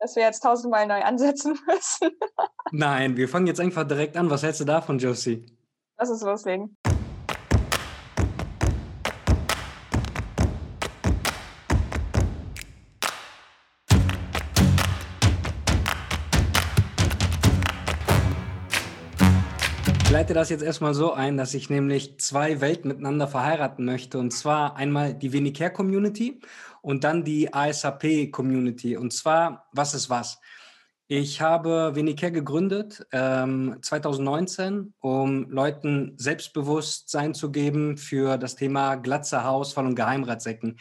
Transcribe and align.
dass 0.00 0.16
wir 0.16 0.22
jetzt 0.22 0.40
tausendmal 0.40 0.86
neu 0.86 1.02
ansetzen 1.02 1.58
müssen. 1.66 2.16
Nein, 2.72 3.16
wir 3.16 3.28
fangen 3.28 3.46
jetzt 3.46 3.60
einfach 3.60 3.84
direkt 3.84 4.16
an. 4.16 4.30
Was 4.30 4.42
hältst 4.42 4.60
du 4.60 4.64
davon, 4.64 4.98
Josie? 4.98 5.44
Lass 5.98 6.10
uns 6.10 6.22
loslegen. 6.22 6.76
Leite 20.18 20.34
das 20.34 20.50
jetzt 20.50 20.64
erstmal 20.64 20.94
so 20.94 21.12
ein, 21.12 21.36
dass 21.36 21.54
ich 21.54 21.70
nämlich 21.70 22.18
zwei 22.18 22.60
Welten 22.60 22.88
miteinander 22.88 23.28
verheiraten 23.28 23.84
möchte. 23.84 24.18
Und 24.18 24.32
zwar 24.32 24.74
einmal 24.74 25.14
die 25.14 25.32
Venicare 25.32 25.72
Community 25.72 26.40
und 26.82 27.04
dann 27.04 27.22
die 27.22 27.54
ASAP 27.54 28.32
Community. 28.32 28.96
Und 28.96 29.12
zwar, 29.12 29.68
was 29.70 29.94
ist 29.94 30.10
was? 30.10 30.40
Ich 31.06 31.40
habe 31.40 31.94
Venicare 31.94 32.32
gegründet 32.32 33.06
ähm, 33.12 33.78
2019, 33.80 34.92
um 34.98 35.48
Leuten 35.50 36.14
Selbstbewusstsein 36.16 37.32
zu 37.32 37.52
geben 37.52 37.96
für 37.96 38.38
das 38.38 38.56
Thema 38.56 38.96
Glatze, 38.96 39.44
Haarausfall 39.44 39.86
und 39.86 39.94
Geheimratsecken. 39.94 40.80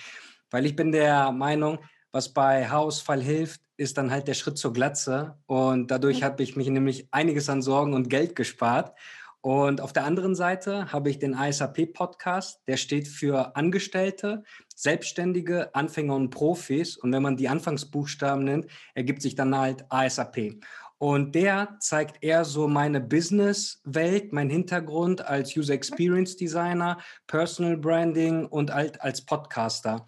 Weil 0.50 0.66
ich 0.66 0.76
bin 0.76 0.92
der 0.92 1.32
Meinung, 1.32 1.78
was 2.12 2.34
bei 2.34 2.68
Haarausfall 2.68 3.22
hilft, 3.22 3.62
ist 3.78 4.00
dann 4.00 4.10
halt 4.10 4.28
der 4.28 4.34
Schritt 4.34 4.58
zur 4.58 4.74
Glatze. 4.74 5.38
Und 5.46 5.92
dadurch 5.92 6.22
mhm. 6.22 6.26
habe 6.26 6.42
ich 6.42 6.56
mich 6.56 6.68
nämlich 6.68 7.08
einiges 7.12 7.50
an 7.50 7.62
Sorgen 7.62 7.94
und 7.94 8.10
Geld 8.10 8.36
gespart. 8.36 8.98
Und 9.48 9.80
auf 9.80 9.94
der 9.94 10.04
anderen 10.04 10.36
Seite 10.36 10.92
habe 10.92 11.10
ich 11.10 11.20
den 11.20 11.34
ASAP-Podcast, 11.34 12.60
der 12.68 12.76
steht 12.76 13.08
für 13.08 13.56
Angestellte, 13.56 14.44
Selbstständige, 14.76 15.74
Anfänger 15.74 16.16
und 16.16 16.32
Profis. 16.32 16.98
Und 16.98 17.14
wenn 17.14 17.24
man 17.24 17.38
die 17.38 17.48
Anfangsbuchstaben 17.48 18.44
nimmt, 18.44 18.70
ergibt 18.94 19.22
sich 19.22 19.36
dann 19.36 19.58
halt 19.58 19.86
ASAP. 19.88 20.60
Und 20.98 21.34
der 21.34 21.78
zeigt 21.80 22.22
eher 22.26 22.44
so 22.44 22.68
meine 22.68 23.00
Business-Welt, 23.00 24.34
mein 24.34 24.50
Hintergrund 24.50 25.26
als 25.26 25.56
User 25.56 25.76
Experience 25.76 26.36
Designer, 26.36 26.98
Personal 27.26 27.78
Branding 27.78 28.48
und 28.48 28.74
halt 28.74 29.00
als 29.00 29.24
Podcaster. 29.24 30.06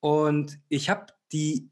Und 0.00 0.58
ich 0.68 0.90
habe 0.90 1.06
die 1.30 1.70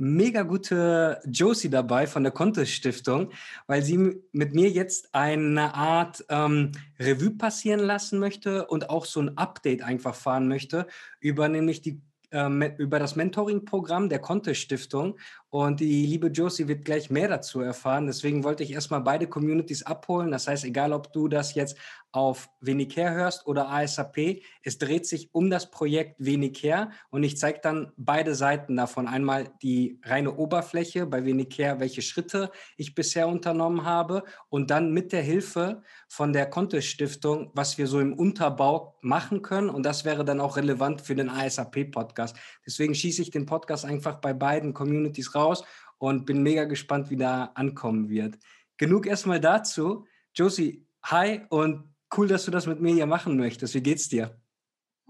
mega 0.00 0.42
gute 0.42 1.20
Josie 1.26 1.70
dabei 1.70 2.06
von 2.06 2.22
der 2.22 2.32
Contest 2.32 2.72
Stiftung, 2.72 3.30
weil 3.66 3.82
sie 3.82 4.22
mit 4.32 4.54
mir 4.54 4.70
jetzt 4.70 5.14
eine 5.14 5.74
Art 5.74 6.24
ähm, 6.28 6.72
Revue 6.98 7.30
passieren 7.30 7.80
lassen 7.80 8.18
möchte 8.18 8.66
und 8.66 8.90
auch 8.90 9.04
so 9.04 9.20
ein 9.20 9.36
Update 9.36 9.82
einfach 9.82 10.14
fahren 10.14 10.48
möchte 10.48 10.86
über 11.20 11.48
nämlich 11.48 11.82
die 11.82 12.00
ähm, 12.32 12.62
über 12.78 12.98
das 12.98 13.16
Mentoring-Programm 13.16 14.08
der 14.08 14.20
Contest 14.20 14.60
Stiftung. 14.60 15.18
Und 15.48 15.80
die 15.80 16.06
liebe 16.06 16.28
Josie 16.28 16.68
wird 16.68 16.84
gleich 16.84 17.10
mehr 17.10 17.28
dazu 17.28 17.60
erfahren. 17.60 18.06
Deswegen 18.06 18.44
wollte 18.44 18.62
ich 18.62 18.72
erstmal 18.72 19.00
beide 19.00 19.26
Communities 19.26 19.82
abholen. 19.82 20.30
Das 20.30 20.46
heißt, 20.46 20.64
egal 20.64 20.92
ob 20.92 21.12
du 21.12 21.26
das 21.26 21.54
jetzt 21.54 21.76
auf 22.12 22.50
Venicare 22.60 23.14
hörst 23.14 23.46
oder 23.46 23.68
ASAP, 23.68 24.42
es 24.62 24.78
dreht 24.78 25.06
sich 25.06 25.32
um 25.32 25.50
das 25.50 25.70
Projekt 25.70 26.16
Venicare 26.18 26.90
und 27.10 27.22
ich 27.22 27.36
zeige 27.36 27.60
dann 27.62 27.92
beide 27.96 28.34
Seiten 28.34 28.76
davon. 28.76 29.06
Einmal 29.06 29.52
die 29.62 30.00
reine 30.04 30.34
Oberfläche 30.34 31.06
bei 31.06 31.24
Venicare, 31.24 31.80
welche 31.80 32.02
Schritte 32.02 32.50
ich 32.76 32.94
bisher 32.94 33.28
unternommen 33.28 33.84
habe 33.84 34.24
und 34.48 34.70
dann 34.70 34.92
mit 34.92 35.12
der 35.12 35.22
Hilfe 35.22 35.82
von 36.08 36.32
der 36.32 36.46
Contest 36.46 36.88
Stiftung, 36.88 37.50
was 37.54 37.78
wir 37.78 37.86
so 37.86 38.00
im 38.00 38.14
Unterbau 38.14 38.98
machen 39.00 39.42
können 39.42 39.70
und 39.70 39.84
das 39.84 40.04
wäre 40.04 40.24
dann 40.24 40.40
auch 40.40 40.56
relevant 40.56 41.00
für 41.00 41.14
den 41.14 41.28
ASAP-Podcast. 41.28 42.36
Deswegen 42.66 42.94
schieße 42.94 43.22
ich 43.22 43.30
den 43.30 43.46
Podcast 43.46 43.84
einfach 43.84 44.16
bei 44.16 44.32
beiden 44.32 44.74
Communities 44.74 45.34
raus 45.34 45.64
und 45.98 46.26
bin 46.26 46.42
mega 46.42 46.64
gespannt, 46.64 47.10
wie 47.10 47.16
da 47.16 47.50
ankommen 47.54 48.08
wird. 48.08 48.38
Genug 48.78 49.06
erstmal 49.06 49.40
dazu. 49.40 50.06
Josie, 50.34 50.86
hi 51.02 51.42
und 51.50 51.89
Cool, 52.16 52.28
dass 52.28 52.44
du 52.44 52.50
das 52.50 52.66
mit 52.66 52.80
mir 52.80 52.92
hier 52.92 53.06
machen 53.06 53.36
möchtest. 53.36 53.74
Wie 53.74 53.82
geht's 53.82 54.08
dir? 54.08 54.36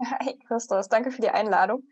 Hi, 0.03 0.37
Christus. 0.47 0.87
Danke 0.87 1.11
für 1.11 1.21
die 1.21 1.29
Einladung. 1.29 1.83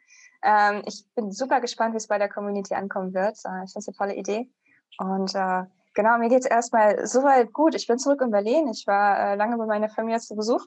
Ähm, 0.44 0.83
ich 0.85 1.06
bin 1.16 1.31
super 1.31 1.59
gespannt, 1.61 1.94
wie 1.94 1.97
es 1.97 2.07
bei 2.07 2.17
der 2.17 2.29
Community 2.29 2.73
ankommen 2.73 3.13
wird. 3.13 3.38
Äh, 3.45 3.66
ich 3.66 3.73
finde 3.73 3.79
es 3.79 3.88
eine 3.88 3.95
tolle 3.97 4.16
Idee. 4.16 4.50
Und 4.97 5.35
äh, 5.35 5.63
genau, 5.94 6.17
mir 6.17 6.29
geht 6.29 6.41
es 6.41 6.45
erstmal 6.45 7.06
soweit 7.07 7.51
gut. 7.53 7.75
Ich 7.75 7.88
bin 7.88 7.97
zurück 7.97 8.22
in 8.22 8.31
Berlin. 8.31 8.67
Ich 8.69 8.85
war 8.88 9.19
äh, 9.19 9.35
lange 9.35 9.57
bei 9.57 9.66
meiner 9.66 9.89
Familie 9.89 10.19
zu 10.19 10.35
Besuch 10.35 10.66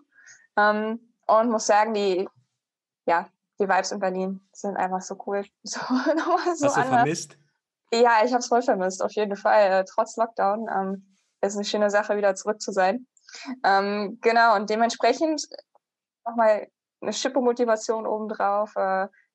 ähm, 0.57 1.01
und 1.27 1.51
muss 1.51 1.67
sagen, 1.67 1.95
die, 1.95 2.29
ja, 3.07 3.29
die 3.59 3.69
Vibes 3.69 3.93
in 3.93 4.01
Berlin 4.01 4.41
sind 4.53 4.77
einfach 4.77 5.01
so 5.01 5.17
cool. 5.27 5.45
So, 5.63 5.81
so 5.81 5.87
Hast 5.95 6.63
du 6.63 6.67
anders. 6.67 6.89
vermisst? 6.89 7.39
Ja, 7.93 8.25
ich 8.25 8.33
habe 8.33 8.39
es 8.39 8.49
voll 8.49 8.63
vermisst, 8.63 9.03
auf 9.03 9.13
jeden 9.13 9.37
Fall. 9.37 9.71
Äh, 9.71 9.85
trotz 9.85 10.17
Lockdown 10.17 10.67
ähm, 10.75 11.17
ist 11.41 11.57
eine 11.57 11.65
schöne 11.65 11.91
Sache, 11.91 12.17
wieder 12.17 12.35
zurück 12.35 12.61
zu 12.61 12.73
sein. 12.73 13.07
Ähm, 13.65 14.19
genau, 14.21 14.57
und 14.57 14.71
dementsprechend 14.71 15.47
nochmal 16.27 16.69
eine 17.01 17.13
Schippe 17.13 17.41
Motivation 17.41 18.07
obendrauf, 18.07 18.75
äh, 18.77 18.81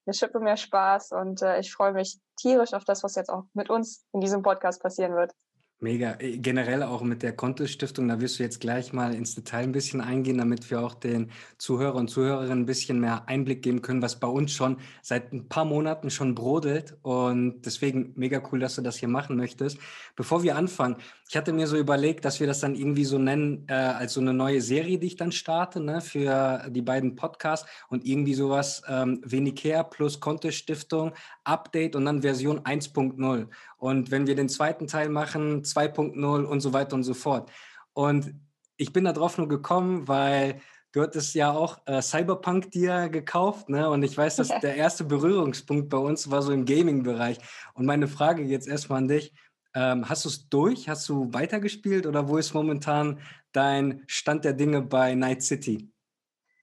eine 0.07 0.13
Schippe 0.13 0.39
mehr 0.39 0.57
Spaß 0.57 1.11
und 1.11 1.41
äh, 1.41 1.59
ich 1.59 1.73
freue 1.73 1.91
mich 1.91 2.19
tierisch 2.37 2.73
auf 2.73 2.85
das, 2.85 3.03
was 3.03 3.15
jetzt 3.15 3.29
auch 3.29 3.43
mit 3.53 3.69
uns 3.69 4.05
in 4.13 4.21
diesem 4.21 4.41
Podcast 4.41 4.81
passieren 4.81 5.15
wird. 5.15 5.33
Mega. 5.79 6.15
Äh, 6.19 6.39
generell 6.39 6.81
auch 6.81 7.03
mit 7.03 7.21
der 7.21 7.35
Kontostiftung, 7.35 8.07
da 8.07 8.19
wirst 8.19 8.39
du 8.39 8.43
jetzt 8.43 8.59
gleich 8.59 8.93
mal 8.93 9.13
ins 9.13 9.35
Detail 9.35 9.61
ein 9.61 9.71
bisschen 9.71 10.01
eingehen, 10.01 10.39
damit 10.39 10.71
wir 10.71 10.81
auch 10.81 10.95
den 10.95 11.29
Zuhörer 11.59 11.93
und 11.95 12.09
Zuhörerinnen 12.09 12.63
ein 12.63 12.65
bisschen 12.65 12.99
mehr 12.99 13.29
Einblick 13.29 13.61
geben 13.61 13.83
können, 13.83 14.01
was 14.01 14.19
bei 14.19 14.27
uns 14.27 14.53
schon 14.53 14.77
seit 15.03 15.31
ein 15.33 15.47
paar 15.47 15.65
Monaten 15.65 16.09
schon 16.09 16.33
brodelt. 16.33 16.97
Und 17.03 17.61
deswegen 17.61 18.13
mega 18.15 18.41
cool, 18.51 18.59
dass 18.59 18.73
du 18.73 18.81
das 18.81 18.97
hier 18.97 19.07
machen 19.07 19.37
möchtest. 19.37 19.77
Bevor 20.15 20.41
wir 20.41 20.55
anfangen, 20.55 20.95
ich 21.29 21.37
hatte 21.37 21.53
mir 21.53 21.67
so 21.67 21.77
überlegt, 21.77 22.25
dass 22.25 22.39
wir 22.39 22.47
das 22.47 22.61
dann 22.61 22.73
irgendwie 22.73 23.05
so 23.05 23.19
nennen, 23.19 23.65
äh, 23.67 23.73
als 23.73 24.13
so 24.13 24.21
eine 24.21 24.33
neue 24.33 24.61
Serie, 24.61 24.97
die 24.97 25.07
ich 25.07 25.15
dann 25.15 25.31
starte, 25.31 25.79
ne, 25.79 26.01
für 26.01 26.69
die 26.69 26.81
beiden 26.81 27.15
Podcasts 27.15 27.69
und 27.89 28.03
irgendwie 28.03 28.33
sowas 28.33 28.81
ähm, 28.87 29.21
Venicare 29.23 29.83
plus 29.83 30.19
Kontostiftung, 30.19 31.11
Update 31.43 31.95
und 31.95 32.05
dann 32.05 32.23
Version 32.23 32.61
1.0. 32.61 33.47
Und 33.77 34.09
wenn 34.09 34.25
wir 34.25 34.35
den 34.35 34.49
zweiten 34.49 34.87
Teil 34.87 35.09
machen, 35.09 35.63
2.0 35.67 36.43
und 36.43 36.59
so 36.61 36.73
weiter 36.73 36.95
und 36.95 37.03
so 37.03 37.13
fort. 37.13 37.51
Und 37.93 38.33
ich 38.77 38.93
bin 38.93 39.05
darauf 39.05 39.37
nur 39.37 39.47
gekommen, 39.47 40.07
weil 40.07 40.61
du 40.91 41.01
hattest 41.01 41.33
ja 41.35 41.51
auch 41.51 41.79
äh, 41.85 42.01
Cyberpunk 42.01 42.71
dir 42.71 43.09
gekauft, 43.09 43.69
ne? 43.69 43.89
Und 43.89 44.03
ich 44.03 44.17
weiß, 44.17 44.37
dass 44.37 44.47
der 44.47 44.75
erste 44.75 45.03
Berührungspunkt 45.03 45.89
bei 45.89 45.97
uns 45.97 46.29
war 46.29 46.41
so 46.41 46.51
im 46.51 46.65
Gaming-Bereich. 46.65 47.37
Und 47.73 47.85
meine 47.85 48.07
Frage 48.07 48.43
jetzt 48.43 48.67
erstmal 48.67 48.99
an 48.99 49.07
dich. 49.07 49.33
Ähm, 49.73 50.09
hast 50.09 50.25
du 50.25 50.29
es 50.29 50.49
durch? 50.49 50.89
Hast 50.89 51.07
du 51.09 51.31
weitergespielt 51.33 52.07
oder 52.07 52.27
wo 52.27 52.37
ist 52.37 52.53
momentan 52.53 53.19
dein 53.51 54.03
Stand 54.07 54.45
der 54.45 54.53
Dinge 54.53 54.81
bei 54.81 55.13
Night 55.13 55.43
City? 55.43 55.89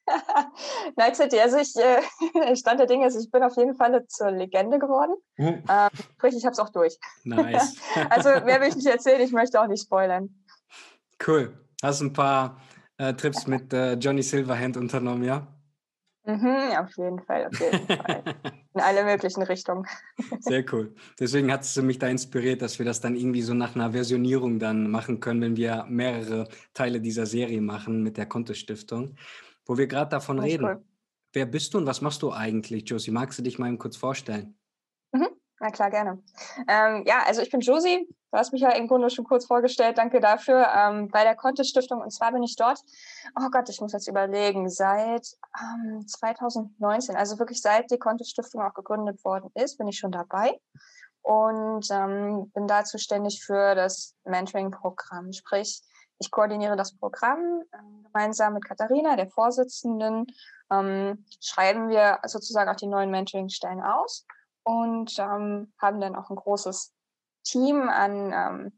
Night 0.96 1.16
City, 1.16 1.40
also 1.40 1.58
ich, 1.58 1.74
äh, 1.76 2.56
Stand 2.56 2.80
der 2.80 2.86
Dinge 2.86 3.06
ist, 3.06 3.16
ich 3.16 3.30
bin 3.30 3.42
auf 3.42 3.56
jeden 3.56 3.74
Fall 3.74 4.06
zur 4.06 4.30
Legende 4.30 4.78
geworden. 4.78 5.14
Hm. 5.36 5.62
Ähm, 5.68 5.88
sprich, 6.16 6.36
ich 6.36 6.44
habe 6.44 6.52
es 6.52 6.58
auch 6.58 6.70
durch. 6.70 6.98
Nice. 7.24 7.76
also 8.10 8.28
mehr 8.44 8.60
will 8.60 8.68
ich 8.68 8.76
nicht 8.76 8.86
erzählen, 8.86 9.20
ich 9.20 9.32
möchte 9.32 9.60
auch 9.60 9.66
nicht 9.66 9.82
spoilern. 9.82 10.28
Cool. 11.26 11.52
Hast 11.82 12.00
ein 12.00 12.12
paar 12.12 12.60
äh, 12.98 13.14
Trips 13.14 13.46
mit 13.46 13.72
äh, 13.72 13.94
Johnny 13.94 14.22
Silverhand 14.22 14.76
unternommen, 14.76 15.24
ja? 15.24 15.46
Mhm, 16.26 16.72
auf 16.78 16.96
jeden 16.96 17.20
Fall, 17.20 17.46
auf 17.46 17.60
jeden 17.60 17.86
Fall. 17.86 18.22
In 18.72 18.80
alle 18.80 19.04
möglichen 19.04 19.42
Richtungen. 19.42 19.84
Sehr 20.40 20.64
cool. 20.72 20.94
Deswegen 21.20 21.52
hat 21.52 21.62
es 21.62 21.76
mich 21.76 21.98
da 21.98 22.08
inspiriert, 22.08 22.62
dass 22.62 22.78
wir 22.78 22.86
das 22.86 23.02
dann 23.02 23.14
irgendwie 23.14 23.42
so 23.42 23.52
nach 23.52 23.74
einer 23.74 23.92
Versionierung 23.92 24.58
dann 24.58 24.90
machen 24.90 25.20
können, 25.20 25.42
wenn 25.42 25.56
wir 25.56 25.84
mehrere 25.86 26.48
Teile 26.72 27.02
dieser 27.02 27.26
Serie 27.26 27.60
machen 27.60 28.02
mit 28.02 28.16
der 28.16 28.24
Kontostiftung. 28.24 29.16
Wo 29.66 29.76
wir 29.78 29.86
gerade 29.86 30.10
davon 30.10 30.38
das 30.38 30.46
reden. 30.46 30.64
Cool. 30.64 30.84
Wer 31.32 31.46
bist 31.46 31.74
du 31.74 31.78
und 31.78 31.86
was 31.86 32.00
machst 32.00 32.22
du 32.22 32.32
eigentlich, 32.32 32.88
Josie? 32.88 33.10
Magst 33.10 33.38
du 33.38 33.42
dich 33.42 33.58
mal 33.58 33.76
kurz 33.76 33.96
vorstellen? 33.96 34.56
Mhm. 35.12 35.28
Na 35.60 35.70
klar, 35.70 35.90
gerne. 35.90 36.22
Ähm, 36.68 37.04
ja, 37.06 37.22
also 37.26 37.40
ich 37.40 37.50
bin 37.50 37.60
Josie. 37.60 38.06
Du 38.30 38.38
hast 38.38 38.52
mich 38.52 38.62
ja 38.62 38.70
im 38.70 38.88
Grunde 38.88 39.10
schon 39.10 39.24
kurz 39.24 39.46
vorgestellt. 39.46 39.96
Danke 39.96 40.20
dafür. 40.20 40.66
Ähm, 40.76 41.08
bei 41.08 41.22
der 41.22 41.36
Contest 41.36 41.70
Stiftung. 41.70 42.00
Und 42.00 42.10
zwar 42.10 42.32
bin 42.32 42.42
ich 42.42 42.56
dort, 42.56 42.80
oh 43.40 43.48
Gott, 43.50 43.68
ich 43.68 43.80
muss 43.80 43.92
jetzt 43.92 44.08
überlegen, 44.08 44.68
seit 44.68 45.26
ähm, 45.60 46.06
2019, 46.06 47.16
also 47.16 47.38
wirklich 47.38 47.62
seit 47.62 47.90
die 47.90 47.98
Contest 47.98 48.32
Stiftung 48.32 48.62
auch 48.62 48.74
gegründet 48.74 49.24
worden 49.24 49.50
ist, 49.54 49.78
bin 49.78 49.88
ich 49.88 49.98
schon 49.98 50.12
dabei 50.12 50.58
und 51.22 51.86
ähm, 51.90 52.50
bin 52.52 52.66
da 52.66 52.84
zuständig 52.84 53.44
für 53.44 53.74
das 53.74 54.14
Mentoring-Programm. 54.24 55.32
Sprich, 55.32 55.82
ich 56.24 56.30
koordiniere 56.30 56.76
das 56.76 56.96
Programm 56.96 57.62
äh, 57.70 57.76
gemeinsam 58.04 58.54
mit 58.54 58.64
Katharina, 58.64 59.16
der 59.16 59.28
Vorsitzenden. 59.28 60.26
Ähm, 60.70 61.24
schreiben 61.40 61.88
wir 61.88 62.18
sozusagen 62.26 62.70
auch 62.70 62.76
die 62.76 62.86
neuen 62.86 63.10
Mentoring-Stellen 63.10 63.82
aus 63.82 64.26
und 64.64 65.18
ähm, 65.18 65.72
haben 65.80 66.00
dann 66.00 66.16
auch 66.16 66.30
ein 66.30 66.36
großes 66.36 66.92
Team 67.44 67.88
an 67.88 68.32
ähm, 68.32 68.72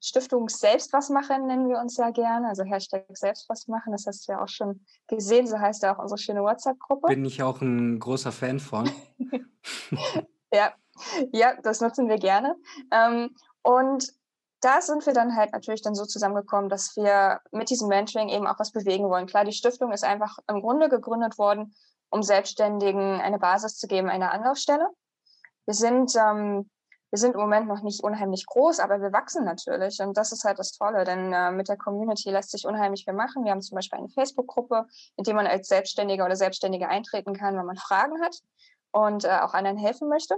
Stiftungs 0.00 0.60
selbst 0.60 0.92
was 0.92 1.10
machen, 1.10 1.46
nennen 1.46 1.68
wir 1.68 1.78
uns 1.78 1.96
ja 1.96 2.10
gerne. 2.10 2.48
Also 2.48 2.62
Hashtag 2.64 3.04
selbst 3.14 3.48
was 3.48 3.66
machen. 3.66 3.92
Das 3.92 4.06
hast 4.06 4.28
du 4.28 4.32
ja 4.32 4.42
auch 4.42 4.48
schon 4.48 4.84
gesehen. 5.08 5.46
So 5.46 5.58
heißt 5.58 5.82
ja 5.82 5.94
auch 5.94 6.00
unsere 6.00 6.18
schöne 6.18 6.42
WhatsApp-Gruppe. 6.42 7.08
Bin 7.08 7.24
ich 7.24 7.42
auch 7.42 7.60
ein 7.60 7.98
großer 7.98 8.30
Fan 8.30 8.60
von. 8.60 8.88
ja, 10.52 10.72
ja, 11.32 11.54
das 11.62 11.80
nutzen 11.80 12.08
wir 12.08 12.18
gerne. 12.18 12.56
Ähm, 12.92 13.34
und 13.62 14.12
da 14.60 14.80
sind 14.80 15.06
wir 15.06 15.12
dann 15.12 15.36
halt 15.36 15.52
natürlich 15.52 15.82
dann 15.82 15.94
so 15.94 16.04
zusammengekommen, 16.04 16.68
dass 16.68 16.96
wir 16.96 17.40
mit 17.52 17.70
diesem 17.70 17.88
Mentoring 17.88 18.28
eben 18.28 18.46
auch 18.46 18.58
was 18.58 18.72
bewegen 18.72 19.08
wollen. 19.08 19.26
Klar, 19.26 19.44
die 19.44 19.52
Stiftung 19.52 19.92
ist 19.92 20.04
einfach 20.04 20.38
im 20.48 20.60
Grunde 20.60 20.88
gegründet 20.88 21.38
worden, 21.38 21.74
um 22.10 22.22
Selbstständigen 22.22 23.20
eine 23.20 23.38
Basis 23.38 23.76
zu 23.76 23.86
geben, 23.86 24.08
eine 24.08 24.30
Anlaufstelle. 24.32 24.88
Wir 25.66 25.74
sind, 25.74 26.14
ähm, 26.16 26.68
wir 27.10 27.18
sind 27.18 27.34
im 27.34 27.40
Moment 27.40 27.68
noch 27.68 27.82
nicht 27.82 28.02
unheimlich 28.02 28.46
groß, 28.46 28.80
aber 28.80 29.00
wir 29.00 29.12
wachsen 29.12 29.44
natürlich. 29.44 30.00
Und 30.00 30.16
das 30.16 30.32
ist 30.32 30.44
halt 30.44 30.58
das 30.58 30.72
Tolle, 30.72 31.04
denn 31.04 31.32
äh, 31.32 31.52
mit 31.52 31.68
der 31.68 31.76
Community 31.76 32.30
lässt 32.30 32.50
sich 32.50 32.66
unheimlich 32.66 33.04
viel 33.04 33.14
machen. 33.14 33.44
Wir 33.44 33.52
haben 33.52 33.62
zum 33.62 33.76
Beispiel 33.76 33.98
eine 33.98 34.08
Facebook-Gruppe, 34.08 34.86
in 35.16 35.24
die 35.24 35.34
man 35.34 35.46
als 35.46 35.68
Selbstständiger 35.68 36.24
oder 36.24 36.36
Selbstständige 36.36 36.88
eintreten 36.88 37.34
kann, 37.34 37.56
wenn 37.56 37.66
man 37.66 37.76
Fragen 37.76 38.20
hat 38.22 38.36
und 38.90 39.24
äh, 39.24 39.38
auch 39.40 39.54
anderen 39.54 39.76
helfen 39.76 40.08
möchte. 40.08 40.36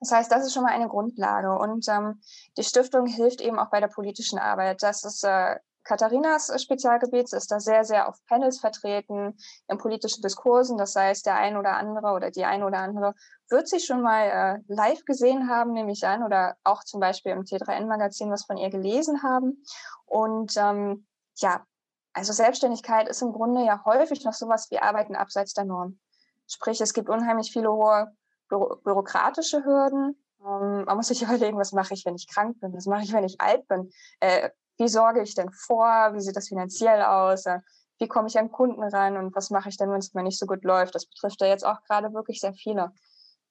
Das 0.00 0.12
heißt, 0.12 0.32
das 0.32 0.46
ist 0.46 0.54
schon 0.54 0.62
mal 0.62 0.72
eine 0.72 0.88
Grundlage. 0.88 1.58
Und 1.58 1.86
ähm, 1.88 2.20
die 2.56 2.64
Stiftung 2.64 3.06
hilft 3.06 3.40
eben 3.40 3.58
auch 3.58 3.70
bei 3.70 3.80
der 3.80 3.88
politischen 3.88 4.38
Arbeit. 4.38 4.82
Das 4.82 5.04
ist 5.04 5.24
äh, 5.24 5.56
Katharinas 5.84 6.52
Spezialgebiet, 6.62 7.28
sie 7.28 7.36
ist 7.36 7.50
da 7.50 7.58
sehr, 7.58 7.84
sehr 7.84 8.08
auf 8.08 8.16
Panels 8.26 8.60
vertreten, 8.60 9.36
in 9.66 9.78
politischen 9.78 10.22
Diskursen. 10.22 10.78
Das 10.78 10.94
heißt, 10.94 11.26
der 11.26 11.36
ein 11.36 11.56
oder 11.56 11.76
andere 11.76 12.12
oder 12.12 12.30
die 12.30 12.44
ein 12.44 12.62
oder 12.62 12.78
andere 12.78 13.14
wird 13.48 13.68
sie 13.68 13.80
schon 13.80 14.02
mal 14.02 14.26
äh, 14.26 14.72
live 14.72 15.04
gesehen 15.04 15.48
haben, 15.48 15.72
nehme 15.72 15.92
ich 15.92 16.06
an, 16.06 16.22
oder 16.22 16.56
auch 16.64 16.84
zum 16.84 17.00
Beispiel 17.00 17.32
im 17.32 17.42
T3N-Magazin 17.42 18.30
was 18.30 18.44
von 18.44 18.56
ihr 18.56 18.70
gelesen 18.70 19.22
haben. 19.22 19.64
Und 20.06 20.52
ähm, 20.56 21.06
ja, 21.36 21.64
also 22.12 22.32
Selbstständigkeit 22.32 23.08
ist 23.08 23.22
im 23.22 23.32
Grunde 23.32 23.64
ja 23.64 23.82
häufig 23.84 24.24
noch 24.24 24.34
sowas 24.34 24.70
wie 24.70 24.78
Arbeiten 24.78 25.16
abseits 25.16 25.54
der 25.54 25.64
Norm. 25.64 25.98
Sprich, 26.46 26.80
es 26.80 26.92
gibt 26.92 27.08
unheimlich 27.08 27.52
viele 27.52 27.72
hohe 27.72 28.12
büro 28.50 28.76
bürokratische 28.84 29.64
Hürden. 29.64 30.22
Ähm, 30.44 30.84
man 30.84 30.96
muss 30.96 31.08
sich 31.08 31.22
überlegen, 31.22 31.58
was 31.58 31.72
mache 31.72 31.94
ich, 31.94 32.04
wenn 32.04 32.16
ich 32.16 32.28
krank 32.28 32.60
bin? 32.60 32.74
Was 32.74 32.86
mache 32.86 33.04
ich, 33.04 33.12
wenn 33.14 33.24
ich 33.24 33.40
alt 33.40 33.66
bin? 33.68 33.90
Äh, 34.20 34.50
wie 34.76 34.88
sorge 34.88 35.22
ich 35.22 35.34
denn 35.34 35.50
vor? 35.50 36.10
Wie 36.12 36.20
sieht 36.20 36.36
das 36.36 36.48
finanziell 36.48 37.02
aus? 37.02 37.46
Äh, 37.46 37.60
wie 37.98 38.08
komme 38.08 38.28
ich 38.28 38.38
an 38.38 38.50
Kunden 38.50 38.82
ran? 38.82 39.16
Und 39.16 39.34
was 39.34 39.50
mache 39.50 39.68
ich 39.68 39.76
denn, 39.76 39.90
wenn 39.90 39.98
es 39.98 40.14
mir 40.14 40.22
nicht 40.22 40.38
so 40.38 40.46
gut 40.46 40.64
läuft? 40.64 40.94
Das 40.94 41.06
betrifft 41.06 41.40
ja 41.40 41.46
jetzt 41.46 41.64
auch 41.64 41.82
gerade 41.82 42.12
wirklich 42.12 42.40
sehr 42.40 42.54
viele. 42.54 42.92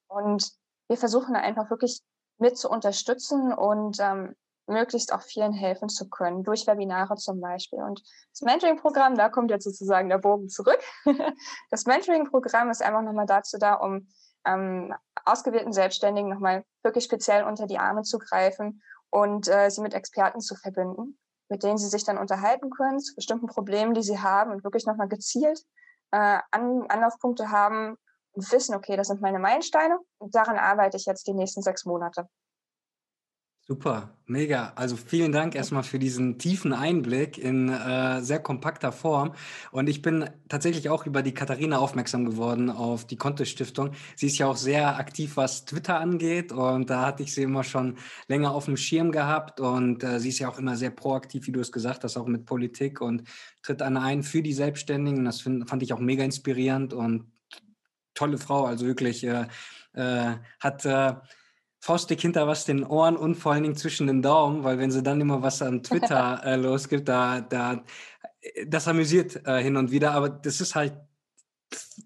Und 0.08 0.52
wir 0.88 0.96
versuchen 0.96 1.36
einfach 1.36 1.70
wirklich 1.70 2.02
mit 2.38 2.58
zu 2.58 2.68
unterstützen 2.68 3.52
und 3.52 3.98
ähm, 4.00 4.34
möglichst 4.70 5.12
auch 5.12 5.22
vielen 5.22 5.52
helfen 5.52 5.88
zu 5.88 6.08
können, 6.08 6.42
durch 6.42 6.66
Webinare 6.66 7.16
zum 7.16 7.40
Beispiel. 7.40 7.80
Und 7.80 8.02
das 8.32 8.42
Mentoring-Programm, 8.42 9.16
da 9.16 9.28
kommt 9.28 9.50
jetzt 9.50 9.64
sozusagen 9.64 10.08
der 10.08 10.18
Bogen 10.18 10.48
zurück. 10.48 10.80
Das 11.70 11.86
Mentoring-Programm 11.86 12.70
ist 12.70 12.82
einfach 12.82 13.02
nochmal 13.02 13.26
dazu 13.26 13.58
da, 13.58 13.74
um 13.74 14.08
ähm, 14.44 14.94
ausgewählten 15.24 15.72
Selbstständigen 15.72 16.30
nochmal 16.30 16.64
wirklich 16.82 17.04
speziell 17.04 17.44
unter 17.44 17.66
die 17.66 17.78
Arme 17.78 18.02
zu 18.02 18.18
greifen 18.18 18.82
und 19.10 19.48
äh, 19.48 19.70
sie 19.70 19.80
mit 19.80 19.94
Experten 19.94 20.40
zu 20.40 20.54
verbinden, 20.54 21.18
mit 21.48 21.62
denen 21.62 21.78
sie 21.78 21.88
sich 21.88 22.04
dann 22.04 22.18
unterhalten 22.18 22.70
können 22.70 23.00
zu 23.00 23.14
bestimmten 23.14 23.46
Problemen, 23.46 23.94
die 23.94 24.02
sie 24.02 24.18
haben 24.18 24.50
und 24.52 24.64
wirklich 24.64 24.86
nochmal 24.86 25.08
gezielt 25.08 25.64
äh, 26.12 26.38
An 26.50 26.86
Anlaufpunkte 26.88 27.50
haben 27.50 27.96
und 28.32 28.52
wissen, 28.52 28.74
okay, 28.74 28.96
das 28.96 29.08
sind 29.08 29.20
meine 29.20 29.38
Meilensteine 29.38 29.98
und 30.18 30.34
daran 30.34 30.58
arbeite 30.58 30.96
ich 30.96 31.06
jetzt 31.06 31.26
die 31.26 31.34
nächsten 31.34 31.62
sechs 31.62 31.84
Monate. 31.84 32.28
Super, 33.70 34.16
mega. 34.26 34.72
Also 34.74 34.96
vielen 34.96 35.30
Dank 35.30 35.54
erstmal 35.54 35.84
für 35.84 36.00
diesen 36.00 36.38
tiefen 36.38 36.72
Einblick 36.72 37.38
in 37.38 37.68
äh, 37.68 38.20
sehr 38.20 38.40
kompakter 38.40 38.90
Form. 38.90 39.32
Und 39.70 39.88
ich 39.88 40.02
bin 40.02 40.28
tatsächlich 40.48 40.88
auch 40.88 41.06
über 41.06 41.22
die 41.22 41.34
Katharina 41.34 41.78
aufmerksam 41.78 42.24
geworden 42.24 42.68
auf 42.68 43.06
die 43.06 43.14
Kontist 43.14 43.52
Stiftung. 43.52 43.92
Sie 44.16 44.26
ist 44.26 44.38
ja 44.38 44.48
auch 44.48 44.56
sehr 44.56 44.96
aktiv, 44.96 45.36
was 45.36 45.66
Twitter 45.66 46.00
angeht. 46.00 46.50
Und 46.50 46.90
da 46.90 47.06
hatte 47.06 47.22
ich 47.22 47.32
sie 47.32 47.44
immer 47.44 47.62
schon 47.62 47.96
länger 48.26 48.50
auf 48.50 48.64
dem 48.64 48.76
Schirm 48.76 49.12
gehabt. 49.12 49.60
Und 49.60 50.02
äh, 50.02 50.18
sie 50.18 50.30
ist 50.30 50.40
ja 50.40 50.48
auch 50.48 50.58
immer 50.58 50.76
sehr 50.76 50.90
proaktiv, 50.90 51.46
wie 51.46 51.52
du 51.52 51.60
es 51.60 51.70
gesagt 51.70 52.02
hast, 52.02 52.16
auch 52.16 52.26
mit 52.26 52.46
Politik 52.46 53.00
und 53.00 53.22
tritt 53.62 53.82
an 53.82 53.96
ein 53.96 54.24
für 54.24 54.42
die 54.42 54.52
Selbstständigen. 54.52 55.24
Das 55.24 55.42
find, 55.42 55.70
fand 55.70 55.84
ich 55.84 55.92
auch 55.92 56.00
mega 56.00 56.24
inspirierend 56.24 56.92
und 56.92 57.30
tolle 58.14 58.38
Frau. 58.38 58.64
Also 58.64 58.84
wirklich 58.84 59.22
äh, 59.22 59.46
äh 59.92 60.38
hat 60.58 60.84
äh, 61.80 61.84
faustdick 61.84 62.20
hinter 62.20 62.46
was 62.46 62.64
den 62.64 62.84
Ohren 62.84 63.16
und 63.16 63.36
vor 63.36 63.52
allen 63.52 63.62
Dingen 63.62 63.76
zwischen 63.76 64.06
den 64.06 64.22
Daumen, 64.22 64.64
weil 64.64 64.78
wenn 64.78 64.90
sie 64.90 65.02
dann 65.02 65.20
immer 65.20 65.42
was 65.42 65.62
an 65.62 65.82
Twitter 65.82 66.40
äh, 66.44 66.56
losgibt, 66.56 67.08
da, 67.08 67.40
da, 67.40 67.82
das 68.66 68.88
amüsiert 68.88 69.46
äh, 69.46 69.62
hin 69.62 69.76
und 69.76 69.90
wieder, 69.90 70.12
aber 70.12 70.28
das 70.28 70.60
ist 70.60 70.74
halt 70.74 70.94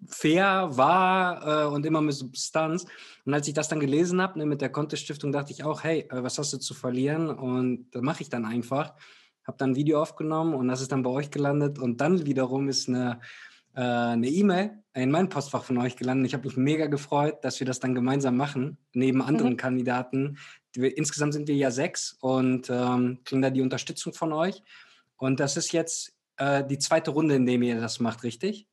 fair, 0.06 0.68
wahr 0.72 1.64
äh, 1.64 1.66
und 1.68 1.86
immer 1.86 2.00
mit 2.00 2.14
Substanz. 2.14 2.86
Und 3.24 3.34
als 3.34 3.48
ich 3.48 3.54
das 3.54 3.68
dann 3.68 3.80
gelesen 3.80 4.20
habe 4.20 4.38
ne, 4.38 4.46
mit 4.46 4.60
der 4.60 4.70
Contest-Stiftung, 4.70 5.32
dachte 5.32 5.52
ich 5.52 5.64
auch, 5.64 5.82
hey, 5.82 6.06
äh, 6.10 6.22
was 6.22 6.38
hast 6.38 6.52
du 6.52 6.58
zu 6.58 6.74
verlieren? 6.74 7.30
Und 7.30 7.90
das 7.92 8.02
mache 8.02 8.22
ich 8.22 8.28
dann 8.28 8.44
einfach. 8.44 8.94
Habe 9.46 9.58
dann 9.58 9.70
ein 9.70 9.76
Video 9.76 10.00
aufgenommen 10.00 10.54
und 10.54 10.68
das 10.68 10.80
ist 10.80 10.92
dann 10.92 11.02
bei 11.02 11.10
euch 11.10 11.30
gelandet. 11.30 11.78
Und 11.78 12.00
dann 12.00 12.26
wiederum 12.26 12.68
ist 12.68 12.88
eine 12.88 13.20
äh, 13.74 13.80
eine 13.80 14.28
E-Mail 14.28 14.82
in 14.94 15.10
mein 15.10 15.28
Postfach 15.28 15.64
von 15.64 15.78
euch 15.78 15.96
gelandet. 15.96 16.28
Ich 16.28 16.34
habe 16.34 16.46
mich 16.46 16.56
mega 16.56 16.86
gefreut, 16.86 17.44
dass 17.44 17.58
wir 17.58 17.66
das 17.66 17.80
dann 17.80 17.94
gemeinsam 17.94 18.36
machen, 18.36 18.78
neben 18.92 19.22
anderen 19.22 19.52
mhm. 19.52 19.58
Kandidaten. 19.58 20.38
Wir, 20.72 20.96
insgesamt 20.96 21.32
sind 21.34 21.48
wir 21.48 21.56
ja 21.56 21.70
sechs 21.70 22.16
und 22.20 22.70
ähm, 22.70 23.20
kriegen 23.24 23.42
da 23.42 23.50
die 23.50 23.62
Unterstützung 23.62 24.14
von 24.14 24.32
euch. 24.32 24.62
Und 25.16 25.40
das 25.40 25.56
ist 25.56 25.72
jetzt 25.72 26.12
äh, 26.36 26.64
die 26.64 26.78
zweite 26.78 27.10
Runde, 27.10 27.34
in 27.34 27.46
der 27.46 27.56
ihr 27.56 27.80
das 27.80 28.00
macht, 28.00 28.22
richtig? 28.22 28.68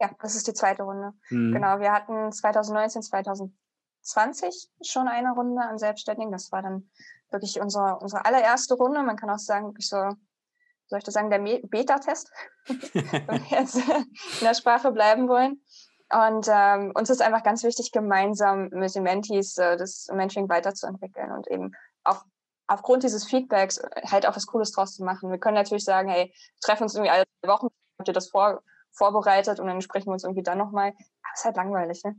Ja, 0.00 0.10
das 0.20 0.34
ist 0.34 0.46
die 0.46 0.54
zweite 0.54 0.82
Runde. 0.82 1.12
Mhm. 1.30 1.52
Genau, 1.52 1.80
wir 1.80 1.92
hatten 1.92 2.32
2019, 2.32 3.02
2020 3.02 4.68
schon 4.82 5.08
eine 5.08 5.32
Runde 5.32 5.62
an 5.62 5.78
Selbstständigen. 5.78 6.32
Das 6.32 6.52
war 6.52 6.62
dann 6.62 6.90
wirklich 7.30 7.60
unsere, 7.60 7.98
unsere 7.98 8.24
allererste 8.24 8.74
Runde. 8.74 9.02
Man 9.02 9.16
kann 9.16 9.30
auch 9.30 9.38
sagen, 9.38 9.66
wirklich 9.66 9.88
so 9.88 10.10
soll 10.88 10.98
ich 10.98 11.04
das 11.04 11.14
sagen, 11.14 11.30
der 11.30 11.38
Beta-Test, 11.38 12.30
wenn 12.66 13.50
wir 13.50 13.58
jetzt 13.58 13.76
in 13.76 14.44
der 14.46 14.54
Sprache 14.54 14.92
bleiben 14.92 15.28
wollen. 15.28 15.60
Und 16.12 16.46
ähm, 16.48 16.92
uns 16.94 17.10
ist 17.10 17.20
einfach 17.20 17.42
ganz 17.42 17.64
wichtig, 17.64 17.90
gemeinsam 17.90 18.68
mit 18.68 18.94
den 18.94 19.02
Mentees 19.02 19.58
äh, 19.58 19.76
das 19.76 20.06
Mentoring 20.12 20.48
weiterzuentwickeln 20.48 21.32
und 21.32 21.48
eben 21.48 21.72
auch 22.04 22.24
aufgrund 22.68 23.02
dieses 23.02 23.24
Feedbacks 23.24 23.80
halt 24.04 24.26
auch 24.26 24.36
was 24.36 24.46
Cooles 24.46 24.70
draus 24.72 24.94
zu 24.94 25.04
machen. 25.04 25.30
Wir 25.30 25.38
können 25.38 25.56
natürlich 25.56 25.84
sagen, 25.84 26.08
hey, 26.08 26.32
treffen 26.60 26.84
uns 26.84 26.94
irgendwie 26.94 27.10
alle 27.10 27.24
Wochen, 27.44 27.68
habt 27.98 28.08
ihr 28.08 28.14
das 28.14 28.28
vor, 28.28 28.62
vorbereitet 28.92 29.58
und 29.58 29.66
dann 29.66 29.80
sprechen 29.80 30.06
wir 30.06 30.12
uns 30.12 30.24
irgendwie 30.24 30.42
dann 30.42 30.58
nochmal. 30.58 30.88
Aber 30.90 31.32
es 31.34 31.40
ist 31.40 31.44
halt 31.44 31.56
langweilig, 31.56 32.02
ne? 32.04 32.16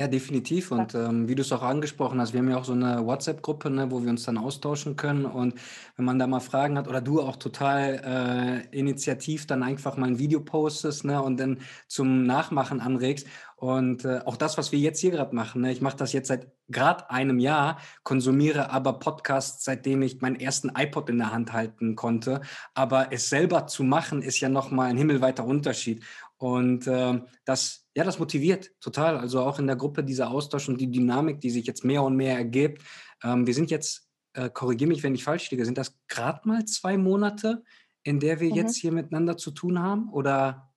Ja, 0.00 0.06
definitiv. 0.06 0.70
Und 0.70 0.94
ähm, 0.94 1.26
wie 1.26 1.34
du 1.34 1.42
es 1.42 1.50
auch 1.50 1.62
angesprochen 1.64 2.20
hast, 2.20 2.32
wir 2.32 2.38
haben 2.38 2.48
ja 2.48 2.56
auch 2.56 2.64
so 2.64 2.72
eine 2.72 3.04
WhatsApp-Gruppe, 3.04 3.68
ne, 3.68 3.90
wo 3.90 4.04
wir 4.04 4.10
uns 4.10 4.22
dann 4.22 4.38
austauschen 4.38 4.94
können. 4.94 5.26
Und 5.26 5.54
wenn 5.96 6.04
man 6.04 6.20
da 6.20 6.28
mal 6.28 6.38
Fragen 6.38 6.78
hat 6.78 6.86
oder 6.86 7.00
du 7.00 7.20
auch 7.20 7.34
total 7.34 8.64
äh, 8.70 8.78
initiativ 8.78 9.48
dann 9.48 9.64
einfach 9.64 9.96
mal 9.96 10.06
ein 10.06 10.20
Video 10.20 10.38
postest 10.38 11.04
ne, 11.04 11.20
und 11.20 11.40
dann 11.40 11.58
zum 11.88 12.26
Nachmachen 12.26 12.80
anregst. 12.80 13.26
Und 13.56 14.04
äh, 14.04 14.20
auch 14.24 14.36
das, 14.36 14.56
was 14.56 14.70
wir 14.70 14.78
jetzt 14.78 15.00
hier 15.00 15.10
gerade 15.10 15.34
machen, 15.34 15.62
ne, 15.62 15.72
ich 15.72 15.80
mache 15.80 15.96
das 15.96 16.12
jetzt 16.12 16.28
seit 16.28 16.46
gerade 16.68 17.10
einem 17.10 17.40
Jahr, 17.40 17.78
konsumiere 18.04 18.70
aber 18.70 19.00
Podcasts, 19.00 19.64
seitdem 19.64 20.02
ich 20.02 20.20
meinen 20.20 20.36
ersten 20.36 20.70
iPod 20.76 21.08
in 21.08 21.18
der 21.18 21.32
Hand 21.32 21.52
halten 21.52 21.96
konnte. 21.96 22.42
Aber 22.74 23.12
es 23.12 23.28
selber 23.30 23.66
zu 23.66 23.82
machen, 23.82 24.22
ist 24.22 24.38
ja 24.38 24.48
nochmal 24.48 24.90
ein 24.90 24.96
himmelweiter 24.96 25.44
Unterschied. 25.44 26.04
Und 26.38 26.86
äh, 26.86 27.20
das, 27.44 27.86
ja, 27.94 28.04
das 28.04 28.18
motiviert 28.18 28.70
total. 28.80 29.18
Also 29.18 29.40
auch 29.40 29.58
in 29.58 29.66
der 29.66 29.76
Gruppe 29.76 30.04
dieser 30.04 30.30
Austausch 30.30 30.68
und 30.68 30.80
die 30.80 30.90
Dynamik, 30.90 31.40
die 31.40 31.50
sich 31.50 31.66
jetzt 31.66 31.84
mehr 31.84 32.02
und 32.02 32.16
mehr 32.16 32.36
ergibt. 32.36 32.82
Ähm, 33.24 33.46
wir 33.46 33.54
sind 33.54 33.70
jetzt, 33.70 34.08
äh, 34.34 34.48
korrigiere 34.48 34.88
mich, 34.88 35.02
wenn 35.02 35.14
ich 35.14 35.24
falsch 35.24 35.50
liege, 35.50 35.64
sind 35.64 35.78
das 35.78 35.98
gerade 36.06 36.46
mal 36.46 36.64
zwei 36.64 36.96
Monate, 36.96 37.64
in 38.04 38.20
der 38.20 38.38
wir 38.38 38.50
mhm. 38.50 38.54
jetzt 38.54 38.76
hier 38.76 38.92
miteinander 38.92 39.36
zu 39.36 39.50
tun 39.50 39.82
haben? 39.82 40.12
Oder? 40.12 40.70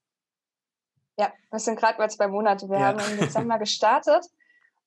Ja, 1.19 1.31
das 1.51 1.65
sind 1.65 1.79
gerade 1.79 1.99
mal 1.99 2.09
zwei 2.09 2.27
Monate. 2.27 2.67
Wir 2.67 2.79
ja. 2.79 2.87
haben 2.87 2.99
im 3.11 3.19
Dezember 3.19 3.59
gestartet, 3.59 4.25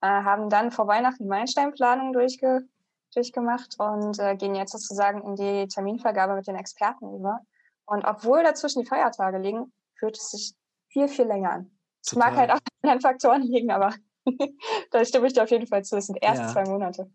äh, 0.01 0.07
haben 0.09 0.51
dann 0.51 0.73
vor 0.73 0.89
Weihnachten 0.89 1.29
Meilensteinplanung 1.29 2.13
durchge 2.13 2.67
durchgemacht 3.15 3.77
und 3.79 4.19
äh, 4.19 4.35
gehen 4.35 4.57
jetzt 4.57 4.73
sozusagen 4.73 5.23
in 5.23 5.37
die 5.37 5.69
Terminvergabe 5.69 6.35
mit 6.35 6.49
den 6.49 6.57
Experten 6.57 7.15
über. 7.15 7.39
Und 7.87 8.05
obwohl 8.05 8.43
dazwischen 8.43 8.83
die 8.83 8.89
Feiertage 8.89 9.39
liegen, 9.39 9.73
fühlt 9.95 10.17
es 10.17 10.33
sich 10.33 10.55
viel, 10.95 11.09
viel 11.09 11.27
länger 11.27 11.51
an. 11.51 11.71
Es 12.03 12.15
mag 12.15 12.35
halt 12.37 12.51
auch 12.51 12.61
an 12.83 13.01
Faktoren 13.01 13.43
liegen, 13.43 13.71
aber 13.71 13.95
da 14.91 15.05
stimme 15.05 15.27
ich 15.27 15.35
dir 15.35 15.43
auf 15.43 15.51
jeden 15.51 15.67
Fall 15.67 15.85
zu. 15.85 15.97
Es 15.97 16.07
sind 16.07 16.19
erst 16.23 16.43
ja. 16.43 16.49
zwei 16.49 16.65
Monate. 16.65 17.11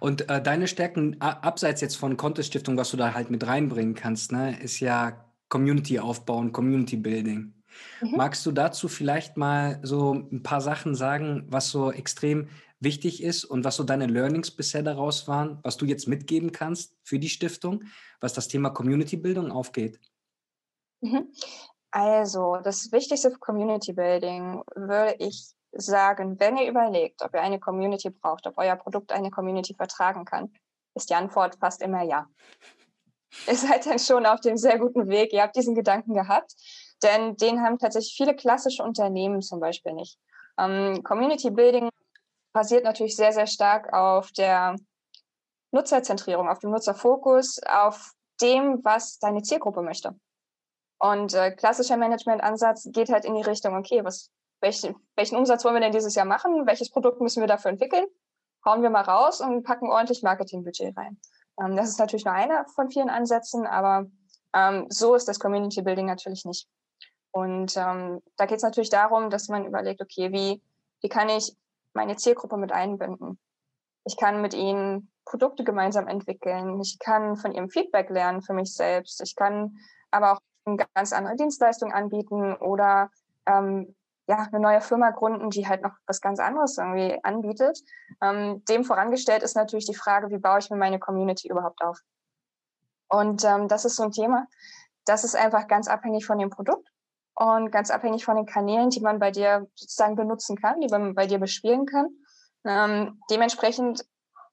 Und 0.00 0.30
äh, 0.30 0.42
deine 0.42 0.66
Stärken, 0.66 1.20
abseits 1.20 1.82
jetzt 1.82 1.96
von 1.96 2.16
Contest 2.16 2.48
Stiftung, 2.48 2.78
was 2.78 2.90
du 2.90 2.96
da 2.96 3.12
halt 3.12 3.30
mit 3.30 3.46
reinbringen 3.46 3.94
kannst, 3.94 4.32
ne, 4.32 4.58
ist 4.62 4.80
ja 4.80 5.30
Community 5.50 5.98
aufbauen, 5.98 6.52
Community 6.52 6.96
Building. 6.96 7.52
Mhm. 8.00 8.16
Magst 8.16 8.46
du 8.46 8.52
dazu 8.52 8.88
vielleicht 8.88 9.36
mal 9.36 9.80
so 9.82 10.14
ein 10.14 10.42
paar 10.42 10.62
Sachen 10.62 10.94
sagen, 10.94 11.44
was 11.48 11.70
so 11.70 11.92
extrem 11.92 12.48
wichtig 12.80 13.22
ist 13.22 13.44
und 13.44 13.64
was 13.64 13.76
so 13.76 13.84
deine 13.84 14.06
Learnings 14.06 14.50
bisher 14.50 14.82
daraus 14.82 15.28
waren, 15.28 15.58
was 15.62 15.76
du 15.76 15.84
jetzt 15.84 16.08
mitgeben 16.08 16.52
kannst 16.52 16.96
für 17.02 17.18
die 17.18 17.28
Stiftung, 17.28 17.84
was 18.20 18.32
das 18.32 18.48
Thema 18.48 18.70
Community 18.70 19.16
Bildung 19.16 19.50
aufgeht? 19.50 20.00
Mhm. 21.02 21.28
Also, 21.96 22.56
das 22.56 22.90
Wichtigste 22.90 23.30
für 23.30 23.38
Community 23.38 23.92
Building 23.92 24.64
würde 24.74 25.14
ich 25.20 25.54
sagen, 25.70 26.40
wenn 26.40 26.56
ihr 26.56 26.68
überlegt, 26.68 27.22
ob 27.22 27.32
ihr 27.34 27.40
eine 27.40 27.60
Community 27.60 28.10
braucht, 28.10 28.48
ob 28.48 28.58
euer 28.58 28.74
Produkt 28.74 29.12
eine 29.12 29.30
Community 29.30 29.76
vertragen 29.76 30.24
kann, 30.24 30.52
ist 30.96 31.08
die 31.08 31.14
Antwort 31.14 31.54
fast 31.60 31.82
immer 31.82 32.02
ja. 32.02 32.26
Ihr 33.46 33.54
seid 33.54 33.86
dann 33.86 34.00
schon 34.00 34.26
auf 34.26 34.40
dem 34.40 34.56
sehr 34.56 34.76
guten 34.80 35.06
Weg. 35.06 35.32
Ihr 35.32 35.42
habt 35.42 35.54
diesen 35.54 35.76
Gedanken 35.76 36.14
gehabt, 36.14 36.52
denn 37.04 37.36
den 37.36 37.62
haben 37.62 37.78
tatsächlich 37.78 38.16
viele 38.16 38.34
klassische 38.34 38.82
Unternehmen 38.82 39.40
zum 39.40 39.60
Beispiel 39.60 39.92
nicht. 39.92 40.18
Ähm, 40.58 41.00
Community 41.04 41.50
Building 41.50 41.90
basiert 42.52 42.82
natürlich 42.82 43.14
sehr, 43.14 43.32
sehr 43.32 43.46
stark 43.46 43.92
auf 43.92 44.32
der 44.32 44.74
Nutzerzentrierung, 45.70 46.48
auf 46.48 46.58
dem 46.58 46.72
Nutzerfokus, 46.72 47.60
auf 47.68 48.14
dem, 48.40 48.84
was 48.84 49.20
deine 49.20 49.42
Zielgruppe 49.42 49.82
möchte. 49.82 50.16
Und 51.04 51.34
äh, 51.34 51.50
klassischer 51.50 51.98
Management-Ansatz 51.98 52.88
geht 52.90 53.10
halt 53.10 53.26
in 53.26 53.34
die 53.34 53.42
Richtung, 53.42 53.76
okay, 53.76 54.02
was, 54.04 54.30
welchen, 54.62 54.96
welchen 55.16 55.36
Umsatz 55.36 55.62
wollen 55.62 55.74
wir 55.74 55.82
denn 55.82 55.92
dieses 55.92 56.14
Jahr 56.14 56.24
machen? 56.24 56.66
Welches 56.66 56.90
Produkt 56.90 57.20
müssen 57.20 57.42
wir 57.42 57.46
dafür 57.46 57.72
entwickeln? 57.72 58.06
Hauen 58.64 58.80
wir 58.80 58.88
mal 58.88 59.02
raus 59.02 59.42
und 59.42 59.64
packen 59.64 59.90
ordentlich 59.90 60.22
Marketingbudget 60.22 60.96
rein. 60.96 61.20
Ähm, 61.60 61.76
das 61.76 61.90
ist 61.90 61.98
natürlich 61.98 62.24
nur 62.24 62.32
einer 62.32 62.64
von 62.74 62.90
vielen 62.90 63.10
Ansätzen, 63.10 63.66
aber 63.66 64.06
ähm, 64.54 64.86
so 64.88 65.14
ist 65.14 65.28
das 65.28 65.38
Community 65.38 65.82
Building 65.82 66.06
natürlich 66.06 66.46
nicht. 66.46 66.66
Und 67.32 67.76
ähm, 67.76 68.22
da 68.38 68.46
geht 68.46 68.56
es 68.56 68.62
natürlich 68.62 68.88
darum, 68.88 69.28
dass 69.28 69.48
man 69.48 69.66
überlegt, 69.66 70.00
okay, 70.00 70.32
wie, 70.32 70.62
wie 71.02 71.08
kann 71.10 71.28
ich 71.28 71.54
meine 71.92 72.16
Zielgruppe 72.16 72.56
mit 72.56 72.72
einbinden? 72.72 73.38
Ich 74.06 74.16
kann 74.16 74.40
mit 74.40 74.54
ihnen 74.54 75.12
Produkte 75.26 75.64
gemeinsam 75.64 76.08
entwickeln. 76.08 76.80
Ich 76.80 76.98
kann 76.98 77.36
von 77.36 77.52
ihrem 77.52 77.68
Feedback 77.68 78.08
lernen 78.08 78.40
für 78.40 78.54
mich 78.54 78.72
selbst. 78.74 79.20
Ich 79.20 79.36
kann 79.36 79.76
aber 80.10 80.32
auch 80.32 80.40
ganz 80.94 81.12
andere 81.12 81.36
Dienstleistung 81.36 81.92
anbieten 81.92 82.54
oder 82.56 83.10
ähm, 83.46 83.94
ja, 84.26 84.48
eine 84.50 84.60
neue 84.60 84.80
Firma 84.80 85.10
gründen, 85.10 85.50
die 85.50 85.68
halt 85.68 85.82
noch 85.82 85.92
was 86.06 86.20
ganz 86.20 86.40
anderes 86.40 86.78
irgendwie 86.78 87.18
anbietet. 87.22 87.78
Ähm, 88.22 88.64
dem 88.64 88.84
vorangestellt 88.84 89.42
ist 89.42 89.54
natürlich 89.54 89.86
die 89.86 89.94
Frage, 89.94 90.30
wie 90.30 90.38
baue 90.38 90.58
ich 90.58 90.70
mir 90.70 90.76
meine 90.76 90.98
Community 90.98 91.48
überhaupt 91.48 91.82
auf? 91.82 92.00
Und 93.08 93.44
ähm, 93.44 93.68
das 93.68 93.84
ist 93.84 93.96
so 93.96 94.04
ein 94.04 94.12
Thema, 94.12 94.46
das 95.04 95.24
ist 95.24 95.36
einfach 95.36 95.68
ganz 95.68 95.88
abhängig 95.88 96.24
von 96.24 96.38
dem 96.38 96.48
Produkt 96.48 96.88
und 97.34 97.70
ganz 97.70 97.90
abhängig 97.90 98.24
von 98.24 98.36
den 98.36 98.46
Kanälen, 98.46 98.88
die 98.88 99.00
man 99.00 99.18
bei 99.18 99.30
dir 99.30 99.66
sozusagen 99.74 100.16
benutzen 100.16 100.56
kann, 100.56 100.80
die 100.80 100.88
man 100.88 101.14
bei 101.14 101.26
dir 101.26 101.38
bespielen 101.38 101.84
kann. 101.84 102.08
Ähm, 102.64 103.20
dementsprechend 103.28 104.06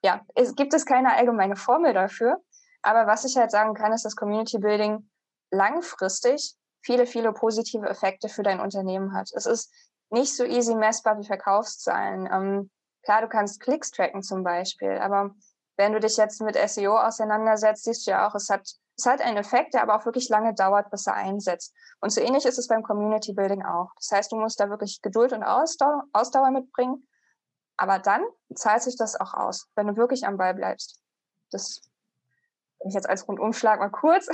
ja, 0.03 0.21
es 0.35 0.55
gibt 0.55 0.73
es 0.73 0.85
keine 0.85 1.15
allgemeine 1.15 1.55
Formel 1.55 1.93
dafür. 1.93 2.41
Aber 2.81 3.05
was 3.05 3.25
ich 3.25 3.37
halt 3.37 3.51
sagen 3.51 3.75
kann, 3.75 3.93
ist, 3.93 4.05
dass 4.05 4.15
Community 4.15 4.57
Building 4.57 5.09
langfristig 5.51 6.55
viele, 6.83 7.05
viele 7.05 7.33
positive 7.33 7.87
Effekte 7.87 8.29
für 8.29 8.43
dein 8.43 8.59
Unternehmen 8.59 9.13
hat. 9.13 9.29
Es 9.33 9.45
ist 9.45 9.71
nicht 10.09 10.35
so 10.35 10.43
easy 10.43 10.75
messbar 10.75 11.19
wie 11.19 11.25
Verkaufszahlen. 11.25 12.27
Ähm, 12.31 12.71
klar, 13.03 13.21
du 13.21 13.27
kannst 13.27 13.59
Klicks 13.59 13.91
tracken 13.91 14.23
zum 14.23 14.43
Beispiel, 14.43 14.97
aber 14.97 15.35
wenn 15.77 15.93
du 15.93 15.99
dich 15.99 16.17
jetzt 16.17 16.41
mit 16.41 16.57
SEO 16.69 16.97
auseinandersetzt, 16.97 17.83
siehst 17.83 18.07
du 18.07 18.11
ja 18.11 18.27
auch, 18.27 18.35
es 18.35 18.49
hat, 18.49 18.67
es 18.97 19.05
hat 19.05 19.21
einen 19.21 19.37
Effekt, 19.37 19.73
der 19.73 19.83
aber 19.83 19.95
auch 19.95 20.05
wirklich 20.05 20.29
lange 20.29 20.53
dauert, 20.53 20.89
bis 20.91 21.07
er 21.07 21.13
einsetzt. 21.13 21.73
Und 22.01 22.11
so 22.11 22.21
ähnlich 22.21 22.45
ist 22.45 22.57
es 22.57 22.67
beim 22.67 22.83
Community 22.83 23.33
Building 23.33 23.63
auch. 23.63 23.91
Das 23.95 24.11
heißt, 24.11 24.31
du 24.31 24.37
musst 24.37 24.59
da 24.59 24.69
wirklich 24.69 25.01
Geduld 25.01 25.33
und 25.33 25.43
Ausdauer, 25.43 26.03
Ausdauer 26.13 26.51
mitbringen 26.51 27.07
aber 27.81 27.97
dann 27.97 28.23
zahlt 28.53 28.83
sich 28.83 28.95
das 28.95 29.19
auch 29.19 29.33
aus, 29.33 29.67
wenn 29.73 29.87
du 29.87 29.97
wirklich 29.97 30.27
am 30.27 30.37
Ball 30.37 30.53
bleibst. 30.53 30.99
Das 31.49 31.81
will 32.81 32.89
ich 32.89 32.95
jetzt 32.95 33.09
als 33.09 33.27
Rundumschlag 33.27 33.79
mal 33.79 33.89
kurz, 33.89 34.27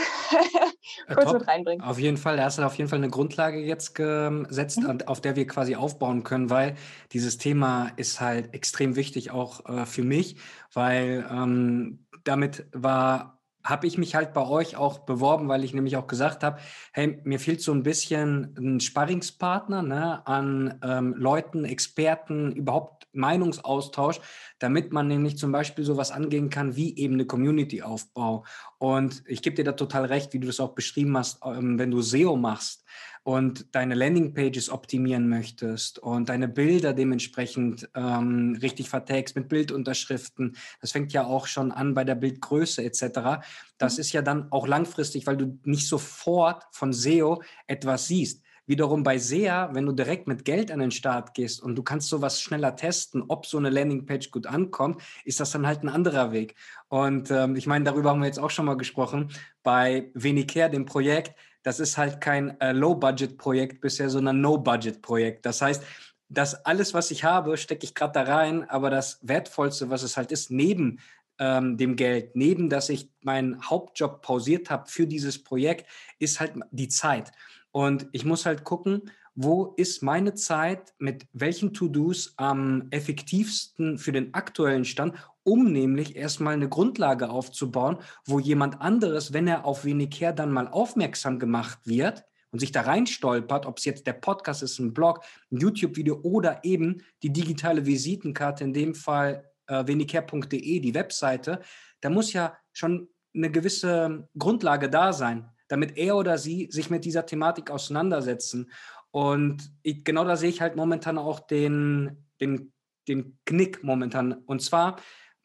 kurz 1.14 1.34
mit 1.34 1.48
reinbringen. 1.48 1.86
Auf 1.86 2.00
jeden 2.00 2.18
Fall, 2.18 2.38
da 2.38 2.46
hast 2.46 2.58
du 2.58 2.64
auf 2.64 2.76
jeden 2.76 2.90
Fall 2.90 3.00
eine 3.00 3.10
Grundlage 3.10 3.60
jetzt 3.60 3.94
gesetzt, 3.94 4.80
mhm. 4.82 5.02
auf 5.06 5.22
der 5.22 5.36
wir 5.36 5.46
quasi 5.48 5.76
aufbauen 5.76 6.24
können, 6.24 6.50
weil 6.50 6.76
dieses 7.12 7.38
Thema 7.38 7.92
ist 7.98 8.22
halt 8.22 8.54
extrem 8.54 8.96
wichtig 8.96 9.32
auch 9.32 9.66
äh, 9.66 9.86
für 9.86 10.04
mich, 10.04 10.38
weil 10.74 11.28
ähm, 11.30 12.06
damit 12.24 12.68
war 12.74 13.37
habe 13.70 13.88
ich 13.88 13.98
mich 13.98 14.16
halt 14.16 14.34
bei 14.34 14.46
euch 14.46 14.76
auch 14.76 15.00
beworben, 15.00 15.48
weil 15.50 15.64
ich 15.64 15.74
nämlich 15.74 15.98
auch 15.98 16.08
gesagt 16.08 16.44
habe, 16.44 16.60
hey, 16.94 17.20
mir 17.24 17.40
fehlt 17.40 17.62
so 17.62 17.72
ein 17.72 17.84
bisschen 17.84 18.56
ein 18.58 18.80
Sparringspartner 18.80 19.82
ne, 19.82 20.26
an 20.26 20.80
ähm, 20.84 21.14
Leuten, 21.18 21.66
Experten, 21.66 22.52
überhaupt 22.54 23.08
Meinungsaustausch, 23.14 24.20
damit 24.60 24.94
man 24.94 25.08
nämlich 25.08 25.38
zum 25.38 25.52
Beispiel 25.52 25.84
sowas 25.84 26.12
angehen 26.12 26.50
kann 26.50 26.76
wie 26.76 26.96
eben 26.98 27.16
eine 27.16 27.26
Community-Aufbau. 27.26 28.46
Und 28.78 29.24
ich 29.28 29.42
gebe 29.42 29.56
dir 29.56 29.66
da 29.66 29.74
total 29.74 30.06
recht, 30.06 30.34
wie 30.34 30.40
du 30.40 30.48
das 30.48 30.60
auch 30.60 30.74
beschrieben 30.74 31.18
hast, 31.18 31.40
ähm, 31.44 31.80
wenn 31.80 31.92
du 31.92 32.02
SEO 32.02 32.36
machst 32.36 32.86
und 33.28 33.76
deine 33.76 33.94
Landingpages 33.94 34.70
optimieren 34.70 35.28
möchtest 35.28 36.00
und 36.00 36.30
deine 36.30 36.48
Bilder 36.48 36.94
dementsprechend 36.94 37.90
ähm, 37.94 38.58
richtig 38.62 38.88
vertagst 38.88 39.36
mit 39.36 39.50
Bildunterschriften, 39.50 40.56
das 40.80 40.94
fängt 40.94 41.12
ja 41.12 41.26
auch 41.26 41.46
schon 41.46 41.74
an 41.74 41.94
bei 41.94 42.06
der 42.06 42.16
Bildgröße 42.16 42.82
etc. 42.86 43.44
Das 43.78 43.96
mhm. 43.96 44.00
ist 44.00 44.14
ja 44.14 44.22
dann 44.22 44.50
auch 44.54 44.66
langfristig, 44.66 45.28
weil 45.28 45.36
du 45.36 45.60
nicht 45.66 45.90
sofort 45.90 46.64
von 46.72 46.94
SEO 46.94 47.42
etwas 47.68 48.08
siehst. 48.08 48.44
Wiederum 48.66 49.04
bei 49.04 49.18
SEA, 49.18 49.72
wenn 49.74 49.86
du 49.86 49.92
direkt 49.92 50.30
mit 50.30 50.46
Geld 50.46 50.72
an 50.72 50.80
den 50.80 50.92
Start 50.92 51.34
gehst 51.34 51.62
und 51.62 51.76
du 51.76 51.84
kannst 51.84 52.08
sowas 52.08 52.40
schneller 52.40 52.78
testen, 52.78 53.26
ob 53.28 53.46
so 53.46 53.58
eine 53.58 53.70
Landingpage 53.70 54.32
gut 54.32 54.48
ankommt, 54.48 55.02
ist 55.26 55.42
das 55.42 55.52
dann 55.52 55.68
halt 55.68 55.84
ein 55.84 55.90
anderer 55.90 56.32
Weg. 56.32 56.56
Und 56.88 57.30
ähm, 57.30 57.58
ich 57.58 57.68
meine, 57.68 57.84
darüber 57.84 58.12
haben 58.12 58.22
wir 58.22 58.28
jetzt 58.28 58.40
auch 58.40 58.52
schon 58.52 58.66
mal 58.66 58.78
gesprochen. 58.78 59.32
Bei 59.64 60.12
Wenicare, 60.14 60.70
dem 60.70 60.86
Projekt, 60.86 61.36
das 61.68 61.82
ist 61.82 61.98
halt 61.98 62.22
kein 62.22 62.58
äh, 62.62 62.72
Low-Budget-Projekt 62.72 63.82
bisher, 63.82 64.10
sondern 64.10 64.40
No-Budget-Projekt. 64.40 65.46
Das 65.46 65.62
heißt, 65.62 65.84
das 66.30 66.66
alles, 66.66 66.94
was 66.94 67.12
ich 67.12 67.26
habe, 67.26 67.58
stecke 67.58 67.84
ich 67.84 67.94
gerade 67.94 68.14
da 68.14 68.22
rein, 68.22 68.64
aber 68.70 68.90
das 68.90 69.20
Wertvollste, 69.22 69.90
was 69.90 70.02
es 70.02 70.16
halt 70.16 70.32
ist, 70.32 70.50
neben 70.50 71.00
ähm, 71.40 71.76
dem 71.76 71.98
Geld, 71.98 72.38
neben 72.38 72.70
dass 72.70 72.88
ich 72.88 73.12
meinen 73.20 73.62
Hauptjob 73.70 74.22
pausiert 74.22 74.70
habe 74.70 74.88
für 74.88 75.08
dieses 75.08 75.44
Projekt, 75.44 75.90
ist 76.20 76.40
halt 76.40 76.54
die 76.72 76.88
Zeit. 76.88 77.34
Und 77.72 78.08
ich 78.14 78.24
muss 78.24 78.46
halt 78.46 78.64
gucken, 78.64 79.12
wo 79.36 79.74
ist 79.76 80.02
meine 80.02 80.36
Zeit 80.36 80.94
mit 81.00 81.28
welchen 81.34 81.74
To-Dos 81.74 82.34
am 82.38 82.88
effektivsten 82.92 83.98
für 83.98 84.14
den 84.14 84.34
aktuellen 84.34 84.86
Stand, 84.86 85.16
um 85.48 85.72
nämlich 85.72 86.18
erstmal 86.18 86.56
eine 86.56 86.68
Grundlage 86.68 87.30
aufzubauen, 87.30 88.00
wo 88.26 88.38
jemand 88.38 88.82
anderes, 88.82 89.32
wenn 89.32 89.48
er 89.48 89.64
auf 89.64 89.86
her 89.86 90.34
dann 90.34 90.52
mal 90.52 90.68
aufmerksam 90.68 91.40
gemacht 91.40 91.80
wird 91.86 92.26
und 92.52 92.60
sich 92.60 92.74
da 92.74 92.82
reinstolpert, 92.82 93.66
ob 93.66 93.78
es 93.78 93.86
jetzt 93.86 94.08
der 94.08 94.14
Podcast 94.14 94.62
ist, 94.62 94.78
ein 94.80 94.94
Blog, 94.94 95.24
ein 95.50 95.60
YouTube-Video 95.60 96.20
oder 96.22 96.66
eben 96.66 97.02
die 97.24 97.32
digitale 97.32 97.86
Visitenkarte, 97.86 98.66
in 98.66 98.74
dem 98.74 98.94
Fall 98.94 99.50
äh, 99.68 99.88
wenigher.de, 99.88 100.80
die 100.82 100.94
Webseite, 100.94 101.62
da 102.02 102.10
muss 102.10 102.34
ja 102.34 102.58
schon 102.74 103.08
eine 103.34 103.50
gewisse 103.50 104.28
Grundlage 104.38 104.90
da 104.90 105.14
sein, 105.14 105.50
damit 105.70 105.98
er 105.98 106.18
oder 106.18 106.38
sie 106.38 106.68
sich 106.72 106.90
mit 106.90 107.06
dieser 107.06 107.26
Thematik 107.26 107.72
auseinandersetzen. 107.72 108.70
Und 109.12 109.72
ich, 109.82 110.04
genau 110.04 110.26
da 110.26 110.36
sehe 110.36 110.50
ich 110.50 110.60
halt 110.60 110.76
momentan 110.76 111.18
auch 111.18 111.40
den, 111.40 112.26
den, 112.42 112.74
den 113.08 113.40
Knick 113.46 113.82
momentan. 113.82 114.34
Und 114.34 114.62
zwar 114.62 114.98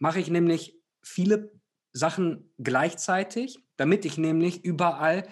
mache 0.02 0.18
ich 0.18 0.30
nämlich 0.30 0.76
viele 1.00 1.52
Sachen 1.92 2.52
gleichzeitig, 2.59 3.61
damit 3.76 4.04
ich 4.04 4.18
nämlich 4.18 4.64
überall 4.64 5.28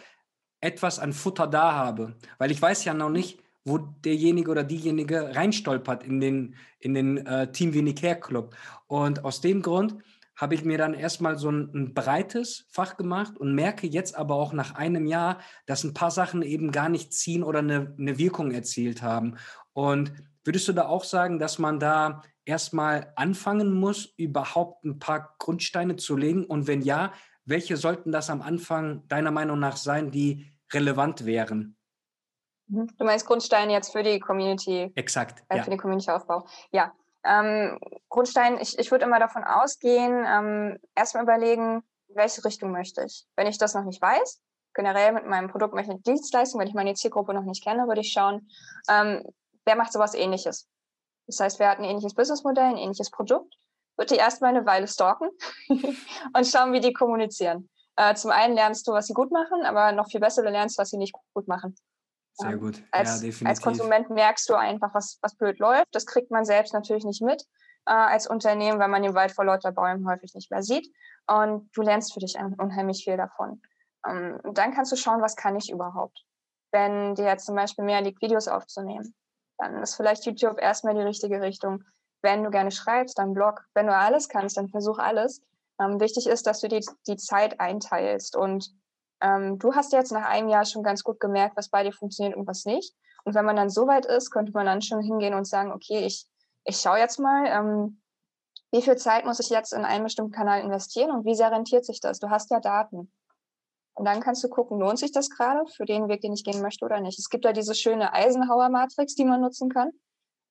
etwas 0.61 1.01
an 1.01 1.13
Futter 1.13 1.49
da 1.49 1.73
habe. 1.73 2.17
Weil 2.39 2.53
ich 2.53 2.63
weiß 2.63 2.85
ja 2.85 2.95
noch 2.95 3.11
nicht, 3.11 3.43
wo 3.65 3.79
derjenige 3.79 4.49
oder 4.49 4.63
diejenige 4.63 5.35
reinstolpert 5.35 6.05
in 6.05 6.21
den, 6.21 6.55
in 6.79 6.95
den 6.95 7.27
äh, 7.27 7.51
Team 7.51 7.75
Wenig 7.75 8.01
Club. 8.21 8.55
Und 8.87 9.25
aus 9.25 9.41
dem 9.41 9.61
Grund 9.61 9.97
habe 10.37 10.55
ich 10.55 10.65
mir 10.65 10.79
dann 10.79 10.95
erstmal 10.95 11.37
so 11.37 11.51
ein, 11.51 11.73
ein, 11.75 11.93
breites 11.93 12.69
Fach 12.71 12.97
gemacht 12.97 13.37
und 13.39 13.57
merke 13.57 13.89
jetzt 13.89 14.15
aber 14.15 14.37
auch 14.37 14.53
nach 14.53 14.77
einem 14.77 15.05
Jahr, 15.05 15.41
dass 15.67 15.83
ein 15.83 15.95
paar 15.95 16.13
Sachen 16.13 16.43
eben 16.43 16.71
gar 16.71 16.89
nicht 16.89 17.13
ziehen 17.13 17.43
oder 17.43 17.59
eine, 17.59 17.93
eine 17.99 18.19
Wirkung 18.19 18.53
erzielt 18.53 19.03
haben. 19.03 19.37
Und 19.73 20.13
würdest 20.45 20.69
du 20.69 20.73
da 20.73 20.87
auch 20.87 21.05
sagen, 21.05 21.39
dass 21.39 21.59
man 21.59 21.79
da 21.79 22.23
erstmal 22.45 23.13
anfangen 23.17 23.73
muss, 23.73 24.13
überhaupt 24.17 24.85
ein 24.85 24.99
paar 24.99 25.35
Grundsteine 25.39 25.97
zu 25.97 26.17
legen? 26.17 26.45
Und 26.45 26.67
wenn 26.67 26.83
ja, 26.83 27.13
welche 27.45 27.77
sollten 27.77 28.13
das 28.13 28.31
am 28.31 28.43
Anfang 28.43 29.07
deiner 29.09 29.31
Meinung 29.31 29.59
nach 29.59 29.77
sein, 29.77 30.11
die 30.11 30.47
relevant 30.73 31.27
wären? 31.27 31.77
Mhm. 32.69 32.89
Du 32.97 33.05
meinst 33.05 33.27
Grundsteine 33.27 33.73
jetzt 33.73 33.93
für 33.93 34.03
die 34.03 34.21
Community? 34.21 34.93
Exakt. 34.95 35.43
Äh, 35.49 35.57
für 35.57 35.65
ja. 35.65 35.71
den 35.71 35.79
Community-Aufbau. 35.79 36.47
Ja, 36.71 36.93
ähm, 37.25 37.79
Grundstein, 38.09 38.59
ich, 38.61 38.79
ich 38.79 38.91
würde 38.91 39.05
immer 39.05 39.19
davon 39.19 39.45
ausgehen, 39.45 40.25
ähm, 40.27 40.79
erstmal 40.95 41.25
überlegen, 41.25 41.83
welche 42.09 42.45
Richtung 42.45 42.73
möchte 42.73 43.05
ich. 43.05 43.27
Wenn 43.37 43.47
ich 43.47 43.59
das 43.59 43.75
noch 43.75 43.85
nicht 43.85 44.01
weiß, 44.01 44.41
generell 44.75 45.13
mit 45.13 45.27
meinem 45.27 45.51
Produkt, 45.51 45.75
mit 45.75 45.87
meiner 45.87 46.01
Dienstleistung, 46.01 46.61
wenn 46.61 46.69
ich 46.69 46.75
meine 46.75 46.95
Zielgruppe 46.95 47.35
noch 47.35 47.45
nicht 47.45 47.63
kenne, 47.63 47.87
würde 47.87 48.01
ich 48.01 48.13
schauen, 48.13 48.49
ähm, 48.89 49.25
wer 49.65 49.77
macht 49.77 49.93
sowas 49.93 50.15
ähnliches. 50.15 50.69
Das 51.27 51.41
heißt, 51.41 51.59
wer 51.59 51.71
hat 51.71 51.79
ein 51.79 51.85
ähnliches 51.85 52.15
Businessmodell, 52.15 52.65
ein 52.65 52.77
ähnliches 52.77 53.11
Produkt, 53.11 53.55
würde 53.97 54.15
die 54.15 54.21
erstmal 54.21 54.51
eine 54.51 54.67
Weile 54.67 54.89
stalken 54.89 55.31
und 55.69 56.47
schauen, 56.47 56.73
wie 56.73 56.81
die 56.81 56.93
kommunizieren. 56.93 57.69
Äh, 57.97 58.15
zum 58.15 58.31
einen 58.31 58.55
lernst 58.55 58.89
du, 58.89 58.93
was 58.93 59.07
sie 59.07 59.15
gut 59.15 59.31
machen, 59.31 59.65
aber 59.65 59.93
noch 59.93 60.09
viel 60.09 60.21
besser, 60.21 60.43
du 60.43 60.51
lernst, 60.51 60.79
was 60.79 60.91
sie 60.91 60.97
nicht 60.97 61.15
gut 61.35 61.49
machen. 61.49 61.77
Sehr 62.35 62.57
gut. 62.57 62.79
Ja, 62.79 62.85
als, 62.93 63.25
als 63.45 63.61
Konsument 63.61 64.09
merkst 64.09 64.49
du 64.49 64.55
einfach, 64.55 64.95
was, 64.95 65.19
was 65.21 65.37
blöd 65.37 65.59
läuft. 65.59 65.89
Das 65.93 66.07
kriegt 66.07 66.31
man 66.31 66.45
selbst 66.45 66.73
natürlich 66.73 67.05
nicht 67.05 67.23
mit 67.23 67.45
äh, 67.87 67.93
als 67.93 68.27
Unternehmen, 68.27 68.79
weil 68.79 68.89
man 68.89 69.03
den 69.03 69.15
Wald 69.15 69.33
vor 69.33 69.45
lauter 69.45 69.73
Bäumen 69.73 70.09
häufig 70.09 70.35
nicht 70.35 70.51
mehr 70.51 70.63
sieht. 70.63 70.89
Und 71.27 71.69
du 71.75 71.83
lernst 71.83 72.15
für 72.15 72.21
dich 72.21 72.37
unheimlich 72.39 73.05
viel 73.05 73.17
davon. 73.17 73.61
Ähm, 74.07 74.41
dann 74.55 74.73
kannst 74.73 74.93
du 74.93 74.97
schauen, 74.97 75.21
was 75.21 75.37
kann 75.37 75.57
ich 75.57 75.71
überhaupt. 75.71 76.25
Wenn 76.73 77.15
dir 77.15 77.27
jetzt 77.27 77.47
zum 77.47 77.57
Beispiel 77.57 77.85
mehr 77.85 78.01
liegt, 78.01 78.23
Videos 78.23 78.49
aufzunehmen, 78.49 79.15
dann 79.61 79.83
ist 79.83 79.95
vielleicht 79.95 80.25
YouTube 80.25 80.61
erstmal 80.61 80.95
die 80.95 81.03
richtige 81.03 81.41
Richtung. 81.41 81.85
Wenn 82.23 82.45
du 82.45 82.51
gerne 82.51 82.71
schreibst, 82.71 83.19
dann 83.19 83.35
Blog. 83.35 83.65
Wenn 83.75 83.87
du 83.87 83.95
alles 83.95 84.29
kannst, 84.29 84.57
dann 84.57 84.69
versuch 84.69 84.99
alles. 84.99 85.43
Ähm, 85.81 86.01
wichtig 86.01 86.27
ist, 86.27 86.47
dass 86.47 86.61
du 86.61 86.69
die, 86.69 86.85
die 87.07 87.17
Zeit 87.17 87.61
einteilst. 87.61 88.37
Und 88.37 88.71
ähm, 89.23 89.59
du 89.59 89.75
hast 89.75 89.93
jetzt 89.93 90.13
nach 90.13 90.29
einem 90.29 90.49
Jahr 90.49 90.65
schon 90.65 90.83
ganz 90.83 91.03
gut 91.03 91.21
gemerkt, 91.21 91.57
was 91.57 91.69
bei 91.69 91.83
dir 91.83 91.93
funktioniert 91.93 92.37
und 92.37 92.47
was 92.47 92.65
nicht. 92.65 92.95
Und 93.25 93.35
wenn 93.35 93.45
man 93.45 93.57
dann 93.57 93.71
so 93.71 93.87
weit 93.87 94.07
ist, 94.07 94.31
könnte 94.31 94.53
man 94.53 94.67
dann 94.67 94.83
schon 94.83 95.03
hingehen 95.03 95.35
und 95.35 95.47
sagen, 95.47 95.73
okay, 95.73 96.07
ich, 96.07 96.27
ich 96.65 96.79
schaue 96.79 96.99
jetzt 96.99 97.19
mal, 97.19 97.47
ähm, 97.47 98.01
wie 98.73 98.83
viel 98.83 98.97
Zeit 98.97 99.25
muss 99.25 99.41
ich 99.41 99.51
jetzt 99.51 99.73
in 99.73 99.85
einen 99.85 100.05
bestimmten 100.05 100.33
Kanal 100.33 100.61
investieren 100.61 101.11
und 101.11 101.25
wie 101.25 101.35
sehr 101.35 101.51
rentiert 101.51 101.85
sich 101.85 102.01
das? 102.01 102.21
Du 102.21 102.31
hast 102.31 102.51
ja 102.51 102.61
Daten. 102.61 103.13
Und 104.01 104.07
dann 104.07 104.21
kannst 104.21 104.43
du 104.43 104.49
gucken, 104.49 104.79
lohnt 104.79 104.99
sich 104.99 105.13
das 105.13 105.29
gerade 105.29 105.61
für 105.77 105.85
den 105.85 106.09
Weg, 106.09 106.23
den 106.23 106.33
ich 106.33 106.43
gehen 106.43 106.63
möchte 106.63 106.87
oder 106.87 107.03
nicht. 107.03 107.19
Es 107.19 107.29
gibt 107.29 107.45
ja 107.45 107.53
diese 107.53 107.75
schöne 107.75 108.15
Eisenhower-Matrix, 108.15 109.15
die 109.15 109.27
man 109.27 109.43
nutzen 109.43 109.69
kann. 109.69 109.91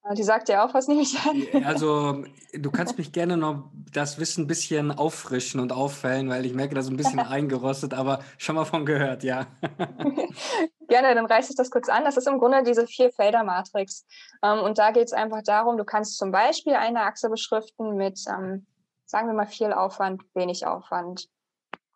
Äh, 0.04 0.14
die 0.14 0.22
sagt 0.22 0.50
ja 0.50 0.64
auch 0.64 0.76
was, 0.76 0.88
nehme 0.88 1.02
ich 1.02 1.18
an. 1.22 1.66
Also, 1.66 2.26
du 2.54 2.70
kannst 2.70 3.00
mich 3.00 3.12
gerne 3.12 3.38
noch 3.38 3.72
das 3.92 4.20
Wissen 4.20 4.44
ein 4.44 4.48
bisschen 4.48 4.92
auffrischen 4.92 5.60
und 5.60 5.72
auffällen, 5.74 6.30
weil 6.30 6.46
ich 6.46 6.54
merke, 6.54 6.76
das 6.76 6.86
ist 6.86 6.92
ein 6.92 6.98
bisschen 6.98 7.20
eingerostet, 7.28 7.96
aber 7.96 8.20
schon 8.38 8.56
mal 8.56 8.66
von 8.66 8.86
gehört, 8.86 9.24
ja. 9.24 9.48
gerne, 10.88 11.16
dann 11.16 11.26
reiße 11.26 11.50
ich 11.50 11.58
das 11.58 11.72
kurz 11.72 11.90
an. 11.90 12.04
Das 12.04 12.18
ist 12.18 12.28
im 12.28 12.38
Grunde 12.38 12.62
diese 12.62 12.86
Vier-Felder-Matrix. 12.86 14.06
Ähm, 14.44 14.60
und 14.60 14.78
da 14.78 14.92
geht 14.92 15.08
es 15.08 15.14
einfach 15.14 15.42
darum, 15.42 15.76
du 15.76 15.86
kannst 15.86 16.20
zum 16.20 16.32
Beispiel 16.32 16.76
eine 16.76 17.02
Achse 17.02 17.32
beschriften 17.32 17.96
mit, 17.96 18.20
ähm, 18.30 18.68
sagen 19.08 19.26
wir 19.26 19.34
mal, 19.34 19.48
viel 19.48 19.74
Aufwand, 19.74 20.22
wenig 20.36 20.68
Aufwand. 20.68 21.28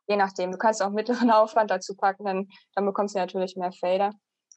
Je 0.07 0.15
nachdem. 0.15 0.51
Du 0.51 0.57
kannst 0.57 0.81
auch 0.81 0.89
mittleren 0.89 1.31
Aufwand 1.31 1.71
dazu 1.71 1.95
packen, 1.95 2.25
dann, 2.25 2.49
dann 2.75 2.85
bekommst 2.85 3.15
du 3.15 3.19
natürlich 3.19 3.55
mehr 3.55 3.71
Felder. 3.71 4.11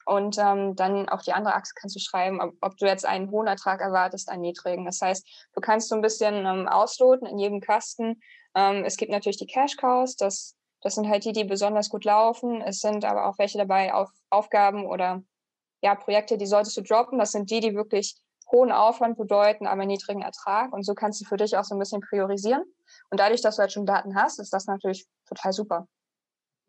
Und 0.07 0.37
ähm, 0.39 0.75
dann 0.77 1.09
auf 1.09 1.21
die 1.23 1.33
andere 1.33 1.55
Achse 1.55 1.73
kannst 1.75 1.95
du 1.95 1.99
schreiben, 1.99 2.39
ob, 2.39 2.53
ob, 2.61 2.77
du 2.77 2.85
jetzt 2.85 3.05
einen 3.05 3.29
hohen 3.29 3.47
Ertrag 3.47 3.81
erwartest, 3.81 4.29
einen 4.29 4.41
niedrigen. 4.41 4.85
Das 4.85 5.01
heißt, 5.01 5.49
du 5.53 5.59
kannst 5.59 5.89
so 5.89 5.95
ein 5.95 6.01
bisschen 6.01 6.45
ähm, 6.45 6.65
ausloten 6.65 7.27
in 7.27 7.37
jedem 7.37 7.59
Kasten. 7.59 8.21
Ähm, 8.55 8.85
es 8.85 8.95
gibt 8.95 9.11
natürlich 9.11 9.35
die 9.37 9.47
Cash 9.47 9.75
Cows, 9.75 10.15
das, 10.15 10.55
das 10.81 10.95
sind 10.95 11.09
halt 11.09 11.25
die, 11.25 11.33
die 11.33 11.43
besonders 11.43 11.89
gut 11.89 12.05
laufen. 12.05 12.61
Es 12.61 12.79
sind 12.79 13.03
aber 13.03 13.27
auch 13.27 13.37
welche 13.37 13.57
dabei, 13.57 13.93
auf, 13.93 14.09
Aufgaben 14.29 14.85
oder 14.85 15.23
ja, 15.81 15.93
Projekte, 15.95 16.37
die 16.37 16.47
solltest 16.47 16.77
du 16.77 16.81
droppen. 16.83 17.19
Das 17.19 17.33
sind 17.33 17.51
die, 17.51 17.59
die 17.59 17.75
wirklich 17.75 18.15
hohen 18.49 18.71
Aufwand 18.71 19.17
bedeuten, 19.17 19.67
aber 19.67 19.85
niedrigen 19.85 20.21
Ertrag. 20.21 20.71
Und 20.71 20.83
so 20.83 20.93
kannst 20.93 21.19
du 21.19 21.25
für 21.25 21.35
dich 21.35 21.57
auch 21.57 21.65
so 21.65 21.75
ein 21.75 21.79
bisschen 21.79 21.99
priorisieren. 21.99 22.63
Und 23.09 23.19
dadurch, 23.19 23.41
dass 23.41 23.57
du 23.57 23.61
halt 23.61 23.73
schon 23.73 23.85
Daten 23.85 24.15
hast, 24.15 24.39
ist 24.39 24.53
das 24.53 24.67
natürlich 24.67 25.05
total 25.27 25.53
super. 25.53 25.87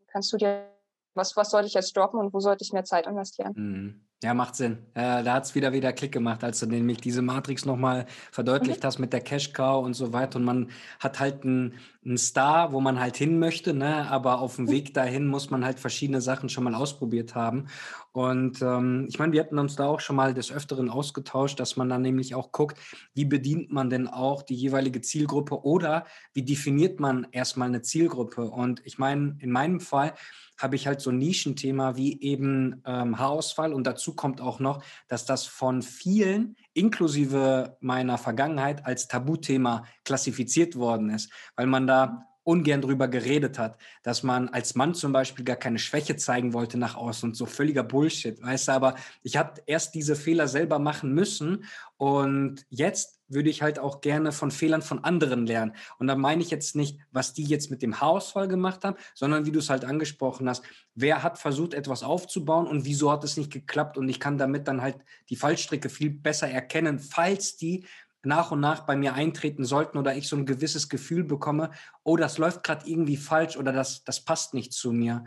Kannst 0.09 0.33
du 0.33 0.37
dir 0.37 0.77
was, 1.19 1.37
was 1.37 1.51
sollte 1.51 1.67
ich 1.67 1.75
jetzt 1.75 1.95
droppen 1.95 2.19
und 2.19 2.33
wo 2.33 2.41
sollte 2.41 2.65
ich 2.65 2.73
mehr 2.73 2.85
Zeit 2.85 3.07
investieren? 3.07 3.53
Mhm. 3.55 4.01
Ja, 4.21 4.35
macht 4.35 4.57
Sinn. 4.57 4.79
Äh, 4.95 5.23
da 5.23 5.35
hat 5.35 5.45
es 5.45 5.55
wieder 5.55 5.73
wieder 5.73 5.93
Klick 5.93 6.11
gemacht, 6.11 6.43
als 6.43 6.59
du 6.59 6.67
nämlich 6.67 7.01
diese 7.01 7.23
Matrix 7.23 7.65
nochmal 7.65 8.05
verdeutlicht 8.33 8.83
mhm. 8.83 8.87
hast 8.87 8.99
mit 8.99 9.13
der 9.13 9.21
Cash 9.21 9.53
Cow 9.53 9.85
und 9.85 9.95
so 9.95 10.13
weiter. 10.13 10.41
Und 10.41 10.45
man 10.45 10.71
hat 10.99 11.21
halt 11.21 11.45
einen, 11.45 11.75
einen 12.05 12.19
Star, 12.19 12.73
wo 12.73 12.81
man 12.81 12.99
halt 12.99 13.17
hin 13.17 13.39
möchte, 13.39 13.75
ne? 13.75 14.11
aber 14.11 14.41
auf 14.41 14.57
dem 14.57 14.65
mhm. 14.65 14.71
Weg 14.71 14.95
dahin 14.95 15.29
muss 15.29 15.51
man 15.51 15.65
halt 15.65 15.79
verschiedene 15.79 16.21
Sachen 16.21 16.49
schon 16.49 16.65
mal 16.65 16.75
ausprobiert 16.75 17.37
haben. 17.37 17.69
Und 18.11 18.61
ähm, 18.61 19.07
ich 19.09 19.21
meine, 19.21 19.33
wir 19.33 19.41
hatten 19.41 19.61
uns 19.61 19.77
da 19.77 19.87
auch 19.87 20.01
schon 20.01 20.17
mal 20.17 20.35
des 20.35 20.51
Öfteren 20.51 20.91
ausgetauscht, 20.91 21.61
dass 21.61 21.77
man 21.77 21.89
dann 21.89 22.03
nämlich 22.03 22.35
auch 22.35 22.51
guckt, 22.51 22.77
wie 23.15 23.25
bedient 23.25 23.71
man 23.71 23.89
denn 23.89 24.09
auch 24.09 24.43
die 24.43 24.57
jeweilige 24.57 25.01
Zielgruppe 25.01 25.63
oder 25.63 26.07
wie 26.33 26.43
definiert 26.43 26.99
man 26.99 27.29
erstmal 27.31 27.69
eine 27.69 27.83
Zielgruppe. 27.83 28.51
Und 28.51 28.83
ich 28.85 28.99
meine, 28.99 29.37
in 29.39 29.53
meinem 29.53 29.79
Fall, 29.79 30.15
habe 30.59 30.77
ich 30.77 30.87
halt 30.87 31.00
so 31.00 31.11
ein 31.11 31.19
Nischenthema 31.19 31.97
wie 31.97 32.21
eben 32.21 32.82
ähm, 32.85 33.19
Haarausfall. 33.19 33.73
Und 33.73 33.87
dazu 33.87 34.15
kommt 34.15 34.41
auch 34.41 34.61
noch, 34.61 34.82
dass 35.06 35.25
das 35.25 35.47
von 35.47 35.82
vielen, 35.82 36.56
inklusive 36.75 37.76
meiner 37.80 38.19
Vergangenheit, 38.19 38.85
als 38.85 39.09
Tabuthema 39.09 39.85
klassifiziert 40.04 40.76
worden 40.76 41.11
ist, 41.11 41.32
weil 41.56 41.67
man 41.67 41.87
da 41.87 42.27
ungern 42.49 42.80
drüber 42.80 43.08
geredet 43.08 43.58
hat, 43.58 43.76
dass 44.02 44.23
man 44.23 44.49
als 44.49 44.75
Mann 44.75 44.95
zum 44.95 45.13
Beispiel 45.13 45.45
gar 45.45 45.56
keine 45.56 45.78
Schwäche 45.78 46.17
zeigen 46.17 46.54
wollte 46.54 46.78
nach 46.78 46.97
außen 46.97 47.28
und 47.28 47.34
so 47.34 47.45
völliger 47.45 47.82
Bullshit, 47.82 48.43
weißt 48.43 48.69
du, 48.69 48.73
aber 48.73 48.95
ich 49.23 49.37
habe 49.37 49.61
erst 49.67 49.95
diese 49.95 50.17
Fehler 50.17 50.49
selber 50.49 50.78
machen 50.78 51.13
müssen 51.13 51.65
und 51.99 52.65
jetzt 52.71 53.21
würde 53.28 53.50
ich 53.50 53.61
halt 53.61 53.78
auch 53.78 54.00
gerne 54.00 54.32
von 54.32 54.50
Fehlern 54.50 54.80
von 54.80 55.04
anderen 55.04 55.47
lernen. 55.47 55.75
Und 55.99 56.06
da 56.06 56.17
meine 56.17 56.41
ich 56.41 56.50
jetzt 56.50 56.75
nicht, 56.75 56.99
was 57.13 57.34
die 57.34 57.45
jetzt 57.45 57.71
mit 57.71 57.82
dem 57.82 58.00
Haarausfall 58.00 58.49
gemacht 58.49 58.82
haben, 58.82 58.97
sondern 59.15 59.45
wie 59.45 59.52
du 59.52 59.58
es 59.58 59.69
halt 59.69 59.84
angesprochen 59.84 60.49
hast, 60.49 60.65
wer 60.95 61.23
hat 61.23 61.37
versucht, 61.37 61.75
etwas 61.75 62.02
aufzubauen 62.02 62.67
und 62.67 62.87
wieso 62.87 63.13
hat 63.13 63.25
es 63.25 63.37
nicht 63.37 63.52
geklappt 63.52 63.99
und 63.99 64.08
ich 64.08 64.21
kann 64.21 64.39
damit 64.39 64.67
dann 64.67 64.80
halt 64.80 64.97
die 65.28 65.37
Fallstricke 65.37 65.91
viel 65.91 66.08
besser 66.08 66.49
erkennen, 66.49 66.99
falls 66.99 67.58
die 67.58 67.84
nach 68.23 68.50
und 68.50 68.61
nach 68.61 68.87
bei 68.87 68.97
mir 68.97 69.15
eintreten 69.15 69.65
sollten 69.65 69.99
oder 69.99 70.17
ich 70.17 70.28
so 70.28 70.37
ein 70.37 70.47
gewisses 70.47 70.89
Gefühl 70.89 71.25
bekomme, 71.25 71.71
oh, 72.02 72.17
das 72.17 72.39
läuft 72.39 72.63
gerade 72.63 72.89
irgendwie 72.89 73.17
falsch 73.17 73.57
oder 73.57 73.73
das, 73.73 74.04
das 74.04 74.25
passt 74.25 74.54
nicht 74.54 74.73
zu 74.73 74.93
mir. 74.93 75.25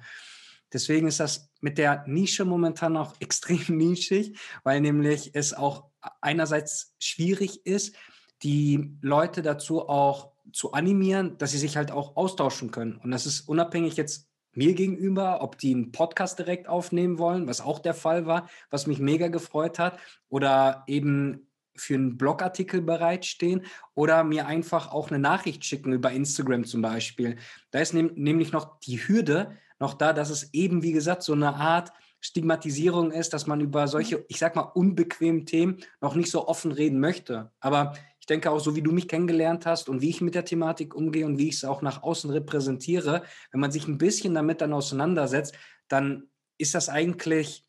Deswegen 0.74 1.08
ist 1.08 1.20
das 1.20 1.50
mit 1.60 1.78
der 1.78 2.04
Nische 2.08 2.46
momentan 2.46 2.98
auch 2.98 3.14
extrem 3.20 3.78
nischig, 3.78 4.38
weil 4.64 4.82
nämlich 4.82 5.32
es 5.34 5.54
auch 5.54 5.86
einerseits 6.22 6.96
schwierig 7.00 7.66
ist, 7.66 7.96
die 8.44 8.98
Leute 9.02 9.42
dazu 9.42 9.88
auch 9.88 10.32
zu 10.52 10.74
animieren, 10.74 11.38
dass 11.38 11.52
sie 11.52 11.60
sich 11.60 11.78
halt 11.78 11.92
auch 11.92 12.16
austauschen 12.16 12.72
können. 12.72 12.98
Und 12.98 13.12
das 13.12 13.26
ist 13.26 13.42
unabhängig 13.42 13.96
jetzt 13.96 14.28
mir 14.54 14.74
gegenüber, 14.74 15.42
ob 15.42 15.58
die 15.58 15.74
einen 15.74 15.92
Podcast 15.92 16.40
direkt 16.40 16.68
aufnehmen 16.68 17.20
wollen, 17.20 17.48
was 17.48 17.62
auch 17.62 17.80
der 17.80 17.94
Fall 17.94 18.26
war, 18.26 18.50
was 18.70 18.88
mich 18.88 19.00
mega 19.00 19.28
gefreut 19.28 19.80
hat, 19.80 19.98
oder 20.30 20.84
eben 20.88 21.51
für 21.76 21.96
einen 21.96 22.18
Blogartikel 22.18 22.82
bereitstehen 22.82 23.66
oder 23.96 24.24
mir 24.24 24.48
einfach 24.48 24.92
auch 24.92 25.10
eine 25.10 25.20
Nachricht 25.20 25.66
schicken 25.66 25.94
über 25.94 26.12
Instagram 26.12 26.66
zum 26.66 26.82
Beispiel. 26.82 27.38
Da 27.72 27.80
ist 27.80 27.94
nämlich 27.94 28.52
noch 28.52 28.80
die 28.80 28.98
Hürde 28.98 29.58
noch 29.80 29.96
da, 29.96 30.14
dass 30.14 30.30
es 30.30 30.54
eben, 30.54 30.84
wie 30.84 30.92
gesagt, 30.92 31.24
so 31.24 31.34
eine 31.34 31.56
Art 31.56 31.92
Stigmatisierung 32.22 33.12
ist, 33.12 33.34
dass 33.34 33.48
man 33.48 33.62
über 33.62 33.88
solche, 33.88 34.24
ich 34.28 34.38
sag 34.38 34.56
mal, 34.56 34.62
unbequemen 34.62 35.48
Themen 35.48 35.78
noch 36.02 36.14
nicht 36.14 36.30
so 36.30 36.48
offen 36.48 36.72
reden 36.72 37.00
möchte. 37.00 37.52
Aber 37.60 37.94
ich 38.20 38.28
denke 38.28 38.52
auch, 38.52 38.60
so 38.60 38.76
wie 38.76 38.84
du 38.84 38.92
mich 38.92 39.08
kennengelernt 39.08 39.66
hast 39.66 39.90
und 39.90 40.02
wie 40.02 40.10
ich 40.12 40.22
mit 40.22 40.36
der 40.36 40.46
Thematik 40.46 40.94
umgehe 40.94 41.26
und 41.26 41.40
wie 41.40 41.50
ich 41.50 41.56
es 41.56 41.66
auch 41.66 41.82
nach 41.82 42.04
außen 42.04 42.30
repräsentiere, 42.30 43.24
wenn 43.52 43.60
man 43.60 43.72
sich 43.72 43.88
ein 43.88 43.98
bisschen 43.98 44.36
damit 44.36 44.62
dann 44.62 44.74
auseinandersetzt, 44.74 45.56
dann 45.88 46.30
ist 46.60 46.76
das 46.76 46.88
eigentlich 46.88 47.66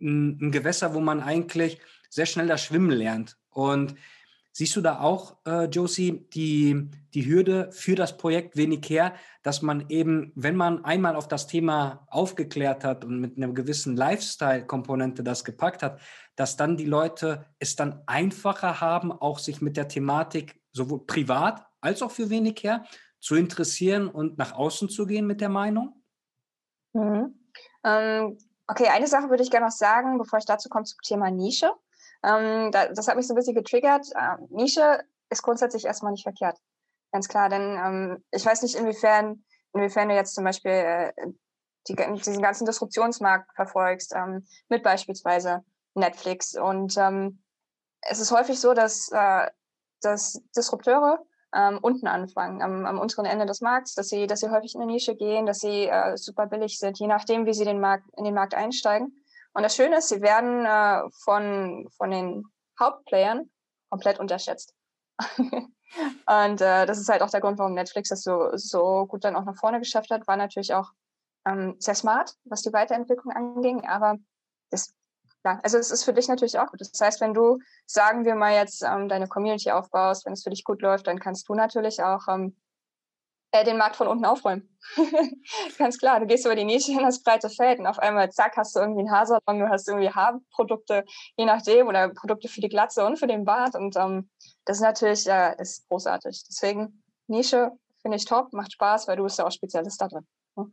ein, 0.00 0.38
ein 0.40 0.50
Gewässer, 0.50 0.94
wo 0.94 1.00
man 1.00 1.20
eigentlich 1.20 1.78
sehr 2.14 2.26
schnell 2.26 2.46
das 2.46 2.62
Schwimmen 2.62 2.90
lernt. 2.90 3.36
Und 3.50 3.96
siehst 4.52 4.76
du 4.76 4.80
da 4.80 5.00
auch, 5.00 5.36
äh, 5.46 5.64
Josie, 5.64 6.28
die, 6.32 6.88
die 7.12 7.26
Hürde 7.26 7.72
für 7.72 7.96
das 7.96 8.16
Projekt 8.16 8.56
wenig 8.56 8.88
her, 8.88 9.14
dass 9.42 9.62
man 9.62 9.86
eben, 9.88 10.32
wenn 10.36 10.54
man 10.54 10.84
einmal 10.84 11.16
auf 11.16 11.26
das 11.26 11.48
Thema 11.48 12.06
aufgeklärt 12.08 12.84
hat 12.84 13.04
und 13.04 13.18
mit 13.18 13.36
einer 13.36 13.52
gewissen 13.52 13.96
Lifestyle-Komponente 13.96 15.24
das 15.24 15.44
gepackt 15.44 15.82
hat, 15.82 16.00
dass 16.36 16.56
dann 16.56 16.76
die 16.76 16.84
Leute 16.84 17.46
es 17.58 17.74
dann 17.74 18.02
einfacher 18.06 18.80
haben, 18.80 19.10
auch 19.10 19.40
sich 19.40 19.60
mit 19.60 19.76
der 19.76 19.88
Thematik 19.88 20.62
sowohl 20.70 21.04
privat 21.04 21.66
als 21.80 22.00
auch 22.00 22.12
für 22.12 22.30
wenig 22.30 22.62
her 22.62 22.84
zu 23.18 23.34
interessieren 23.34 24.06
und 24.06 24.38
nach 24.38 24.52
außen 24.52 24.88
zu 24.88 25.04
gehen 25.06 25.26
mit 25.26 25.40
der 25.40 25.48
Meinung? 25.48 26.00
Mhm. 26.92 27.40
Ähm, 27.82 28.38
okay, 28.68 28.86
eine 28.86 29.08
Sache 29.08 29.30
würde 29.30 29.42
ich 29.42 29.50
gerne 29.50 29.66
noch 29.66 29.72
sagen, 29.72 30.16
bevor 30.16 30.38
ich 30.38 30.44
dazu 30.44 30.68
komme 30.68 30.84
zum 30.84 30.98
Thema 31.02 31.30
Nische. 31.32 31.72
Ähm, 32.24 32.70
da, 32.72 32.88
das 32.88 33.06
hat 33.06 33.16
mich 33.16 33.26
so 33.26 33.34
ein 33.34 33.36
bisschen 33.36 33.54
getriggert. 33.54 34.06
Ähm, 34.18 34.46
Nische 34.50 35.00
ist 35.30 35.42
grundsätzlich 35.42 35.84
erstmal 35.84 36.12
nicht 36.12 36.22
verkehrt. 36.22 36.58
Ganz 37.12 37.28
klar, 37.28 37.48
denn 37.48 37.78
ähm, 37.78 38.24
ich 38.30 38.44
weiß 38.44 38.62
nicht, 38.62 38.74
inwiefern, 38.74 39.44
inwiefern 39.72 40.08
du 40.08 40.14
jetzt 40.14 40.34
zum 40.34 40.44
Beispiel 40.44 40.72
äh, 40.72 41.12
die, 41.88 41.94
diesen 41.94 42.42
ganzen 42.42 42.66
Disruptionsmarkt 42.66 43.54
verfolgst, 43.54 44.14
ähm, 44.16 44.46
mit 44.68 44.82
beispielsweise 44.82 45.64
Netflix. 45.94 46.56
Und 46.56 46.96
ähm, 46.96 47.42
es 48.00 48.20
ist 48.20 48.32
häufig 48.32 48.58
so, 48.58 48.74
dass, 48.74 49.10
äh, 49.12 49.48
dass 50.00 50.40
Disrupteure 50.56 51.24
ähm, 51.54 51.78
unten 51.82 52.06
anfangen, 52.06 52.62
am, 52.62 52.84
am, 52.84 52.98
unteren 52.98 53.26
Ende 53.26 53.46
des 53.46 53.60
Markts, 53.60 53.94
dass 53.94 54.08
sie, 54.08 54.26
dass 54.26 54.40
sie 54.40 54.50
häufig 54.50 54.74
in 54.74 54.82
eine 54.82 54.90
Nische 54.90 55.14
gehen, 55.14 55.46
dass 55.46 55.60
sie 55.60 55.86
äh, 55.86 56.16
super 56.16 56.46
billig 56.46 56.78
sind, 56.78 56.98
je 56.98 57.06
nachdem, 57.06 57.46
wie 57.46 57.54
sie 57.54 57.64
den 57.64 57.80
Markt, 57.80 58.08
in 58.16 58.24
den 58.24 58.34
Markt 58.34 58.54
einsteigen. 58.54 59.23
Und 59.54 59.62
das 59.62 59.76
Schöne 59.76 59.98
ist, 59.98 60.08
sie 60.08 60.20
werden 60.20 60.66
äh, 60.66 61.08
von, 61.22 61.88
von 61.96 62.10
den 62.10 62.44
Hauptplayern 62.78 63.50
komplett 63.88 64.18
unterschätzt. 64.18 64.74
und 65.38 66.60
äh, 66.60 66.86
das 66.86 66.98
ist 66.98 67.08
halt 67.08 67.22
auch 67.22 67.30
der 67.30 67.40
Grund, 67.40 67.58
warum 67.58 67.74
Netflix 67.74 68.08
das 68.08 68.22
so, 68.22 68.50
so 68.54 69.06
gut 69.06 69.24
dann 69.24 69.36
auch 69.36 69.44
nach 69.44 69.56
vorne 69.56 69.78
geschafft 69.78 70.10
hat. 70.10 70.26
War 70.26 70.36
natürlich 70.36 70.74
auch 70.74 70.90
ähm, 71.46 71.76
sehr 71.78 71.94
smart, 71.94 72.34
was 72.44 72.62
die 72.62 72.72
Weiterentwicklung 72.72 73.32
anging. 73.32 73.86
Aber 73.86 74.16
das, 74.70 74.92
ja, 75.44 75.60
also 75.62 75.78
es 75.78 75.92
ist 75.92 76.04
für 76.04 76.12
dich 76.12 76.26
natürlich 76.26 76.58
auch 76.58 76.66
gut. 76.66 76.80
Das 76.80 77.00
heißt, 77.00 77.20
wenn 77.20 77.34
du, 77.34 77.60
sagen 77.86 78.24
wir 78.24 78.34
mal 78.34 78.54
jetzt, 78.54 78.82
ähm, 78.82 79.08
deine 79.08 79.28
Community 79.28 79.70
aufbaust, 79.70 80.26
wenn 80.26 80.32
es 80.32 80.42
für 80.42 80.50
dich 80.50 80.64
gut 80.64 80.82
läuft, 80.82 81.06
dann 81.06 81.20
kannst 81.20 81.48
du 81.48 81.54
natürlich 81.54 82.02
auch 82.02 82.26
ähm, 82.28 82.56
äh, 83.54 83.62
den 83.62 83.78
Markt 83.78 83.94
von 83.94 84.08
unten 84.08 84.24
aufräumen. 84.24 84.68
Ganz 85.78 85.98
klar, 85.98 86.18
du 86.18 86.26
gehst 86.26 86.44
über 86.44 86.56
die 86.56 86.64
Nische 86.64 86.90
in 86.90 86.98
das 86.98 87.22
breite 87.22 87.48
Feld 87.48 87.78
und 87.78 87.86
auf 87.86 88.00
einmal, 88.00 88.28
zack, 88.30 88.56
hast 88.56 88.74
du 88.74 88.80
irgendwie 88.80 89.02
einen 89.02 89.12
Haarsalon, 89.12 89.60
du 89.60 89.68
hast 89.68 89.86
irgendwie 89.86 90.10
Haarprodukte, 90.10 91.04
je 91.36 91.44
nachdem, 91.44 91.86
oder 91.86 92.08
Produkte 92.08 92.48
für 92.48 92.60
die 92.60 92.68
Glatze 92.68 93.06
und 93.06 93.16
für 93.16 93.28
den 93.28 93.44
Bart. 93.44 93.76
Und 93.76 93.94
ähm, 93.96 94.28
das 94.64 94.78
ist 94.78 94.82
natürlich 94.82 95.28
äh, 95.28 95.54
ist 95.60 95.88
großartig. 95.88 96.44
Deswegen, 96.48 97.04
Nische 97.28 97.70
finde 98.02 98.16
ich 98.16 98.24
top, 98.24 98.52
macht 98.52 98.72
Spaß, 98.72 99.06
weil 99.06 99.16
du 99.16 99.22
bist 99.22 99.38
ja 99.38 99.46
auch 99.46 99.52
Spezialist 99.52 100.00
da 100.00 100.08
drin. 100.08 100.26
Ne? 100.56 100.72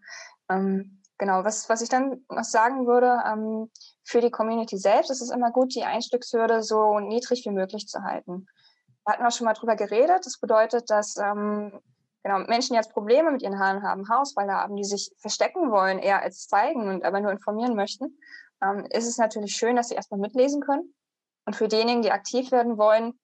Ähm, 0.50 1.04
genau, 1.20 1.44
was, 1.44 1.70
was 1.70 1.84
ich 1.84 1.90
dann 1.90 2.26
noch 2.30 2.44
sagen 2.44 2.88
würde, 2.88 3.22
ähm, 3.32 3.70
für 4.04 4.22
die 4.22 4.32
Community 4.32 4.78
selbst 4.80 5.12
ist 5.12 5.22
es 5.22 5.30
immer 5.30 5.52
gut, 5.52 5.76
die 5.76 5.84
Einstiegshürde 5.84 6.64
so 6.64 7.00
niedrig 7.00 7.46
wie 7.46 7.52
möglich 7.52 7.88
zu 7.88 8.02
halten. 8.02 8.48
Da 9.06 9.14
hatten 9.14 9.24
wir 9.24 9.30
schon 9.30 9.46
mal 9.46 9.54
drüber 9.54 9.76
geredet. 9.76 10.26
Das 10.26 10.40
bedeutet, 10.40 10.90
dass 10.90 11.16
ähm, 11.18 11.80
genau, 12.24 12.40
Menschen, 12.40 12.74
die 12.74 12.78
jetzt 12.78 12.94
Probleme 12.94 13.32
mit 13.32 13.42
ihren 13.42 13.60
Haaren 13.60 13.84
haben, 13.84 14.10
Haarausfall 14.10 14.52
haben, 14.52 14.76
die 14.76 14.84
sich 14.84 15.12
verstecken 15.18 15.72
wollen, 15.72 16.00
eher 16.00 16.22
als 16.22 16.48
zeigen 16.48 16.88
und 16.90 17.04
aber 17.04 17.20
nur 17.20 17.32
informieren 17.32 17.76
möchten, 17.76 18.18
ähm, 18.64 18.86
ist 18.90 19.08
es 19.08 19.18
natürlich 19.18 19.56
schön, 19.56 19.76
dass 19.76 19.90
sie 19.90 19.96
erstmal 19.96 20.20
mitlesen 20.20 20.62
können. 20.62 20.94
Und 21.46 21.56
für 21.56 21.68
diejenigen, 21.68 22.02
die 22.02 22.12
aktiv 22.12 22.52
werden 22.52 22.78
wollen, 22.78 23.20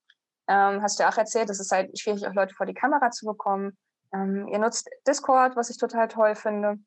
ähm, 0.48 0.82
hast 0.82 1.00
du 1.00 1.08
auch 1.08 1.18
erzählt, 1.18 1.50
es 1.50 1.60
ist 1.60 1.72
halt 1.72 1.98
schwierig, 2.00 2.26
auch 2.28 2.34
Leute 2.34 2.56
vor 2.56 2.66
die 2.66 2.74
Kamera 2.74 3.12
zu 3.12 3.26
bekommen. 3.26 3.78
Ähm, 4.14 4.48
ihr 4.48 4.60
nutzt 4.60 4.90
Discord, 5.06 5.56
was 5.56 5.70
ich 5.70 5.78
total 5.78 6.08
toll 6.08 6.36
finde. 6.36 6.80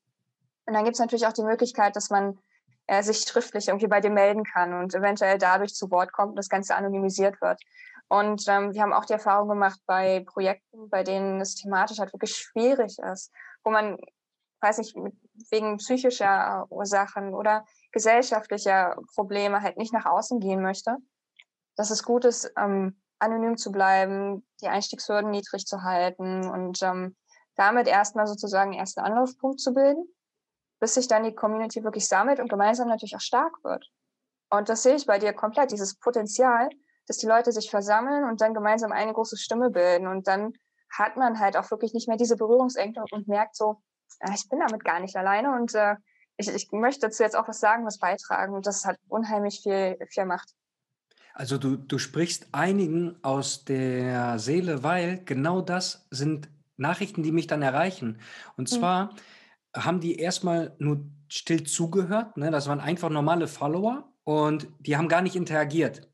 Und 0.67 0.75
dann 0.75 0.85
gibt 0.85 0.95
es 0.95 1.01
natürlich 1.01 1.27
auch 1.27 1.33
die 1.33 1.45
Möglichkeit, 1.45 1.95
dass 1.95 2.11
man 2.11 2.39
äh, 2.87 3.03
sich 3.03 3.21
schriftlich 3.21 3.69
irgendwie 3.69 3.87
bei 3.87 4.01
dir 4.01 4.11
melden 4.11 4.45
kann 4.45 4.75
und 4.75 4.95
eventuell 4.95 5.39
dadurch 5.39 5.75
zu 5.75 5.91
Wort 5.91 6.13
kommt 6.13 6.31
und 6.31 6.37
das 6.37 6.49
Ganze 6.49 6.75
anonymisiert 6.75 7.41
wird. 7.41 7.61
Und 8.11 8.45
ähm, 8.49 8.75
wir 8.75 8.83
haben 8.83 8.93
auch 8.93 9.05
die 9.05 9.13
Erfahrung 9.13 9.49
gemacht 9.49 9.81
bei 9.87 10.25
Projekten, 10.27 10.91
bei 10.91 11.05
denen 11.05 11.41
es 11.41 11.55
thematisch 11.55 12.01
halt 12.01 12.13
wirklich 12.13 12.35
schwierig 12.35 12.99
ist, 12.99 13.33
wo 13.63 13.71
man, 13.71 13.99
weiß 14.61 14.79
nicht, 14.79 14.97
wegen 15.51 15.77
psychischer 15.77 16.67
Ursachen 16.71 17.35
oder 17.35 17.65
gesellschaftlicher 17.93 18.97
Probleme 19.15 19.63
halt 19.63 19.77
nicht 19.77 19.93
nach 19.93 20.07
außen 20.07 20.41
gehen 20.41 20.61
möchte, 20.61 20.97
dass 21.77 21.91
es 21.91 22.03
gut 22.03 22.25
ist, 22.25 22.53
ähm, 22.59 23.01
anonym 23.21 23.57
zu 23.57 23.71
bleiben, 23.71 24.45
die 24.61 24.67
Einstiegshürden 24.67 25.31
niedrig 25.31 25.65
zu 25.67 25.85
halten 25.85 26.51
und 26.51 26.83
ähm, 26.83 27.17
damit 27.55 27.87
erstmal 27.87 28.27
sozusagen 28.27 28.73
ersten 28.73 29.01
Anlaufpunkt 29.01 29.61
zu 29.61 29.73
bilden, 29.73 30.05
bis 30.81 30.95
sich 30.95 31.07
dann 31.07 31.23
die 31.23 31.35
Community 31.35 31.85
wirklich 31.85 32.09
sammelt 32.09 32.41
und 32.41 32.49
gemeinsam 32.49 32.89
natürlich 32.89 33.15
auch 33.15 33.21
stark 33.21 33.63
wird. 33.63 33.89
Und 34.51 34.69
das 34.69 34.83
sehe 34.83 34.97
ich 34.97 35.07
bei 35.07 35.21
dir 35.21 35.33
komplett, 35.33 35.71
dieses 35.71 35.97
Potenzial, 35.97 36.71
dass 37.11 37.17
die 37.17 37.27
Leute 37.27 37.51
sich 37.51 37.71
versammeln 37.71 38.23
und 38.23 38.41
dann 38.41 38.55
gemeinsam 38.55 38.93
eine 38.93 39.13
große 39.13 39.37
Stimme 39.37 39.71
bilden. 39.71 40.07
Und 40.07 40.29
dann 40.29 40.53
hat 40.89 41.17
man 41.17 41.41
halt 41.41 41.57
auch 41.57 41.69
wirklich 41.73 41.93
nicht 41.93 42.07
mehr 42.07 42.17
diese 42.17 42.37
Berührungsängste 42.37 43.03
und 43.11 43.27
merkt 43.27 43.57
so, 43.57 43.83
äh, 44.21 44.31
ich 44.33 44.49
bin 44.49 44.61
damit 44.61 44.85
gar 44.85 45.01
nicht 45.01 45.17
alleine 45.17 45.57
und 45.57 45.75
äh, 45.75 45.97
ich, 46.37 46.49
ich 46.49 46.71
möchte 46.71 47.09
dazu 47.09 47.25
jetzt 47.25 47.35
auch 47.35 47.49
was 47.49 47.59
sagen, 47.59 47.85
was 47.85 47.99
beitragen. 47.99 48.55
Und 48.55 48.65
das 48.65 48.85
hat 48.85 48.97
unheimlich 49.09 49.59
viel, 49.61 49.99
viel 50.09 50.25
Macht. 50.25 50.51
Also 51.35 51.59
du, 51.59 51.75
du 51.75 51.99
sprichst 51.99 52.47
einigen 52.53 53.17
aus 53.23 53.65
der 53.65 54.39
Seele, 54.39 54.85
weil 54.85 55.25
genau 55.25 55.63
das 55.63 56.07
sind 56.11 56.49
Nachrichten, 56.77 57.25
die 57.25 57.33
mich 57.33 57.49
dann 57.49 57.63
erreichen. 57.63 58.21
Und 58.57 58.71
hm. 58.71 58.79
zwar 58.79 59.07
mhm. 59.07 59.83
haben 59.83 60.01
die 60.01 60.17
erstmal 60.17 60.77
nur 60.79 61.01
still 61.27 61.65
zugehört. 61.65 62.37
Ne? 62.37 62.53
Das 62.53 62.69
waren 62.69 62.79
einfach 62.79 63.11
normale 63.11 63.49
Follower 63.49 64.09
und 64.23 64.69
die 64.79 64.97
haben 64.97 65.09
gar 65.09 65.23
nicht 65.23 65.35
interagiert. 65.35 66.09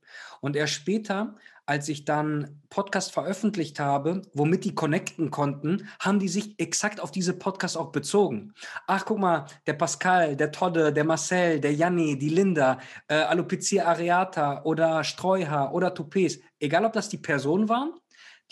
Und 0.47 0.55
erst 0.55 0.75
später, 0.75 1.35
als 1.67 1.89
ich 1.89 2.05
dann 2.05 2.61
Podcast 2.71 3.11
veröffentlicht 3.11 3.81
habe, 3.81 4.23
womit 4.33 4.65
die 4.65 4.77
connecten 4.77 5.33
konnten, 5.33 5.89
haben 5.99 6.21
die 6.21 6.29
sich 6.29 6.55
exakt 6.61 7.01
auf 7.01 7.11
diese 7.11 7.33
Podcasts 7.33 7.77
auch 7.77 7.91
bezogen. 7.91 8.55
Ach, 8.87 9.05
guck 9.05 9.19
mal, 9.19 9.47
der 9.67 9.73
Pascal, 9.73 10.37
der 10.37 10.53
Todde, 10.53 10.93
der 10.93 11.03
Marcel, 11.03 11.59
der 11.59 11.75
Janni, 11.75 12.17
die 12.17 12.29
Linda, 12.29 12.79
äh, 13.09 13.17
Alopecia 13.17 13.87
areata 13.87 14.63
oder 14.63 15.03
Streuhaar 15.03 15.75
oder 15.75 15.93
Toupets, 15.93 16.39
egal 16.61 16.85
ob 16.85 16.93
das 16.93 17.09
die 17.09 17.19
Personen 17.19 17.69
waren, 17.69 17.91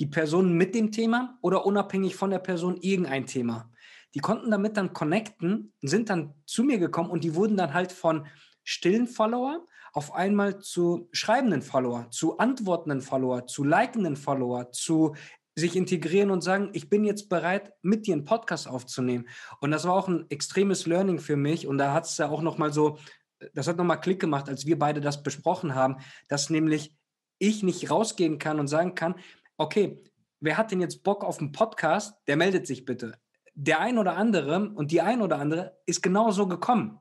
die 0.00 0.06
Personen 0.06 0.52
mit 0.54 0.74
dem 0.74 0.90
Thema 0.90 1.38
oder 1.42 1.64
unabhängig 1.64 2.16
von 2.16 2.30
der 2.30 2.40
Person 2.40 2.76
irgendein 2.80 3.26
Thema. 3.26 3.70
Die 4.14 4.20
konnten 4.20 4.50
damit 4.50 4.76
dann 4.76 4.92
connecten, 4.92 5.72
sind 5.80 6.10
dann 6.10 6.34
zu 6.44 6.64
mir 6.64 6.78
gekommen 6.78 7.10
und 7.10 7.22
die 7.22 7.36
wurden 7.36 7.56
dann 7.56 7.72
halt 7.72 7.92
von 7.92 8.26
stillen 8.64 9.06
Follower 9.06 9.64
auf 9.94 10.12
einmal 10.12 10.58
zu 10.58 11.08
schreibenden 11.12 11.62
Follower, 11.62 12.10
zu 12.10 12.38
antwortenden 12.38 13.00
Follower, 13.00 13.46
zu 13.46 13.62
likenden 13.62 14.16
Follower, 14.16 14.72
zu 14.72 15.14
sich 15.56 15.76
integrieren 15.76 16.32
und 16.32 16.42
sagen, 16.42 16.70
ich 16.72 16.90
bin 16.90 17.04
jetzt 17.04 17.28
bereit, 17.28 17.72
mit 17.80 18.06
dir 18.06 18.14
einen 18.14 18.24
Podcast 18.24 18.66
aufzunehmen. 18.68 19.28
Und 19.60 19.70
das 19.70 19.84
war 19.84 19.94
auch 19.94 20.08
ein 20.08 20.28
extremes 20.30 20.86
Learning 20.86 21.20
für 21.20 21.36
mich. 21.36 21.68
Und 21.68 21.78
da 21.78 21.92
hat 21.92 22.06
es 22.06 22.18
ja 22.18 22.28
auch 22.28 22.42
nochmal 22.42 22.72
so, 22.72 22.98
das 23.54 23.68
hat 23.68 23.76
nochmal 23.76 24.00
Klick 24.00 24.20
gemacht, 24.20 24.48
als 24.48 24.66
wir 24.66 24.78
beide 24.78 25.00
das 25.00 25.22
besprochen 25.22 25.76
haben, 25.76 25.98
dass 26.28 26.50
nämlich 26.50 26.96
ich 27.38 27.62
nicht 27.62 27.88
rausgehen 27.88 28.38
kann 28.38 28.58
und 28.58 28.66
sagen 28.66 28.96
kann, 28.96 29.14
okay, 29.56 30.02
wer 30.40 30.56
hat 30.56 30.72
denn 30.72 30.80
jetzt 30.80 31.04
Bock 31.04 31.22
auf 31.22 31.38
einen 31.38 31.52
Podcast? 31.52 32.16
Der 32.26 32.36
meldet 32.36 32.66
sich 32.66 32.84
bitte. 32.84 33.12
Der 33.54 33.78
ein 33.78 33.98
oder 33.98 34.16
andere 34.16 34.72
und 34.74 34.90
die 34.90 35.02
ein 35.02 35.22
oder 35.22 35.38
andere 35.38 35.78
ist 35.86 36.02
genau 36.02 36.32
so 36.32 36.48
gekommen. 36.48 36.98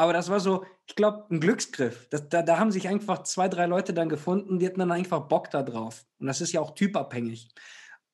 Aber 0.00 0.14
das 0.14 0.30
war 0.30 0.40
so, 0.40 0.64
ich 0.86 0.96
glaube, 0.96 1.26
ein 1.30 1.40
Glücksgriff. 1.40 2.08
Das, 2.08 2.26
da, 2.30 2.40
da 2.40 2.58
haben 2.58 2.72
sich 2.72 2.88
einfach 2.88 3.22
zwei, 3.24 3.48
drei 3.48 3.66
Leute 3.66 3.92
dann 3.92 4.08
gefunden, 4.08 4.58
die 4.58 4.64
hatten 4.64 4.78
dann 4.80 4.92
einfach 4.92 5.28
Bock 5.28 5.50
da 5.50 5.62
drauf. 5.62 6.06
Und 6.18 6.26
das 6.26 6.40
ist 6.40 6.52
ja 6.52 6.62
auch 6.62 6.74
typabhängig. 6.74 7.50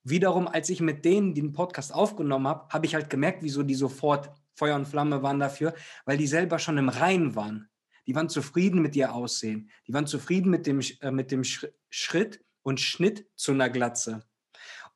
Wiederum, 0.03 0.49
als 0.49 0.69
ich 0.69 0.81
mit 0.81 1.05
denen 1.05 1.33
den 1.33 1.53
Podcast 1.53 1.95
aufgenommen 1.95 2.49
habe, 2.49 2.69
habe 2.71 2.87
ich 2.87 2.97
halt 2.97 3.09
gemerkt, 3.09 3.45
wieso 3.45 3.63
die 3.63 3.77
sofort 3.77 4.33
Feuer 4.57 4.75
und 4.75 4.89
Flamme 4.89 5.23
waren 5.23 5.39
dafür, 5.39 5.75
weil 6.07 6.17
die 6.17 6.27
selber 6.27 6.59
schon 6.59 6.77
im 6.77 6.89
Rein 6.89 7.37
waren. 7.37 7.69
Die 8.09 8.17
waren 8.17 8.29
zufrieden 8.29 8.83
mit 8.83 8.97
ihr 8.97 9.15
Aussehen. 9.15 9.71
Die 9.87 9.95
waren 9.95 10.09
zufrieden 10.09 10.51
mit 10.51 10.67
dem, 10.67 10.81
äh, 11.03 11.13
mit 11.13 11.31
dem 11.31 11.45
Schritt 11.45 12.45
und 12.63 12.81
Schnitt 12.81 13.29
zu 13.37 13.53
einer 13.53 13.71
Glatze. 13.71 14.25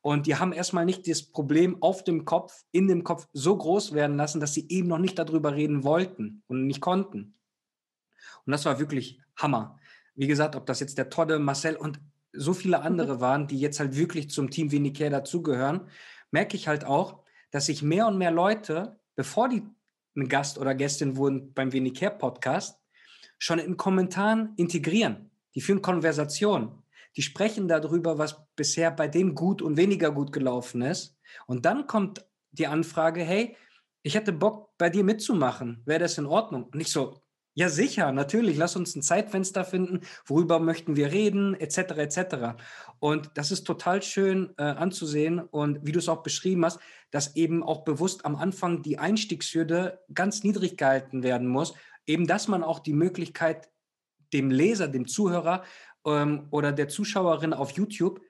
Und 0.01 0.25
die 0.25 0.35
haben 0.35 0.51
erstmal 0.51 0.85
nicht 0.85 1.07
das 1.07 1.21
Problem 1.21 1.81
auf 1.81 2.03
dem 2.03 2.25
Kopf, 2.25 2.65
in 2.71 2.87
dem 2.87 3.03
Kopf 3.03 3.27
so 3.33 3.55
groß 3.55 3.93
werden 3.93 4.17
lassen, 4.17 4.39
dass 4.39 4.53
sie 4.53 4.67
eben 4.69 4.87
noch 4.87 4.97
nicht 4.97 5.19
darüber 5.19 5.55
reden 5.55 5.83
wollten 5.83 6.43
und 6.47 6.65
nicht 6.65 6.81
konnten. 6.81 7.35
Und 8.45 8.51
das 8.51 8.65
war 8.65 8.79
wirklich 8.79 9.21
Hammer. 9.35 9.79
Wie 10.15 10.27
gesagt, 10.27 10.55
ob 10.55 10.65
das 10.65 10.79
jetzt 10.79 10.97
der 10.97 11.09
Todde, 11.09 11.37
Marcel 11.37 11.75
und 11.75 11.99
so 12.33 12.53
viele 12.53 12.81
andere 12.81 13.21
waren, 13.21 13.47
die 13.47 13.59
jetzt 13.59 13.79
halt 13.79 13.95
wirklich 13.95 14.31
zum 14.31 14.49
Team 14.49 14.71
Vinicare 14.71 15.11
dazugehören, 15.11 15.87
merke 16.31 16.57
ich 16.57 16.67
halt 16.67 16.83
auch, 16.83 17.23
dass 17.51 17.67
sich 17.67 17.83
mehr 17.83 18.07
und 18.07 18.17
mehr 18.17 18.31
Leute, 18.31 18.99
bevor 19.15 19.49
die 19.49 19.63
ein 20.15 20.27
Gast 20.27 20.57
oder 20.57 20.73
Gästin 20.73 21.15
wurden 21.15 21.53
beim 21.53 21.71
Vinicare 21.71 22.17
Podcast, 22.17 22.79
schon 23.37 23.59
in 23.59 23.77
Kommentaren 23.77 24.53
integrieren. 24.57 25.31
Die 25.55 25.61
führen 25.61 25.81
Konversationen 25.81 26.80
die 27.15 27.21
sprechen 27.21 27.67
darüber, 27.67 28.17
was 28.17 28.45
bisher 28.55 28.91
bei 28.91 29.07
dem 29.07 29.35
gut 29.35 29.61
und 29.61 29.77
weniger 29.77 30.11
gut 30.11 30.31
gelaufen 30.31 30.81
ist. 30.81 31.17
Und 31.45 31.65
dann 31.65 31.87
kommt 31.87 32.25
die 32.51 32.67
Anfrage, 32.67 33.21
hey, 33.23 33.55
ich 34.03 34.15
hätte 34.15 34.33
Bock, 34.33 34.77
bei 34.77 34.89
dir 34.89 35.03
mitzumachen. 35.03 35.81
Wäre 35.85 35.99
das 35.99 36.17
in 36.17 36.25
Ordnung? 36.25 36.63
Und 36.63 36.79
ich 36.79 36.91
so, 36.91 37.21
ja 37.53 37.69
sicher, 37.69 38.11
natürlich, 38.11 38.57
lass 38.57 38.75
uns 38.75 38.95
ein 38.95 39.01
Zeitfenster 39.01 39.65
finden, 39.65 40.01
worüber 40.25 40.59
möchten 40.59 40.95
wir 40.95 41.11
reden, 41.11 41.53
etc., 41.53 41.77
etc. 41.97 42.35
Und 42.99 43.31
das 43.35 43.51
ist 43.51 43.65
total 43.65 44.01
schön 44.01 44.53
äh, 44.57 44.63
anzusehen 44.63 45.39
und 45.39 45.85
wie 45.85 45.91
du 45.91 45.99
es 45.99 46.09
auch 46.09 46.23
beschrieben 46.23 46.63
hast, 46.63 46.79
dass 47.11 47.35
eben 47.35 47.61
auch 47.61 47.83
bewusst 47.83 48.25
am 48.25 48.37
Anfang 48.37 48.83
die 48.83 48.99
Einstiegshürde 48.99 49.99
ganz 50.13 50.43
niedrig 50.43 50.77
gehalten 50.77 51.23
werden 51.23 51.47
muss, 51.47 51.73
eben 52.05 52.25
dass 52.25 52.47
man 52.47 52.63
auch 52.63 52.79
die 52.79 52.93
Möglichkeit 52.93 53.69
dem 54.33 54.49
Leser, 54.49 54.87
dem 54.87 55.07
Zuhörer 55.07 55.63
ähm, 56.05 56.47
oder 56.51 56.71
der 56.71 56.87
Zuschauerin 56.87 57.53
auf 57.53 57.71
YouTube 57.71 58.21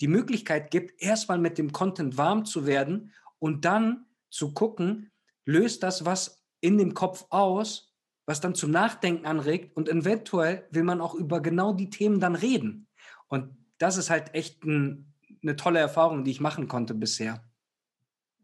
die 0.00 0.08
Möglichkeit 0.08 0.70
gibt, 0.70 1.00
erstmal 1.02 1.38
mit 1.38 1.58
dem 1.58 1.72
Content 1.72 2.18
warm 2.18 2.44
zu 2.44 2.66
werden 2.66 3.12
und 3.38 3.64
dann 3.64 4.06
zu 4.30 4.52
gucken, 4.52 5.10
löst 5.44 5.82
das 5.82 6.04
was 6.04 6.44
in 6.60 6.78
dem 6.78 6.94
Kopf 6.94 7.26
aus, 7.30 7.94
was 8.26 8.40
dann 8.40 8.54
zum 8.54 8.70
Nachdenken 8.70 9.24
anregt 9.24 9.76
und 9.76 9.88
eventuell 9.88 10.66
will 10.70 10.82
man 10.82 11.00
auch 11.00 11.14
über 11.14 11.40
genau 11.40 11.72
die 11.72 11.90
Themen 11.90 12.20
dann 12.20 12.34
reden. 12.34 12.88
Und 13.28 13.56
das 13.78 13.96
ist 13.96 14.10
halt 14.10 14.34
echt 14.34 14.64
ein, 14.64 15.14
eine 15.42 15.56
tolle 15.56 15.78
Erfahrung, 15.78 16.24
die 16.24 16.32
ich 16.32 16.40
machen 16.40 16.68
konnte 16.68 16.94
bisher. 16.94 17.42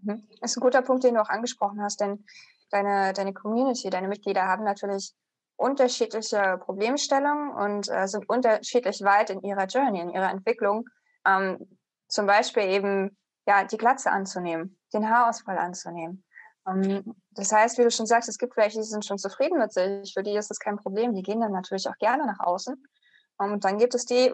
Mhm. 0.02 0.22
Das 0.40 0.52
ist 0.52 0.56
ein 0.56 0.60
guter 0.62 0.82
Punkt, 0.82 1.04
den 1.04 1.14
du 1.14 1.20
auch 1.22 1.28
angesprochen 1.28 1.82
hast, 1.82 2.00
denn 2.00 2.24
deine, 2.70 3.12
deine 3.12 3.32
Community, 3.32 3.90
deine 3.90 4.08
Mitglieder 4.08 4.46
haben 4.46 4.64
natürlich 4.64 5.14
unterschiedliche 5.62 6.58
Problemstellungen 6.58 7.50
und 7.54 7.88
äh, 7.88 8.06
sind 8.06 8.28
unterschiedlich 8.28 9.02
weit 9.02 9.30
in 9.30 9.42
ihrer 9.42 9.66
Journey, 9.66 10.00
in 10.00 10.10
ihrer 10.10 10.30
Entwicklung. 10.30 10.88
Ähm, 11.26 11.78
zum 12.08 12.26
Beispiel 12.26 12.64
eben 12.64 13.16
ja, 13.46 13.64
die 13.64 13.78
Glatze 13.78 14.10
anzunehmen, 14.10 14.78
den 14.92 15.08
Haarausfall 15.08 15.58
anzunehmen. 15.58 16.24
Ähm, 16.66 17.14
das 17.30 17.52
heißt, 17.52 17.78
wie 17.78 17.84
du 17.84 17.90
schon 17.90 18.06
sagst, 18.06 18.28
es 18.28 18.38
gibt 18.38 18.56
welche, 18.56 18.78
die 18.78 18.84
sind 18.84 19.04
schon 19.04 19.18
zufrieden 19.18 19.58
mit 19.58 19.72
sich, 19.72 20.12
für 20.12 20.22
die 20.22 20.36
ist 20.36 20.50
das 20.50 20.58
kein 20.58 20.76
Problem, 20.76 21.14
die 21.14 21.22
gehen 21.22 21.40
dann 21.40 21.52
natürlich 21.52 21.88
auch 21.88 21.96
gerne 21.98 22.26
nach 22.26 22.40
außen. 22.40 22.82
Um, 23.38 23.52
und 23.52 23.64
dann 23.64 23.78
gibt 23.78 23.94
es 23.94 24.04
die, 24.04 24.32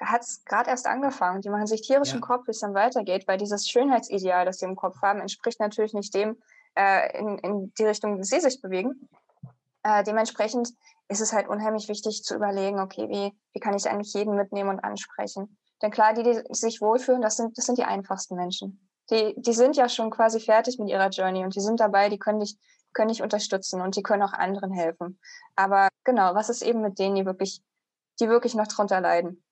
hat 0.00 0.22
es 0.22 0.44
gerade 0.44 0.70
erst 0.70 0.86
angefangen, 0.86 1.42
die 1.42 1.50
machen 1.50 1.66
sich 1.66 1.82
tierischen 1.82 2.20
ja. 2.20 2.26
Kopf, 2.26 2.46
wie 2.46 2.52
es 2.52 2.60
dann 2.60 2.74
weitergeht, 2.74 3.26
weil 3.26 3.38
dieses 3.38 3.68
Schönheitsideal, 3.68 4.46
das 4.46 4.58
sie 4.58 4.66
im 4.66 4.76
Kopf 4.76 5.02
haben, 5.02 5.20
entspricht 5.20 5.60
natürlich 5.60 5.92
nicht 5.92 6.14
dem, 6.14 6.40
äh, 6.74 7.18
in, 7.18 7.38
in 7.38 7.74
die 7.74 7.84
Richtung, 7.84 8.16
die 8.16 8.24
sie 8.24 8.40
sich 8.40 8.62
bewegen. 8.62 9.08
Äh, 9.82 10.04
dementsprechend 10.04 10.70
ist 11.08 11.20
es 11.20 11.32
halt 11.32 11.48
unheimlich 11.48 11.88
wichtig 11.88 12.22
zu 12.22 12.34
überlegen, 12.34 12.78
okay, 12.78 13.08
wie, 13.08 13.36
wie 13.52 13.60
kann 13.60 13.74
ich 13.74 13.88
eigentlich 13.88 14.12
jeden 14.14 14.36
mitnehmen 14.36 14.70
und 14.70 14.80
ansprechen? 14.80 15.58
Denn 15.82 15.90
klar, 15.90 16.14
die, 16.14 16.22
die 16.22 16.42
sich 16.50 16.80
wohlfühlen, 16.80 17.22
das 17.22 17.36
sind, 17.36 17.56
das 17.56 17.66
sind 17.66 17.78
die 17.78 17.84
einfachsten 17.84 18.36
Menschen. 18.36 18.88
Die, 19.10 19.34
die 19.36 19.52
sind 19.52 19.76
ja 19.76 19.88
schon 19.88 20.10
quasi 20.10 20.38
fertig 20.38 20.78
mit 20.78 20.88
ihrer 20.88 21.08
Journey 21.08 21.42
und 21.42 21.54
die 21.56 21.60
sind 21.60 21.80
dabei, 21.80 22.08
die 22.08 22.18
können 22.18 22.40
dich, 22.40 22.58
können 22.92 23.08
dich 23.08 23.22
unterstützen 23.22 23.80
und 23.80 23.96
die 23.96 24.02
können 24.02 24.22
auch 24.22 24.32
anderen 24.32 24.72
helfen. 24.72 25.18
Aber 25.56 25.88
genau, 26.04 26.34
was 26.34 26.48
ist 26.48 26.62
eben 26.62 26.80
mit 26.80 26.98
denen, 26.98 27.16
die 27.16 27.26
wirklich, 27.26 27.62
die 28.20 28.28
wirklich 28.28 28.54
noch 28.54 28.68
drunter 28.68 29.00
leiden? 29.00 29.42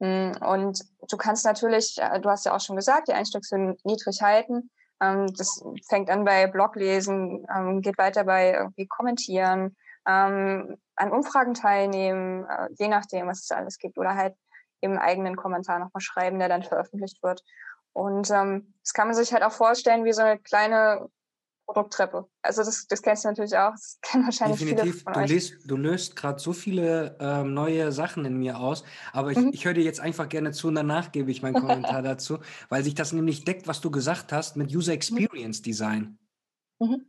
Hm, 0.00 0.32
und 0.40 0.80
du 1.08 1.16
kannst 1.16 1.44
natürlich, 1.44 1.96
äh, 1.98 2.20
du 2.20 2.28
hast 2.28 2.46
ja 2.46 2.56
auch 2.56 2.60
schon 2.60 2.76
gesagt, 2.76 3.08
die 3.08 3.12
Einstiegshürden 3.12 3.76
niedrig 3.84 4.22
halten. 4.22 4.70
Ähm, 5.00 5.26
das 5.36 5.62
fängt 5.88 6.10
an 6.10 6.24
bei 6.24 6.46
Bloglesen, 6.46 7.46
ähm, 7.54 7.80
geht 7.80 7.98
weiter 7.98 8.24
bei 8.24 8.52
irgendwie 8.52 8.86
kommentieren, 8.86 9.76
ähm, 10.06 10.76
an 10.96 11.12
Umfragen 11.12 11.54
teilnehmen, 11.54 12.44
äh, 12.44 12.68
je 12.78 12.88
nachdem, 12.88 13.26
was 13.26 13.42
es 13.42 13.50
alles 13.50 13.78
gibt, 13.78 13.98
oder 13.98 14.14
halt 14.14 14.34
im 14.80 14.98
eigenen 14.98 15.36
Kommentar 15.36 15.78
nochmal 15.78 16.00
schreiben, 16.00 16.38
der 16.38 16.48
dann 16.48 16.62
veröffentlicht 16.62 17.22
wird. 17.22 17.42
Und 17.92 18.30
ähm, 18.30 18.74
das 18.82 18.92
kann 18.92 19.08
man 19.08 19.16
sich 19.16 19.32
halt 19.32 19.42
auch 19.42 19.52
vorstellen 19.52 20.04
wie 20.04 20.12
so 20.12 20.22
eine 20.22 20.38
kleine 20.38 21.08
Produkttreppe. 21.66 22.28
Also 22.42 22.62
das, 22.62 22.86
das 22.86 23.02
kennst 23.02 23.24
du 23.24 23.28
natürlich 23.28 23.56
auch. 23.56 23.72
Das 23.72 23.98
kennen 24.02 24.24
wahrscheinlich 24.24 24.58
Definitiv. 24.58 24.92
viele 24.92 25.02
von 25.02 25.12
du, 25.14 25.20
euch. 25.20 25.30
Löst, 25.30 25.54
du 25.64 25.76
löst 25.76 26.16
gerade 26.16 26.38
so 26.38 26.52
viele 26.52 27.16
ähm, 27.20 27.54
neue 27.54 27.90
Sachen 27.92 28.24
in 28.24 28.38
mir 28.38 28.58
aus. 28.58 28.84
Aber 29.12 29.30
ich, 29.30 29.38
mhm. 29.38 29.50
ich 29.52 29.64
höre 29.64 29.74
dir 29.74 29.84
jetzt 29.84 30.00
einfach 30.00 30.28
gerne 30.28 30.52
zu 30.52 30.68
und 30.68 30.74
danach 30.74 31.12
gebe 31.12 31.30
ich 31.30 31.42
meinen 31.42 31.54
Kommentar 31.54 32.02
dazu, 32.02 32.38
weil 32.68 32.84
sich 32.84 32.94
das 32.94 33.12
nämlich 33.12 33.44
deckt, 33.44 33.66
was 33.66 33.80
du 33.80 33.90
gesagt 33.90 34.32
hast 34.32 34.56
mit 34.56 34.74
User 34.74 34.92
mhm. 34.92 34.96
Experience 34.96 35.62
Design. 35.62 36.18
Mhm. 36.80 37.06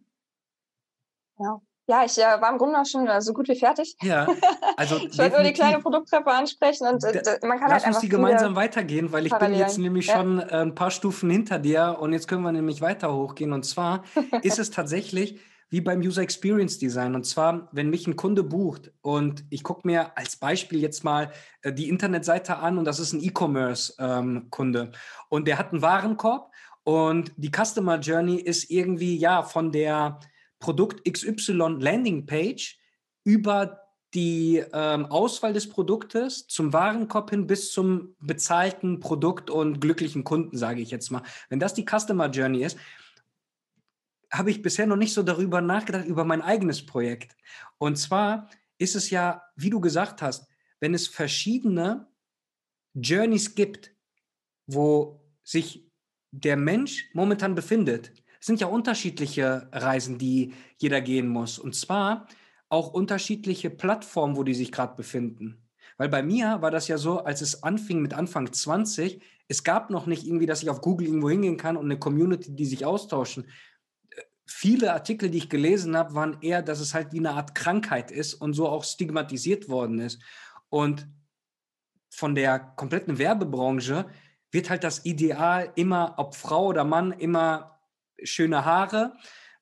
Ja. 1.39 1.61
Ja, 1.87 2.03
ich 2.03 2.17
äh, 2.17 2.41
war 2.41 2.51
im 2.51 2.57
Grunde 2.57 2.79
auch 2.79 2.85
schon 2.85 3.07
äh, 3.07 3.21
so 3.21 3.33
gut 3.33 3.47
wie 3.47 3.55
fertig. 3.55 3.95
Ja, 4.01 4.27
also 4.75 4.97
ich 5.09 5.17
wollte 5.17 5.35
nur 5.35 5.43
die 5.43 5.53
kleine 5.53 5.79
Produkttreppe 5.79 6.31
ansprechen 6.31 6.87
und 6.87 7.03
äh, 7.03 7.21
man 7.43 7.59
kann 7.59 7.69
Lass 7.69 7.85
halt 7.85 7.93
uns 7.93 7.99
die 7.99 8.09
gemeinsam 8.09 8.55
weitergehen, 8.55 9.11
weil 9.11 9.25
ich 9.27 9.37
bin 9.37 9.53
jetzt 9.53 9.77
nämlich 9.77 10.07
ja. 10.07 10.17
schon 10.17 10.39
äh, 10.39 10.61
ein 10.61 10.73
paar 10.73 10.89
Stufen 10.89 11.29
hinter 11.29 11.59
dir 11.59 11.97
und 11.99 12.13
jetzt 12.13 12.27
können 12.27 12.41
wir 12.41 12.51
nämlich 12.51 12.81
weiter 12.81 13.13
hochgehen. 13.13 13.53
Und 13.53 13.65
zwar 13.65 14.03
ist 14.41 14.57
es 14.57 14.71
tatsächlich 14.71 15.39
wie 15.69 15.81
beim 15.81 15.99
User 15.99 16.21
Experience 16.21 16.79
Design. 16.79 17.15
Und 17.15 17.25
zwar, 17.25 17.69
wenn 17.71 17.89
mich 17.89 18.07
ein 18.07 18.15
Kunde 18.15 18.43
bucht 18.43 18.91
und 19.01 19.43
ich 19.49 19.63
gucke 19.63 19.85
mir 19.85 20.17
als 20.17 20.37
Beispiel 20.37 20.79
jetzt 20.79 21.03
mal 21.03 21.31
äh, 21.61 21.71
die 21.71 21.89
Internetseite 21.89 22.57
an 22.57 22.79
und 22.79 22.85
das 22.85 22.99
ist 22.99 23.13
ein 23.13 23.21
E-Commerce-Kunde 23.21 24.79
ähm, 24.79 24.91
und 25.29 25.47
der 25.47 25.59
hat 25.59 25.71
einen 25.71 25.83
Warenkorb 25.83 26.51
und 26.83 27.31
die 27.37 27.51
Customer 27.51 27.99
Journey 27.99 28.37
ist 28.37 28.71
irgendwie 28.71 29.17
ja 29.17 29.43
von 29.43 29.71
der 29.71 30.19
Produkt 30.59 31.03
XY 31.11 31.77
Landingpage 31.79 32.79
über 33.23 33.81
die 34.13 34.63
ähm, 34.71 35.05
Auswahl 35.07 35.51
des 35.51 35.69
Produktes 35.69 36.47
zum 36.47 36.71
Warenkorb 36.71 37.31
hin 37.31 37.47
bis 37.47 37.71
zum 37.71 38.15
bezahlten 38.19 39.01
Produkt 39.01 39.49
und 39.49 39.81
glücklichen 39.81 40.23
Kunden, 40.23 40.57
sage 40.57 40.81
ich 40.81 40.89
jetzt 40.89 41.11
mal. 41.11 41.21
Wenn 41.49 41.59
das 41.59 41.73
die 41.73 41.85
Customer 41.85 42.29
Journey 42.29 42.63
ist, 42.63 42.77
habe 44.31 44.51
ich 44.51 44.61
bisher 44.61 44.87
noch 44.87 44.95
nicht 44.95 45.13
so 45.13 45.21
darüber 45.21 45.61
nachgedacht, 45.61 46.05
über 46.05 46.23
mein 46.23 46.41
eigenes 46.41 46.85
Projekt. 46.85 47.35
Und 47.77 47.97
zwar 47.97 48.49
ist 48.77 48.95
es 48.95 49.09
ja, 49.09 49.43
wie 49.55 49.69
du 49.69 49.79
gesagt 49.79 50.21
hast, 50.21 50.47
wenn 50.79 50.93
es 50.93 51.07
verschiedene 51.07 52.07
Journeys 52.93 53.55
gibt, 53.55 53.91
wo 54.65 55.21
sich 55.43 55.89
der 56.31 56.57
Mensch 56.57 57.09
momentan 57.13 57.55
befindet, 57.55 58.13
sind 58.45 58.61
ja 58.61 58.67
unterschiedliche 58.67 59.67
Reisen, 59.71 60.19
die 60.19 60.53
jeder 60.77 61.01
gehen 61.01 61.27
muss. 61.27 61.57
Und 61.57 61.75
zwar 61.75 62.27
auch 62.69 62.93
unterschiedliche 62.93 63.71
Plattformen, 63.71 64.37
wo 64.37 64.43
die 64.43 64.53
sich 64.53 64.71
gerade 64.71 64.95
befinden. 64.95 65.63
Weil 65.97 66.09
bei 66.09 66.21
mir 66.21 66.61
war 66.61 66.69
das 66.69 66.87
ja 66.87 66.99
so, 66.99 67.19
als 67.23 67.41
es 67.41 67.63
anfing 67.63 68.01
mit 68.01 68.13
Anfang 68.13 68.51
20, 68.51 69.19
es 69.47 69.63
gab 69.63 69.89
noch 69.89 70.05
nicht 70.05 70.27
irgendwie, 70.27 70.45
dass 70.45 70.61
ich 70.61 70.69
auf 70.69 70.81
Google 70.81 71.07
irgendwo 71.07 71.29
hingehen 71.29 71.57
kann 71.57 71.75
und 71.75 71.85
eine 71.85 71.97
Community, 71.97 72.55
die 72.55 72.65
sich 72.65 72.85
austauschen. 72.85 73.47
Viele 74.45 74.93
Artikel, 74.93 75.29
die 75.31 75.39
ich 75.39 75.49
gelesen 75.49 75.97
habe, 75.97 76.13
waren 76.13 76.37
eher, 76.41 76.61
dass 76.61 76.79
es 76.79 76.93
halt 76.93 77.13
wie 77.13 77.19
eine 77.19 77.31
Art 77.31 77.55
Krankheit 77.55 78.11
ist 78.11 78.35
und 78.35 78.53
so 78.53 78.69
auch 78.69 78.83
stigmatisiert 78.83 79.69
worden 79.69 79.97
ist. 79.99 80.21
Und 80.69 81.07
von 82.09 82.35
der 82.35 82.59
kompletten 82.59 83.17
Werbebranche 83.17 84.05
wird 84.51 84.69
halt 84.69 84.83
das 84.83 85.03
Ideal 85.03 85.71
immer, 85.75 86.13
ob 86.17 86.35
Frau 86.35 86.67
oder 86.67 86.83
Mann, 86.83 87.11
immer 87.11 87.74
schöne 88.23 88.65
Haare, 88.65 89.13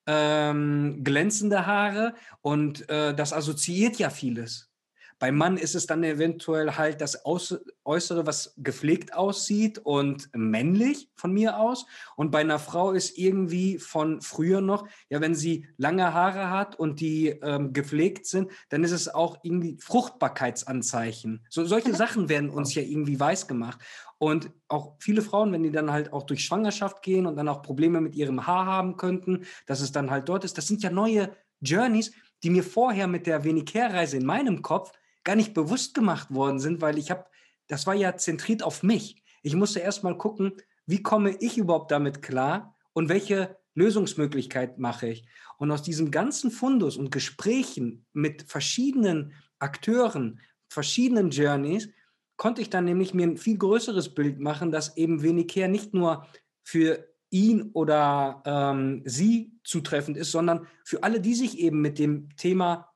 ähm, 0.06 1.02
glänzende 1.02 1.66
Haare 1.66 2.14
und 2.40 2.88
äh, 2.88 3.14
das 3.14 3.32
assoziiert 3.32 3.96
ja 3.96 4.10
vieles. 4.10 4.70
Beim 5.18 5.36
Mann 5.36 5.56
ist 5.56 5.74
es 5.74 5.86
dann 5.86 6.02
eventuell 6.02 6.72
halt 6.72 7.00
das 7.00 7.24
Äußere, 7.24 8.26
was 8.26 8.52
gepflegt 8.58 9.14
aussieht 9.14 9.78
und 9.78 10.28
männlich 10.34 11.08
von 11.14 11.32
mir 11.32 11.58
aus. 11.58 11.86
Und 12.16 12.30
bei 12.30 12.40
einer 12.40 12.58
Frau 12.58 12.92
ist 12.92 13.16
irgendwie 13.16 13.78
von 13.78 14.20
früher 14.20 14.60
noch, 14.60 14.86
ja, 15.08 15.20
wenn 15.20 15.34
sie 15.34 15.66
lange 15.76 16.12
Haare 16.12 16.50
hat 16.50 16.78
und 16.78 17.00
die 17.00 17.28
ähm, 17.28 17.72
gepflegt 17.72 18.26
sind, 18.26 18.50
dann 18.70 18.84
ist 18.84 18.90
es 18.90 19.08
auch 19.08 19.38
irgendwie 19.42 19.78
Fruchtbarkeitsanzeichen. 19.80 21.46
So, 21.48 21.64
solche 21.64 21.94
Sachen 21.94 22.28
werden 22.28 22.50
uns 22.50 22.74
ja 22.74 22.82
irgendwie 22.82 23.18
weiß 23.18 23.46
gemacht. 23.46 23.78
Und 24.18 24.50
auch 24.68 24.96
viele 25.00 25.22
Frauen, 25.22 25.52
wenn 25.52 25.62
die 25.62 25.70
dann 25.70 25.90
halt 25.90 26.12
auch 26.12 26.22
durch 26.22 26.44
Schwangerschaft 26.44 27.02
gehen 27.02 27.26
und 27.26 27.36
dann 27.36 27.48
auch 27.48 27.62
Probleme 27.62 28.00
mit 28.00 28.14
ihrem 28.14 28.46
Haar 28.46 28.66
haben 28.66 28.96
könnten, 28.96 29.44
dass 29.66 29.80
es 29.80 29.92
dann 29.92 30.10
halt 30.10 30.28
dort 30.28 30.44
ist, 30.44 30.56
das 30.56 30.66
sind 30.66 30.82
ja 30.82 30.90
neue 30.90 31.30
Journeys, 31.60 32.12
die 32.42 32.50
mir 32.50 32.62
vorher 32.62 33.06
mit 33.06 33.26
der 33.26 33.44
Venicare-Reise 33.44 34.16
in 34.16 34.26
meinem 34.26 34.62
Kopf 34.62 34.92
gar 35.24 35.36
nicht 35.36 35.54
bewusst 35.54 35.94
gemacht 35.94 36.32
worden 36.32 36.58
sind, 36.58 36.80
weil 36.80 36.98
ich 36.98 37.10
habe, 37.10 37.24
das 37.66 37.86
war 37.86 37.94
ja 37.94 38.16
zentriert 38.16 38.62
auf 38.62 38.82
mich. 38.82 39.22
Ich 39.42 39.54
musste 39.54 39.80
erst 39.80 40.04
mal 40.04 40.16
gucken, 40.16 40.52
wie 40.86 41.02
komme 41.02 41.36
ich 41.40 41.58
überhaupt 41.58 41.90
damit 41.90 42.22
klar 42.22 42.76
und 42.92 43.08
welche 43.08 43.56
Lösungsmöglichkeit 43.74 44.78
mache 44.78 45.08
ich. 45.08 45.26
Und 45.58 45.70
aus 45.70 45.82
diesem 45.82 46.10
ganzen 46.10 46.50
Fundus 46.50 46.96
und 46.96 47.10
Gesprächen 47.10 48.06
mit 48.12 48.42
verschiedenen 48.42 49.32
Akteuren, 49.58 50.40
verschiedenen 50.68 51.30
Journeys, 51.30 51.88
konnte 52.36 52.62
ich 52.62 52.70
dann 52.70 52.84
nämlich 52.84 53.14
mir 53.14 53.26
ein 53.26 53.36
viel 53.36 53.58
größeres 53.58 54.14
Bild 54.14 54.40
machen, 54.40 54.70
dass 54.70 54.96
eben 54.96 55.22
Venicare 55.22 55.68
nicht 55.68 55.94
nur 55.94 56.26
für 56.62 57.08
ihn 57.30 57.70
oder 57.72 58.42
ähm, 58.46 59.02
sie 59.04 59.58
zutreffend 59.64 60.16
ist, 60.16 60.30
sondern 60.30 60.66
für 60.84 61.02
alle, 61.02 61.20
die 61.20 61.34
sich 61.34 61.58
eben 61.58 61.80
mit 61.80 61.98
dem 61.98 62.28
Thema 62.36 62.94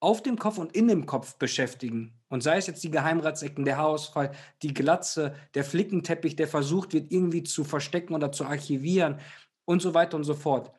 auf 0.00 0.22
dem 0.22 0.38
Kopf 0.38 0.58
und 0.58 0.74
in 0.74 0.88
dem 0.88 1.06
Kopf 1.06 1.36
beschäftigen. 1.36 2.18
Und 2.28 2.42
sei 2.42 2.56
es 2.56 2.66
jetzt 2.66 2.82
die 2.82 2.90
Geheimratsecken, 2.90 3.64
der 3.64 3.76
Haarausfall, 3.76 4.32
die 4.62 4.72
Glatze, 4.72 5.34
der 5.54 5.64
Flickenteppich, 5.64 6.36
der 6.36 6.48
versucht 6.48 6.94
wird, 6.94 7.12
irgendwie 7.12 7.42
zu 7.42 7.64
verstecken 7.64 8.14
oder 8.14 8.32
zu 8.32 8.44
archivieren 8.44 9.20
und 9.66 9.82
so 9.82 9.94
weiter 9.94 10.16
und 10.16 10.24
so 10.24 10.34
fort. 10.34 10.72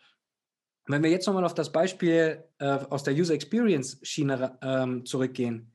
Wenn 0.87 1.03
wir 1.03 1.11
jetzt 1.11 1.27
nochmal 1.27 1.45
auf 1.45 1.53
das 1.53 1.71
Beispiel 1.71 2.43
äh, 2.57 2.65
aus 2.65 3.03
der 3.03 3.13
User 3.13 3.35
Experience 3.35 3.99
Schiene 4.01 4.57
ähm, 4.61 5.05
zurückgehen, 5.05 5.70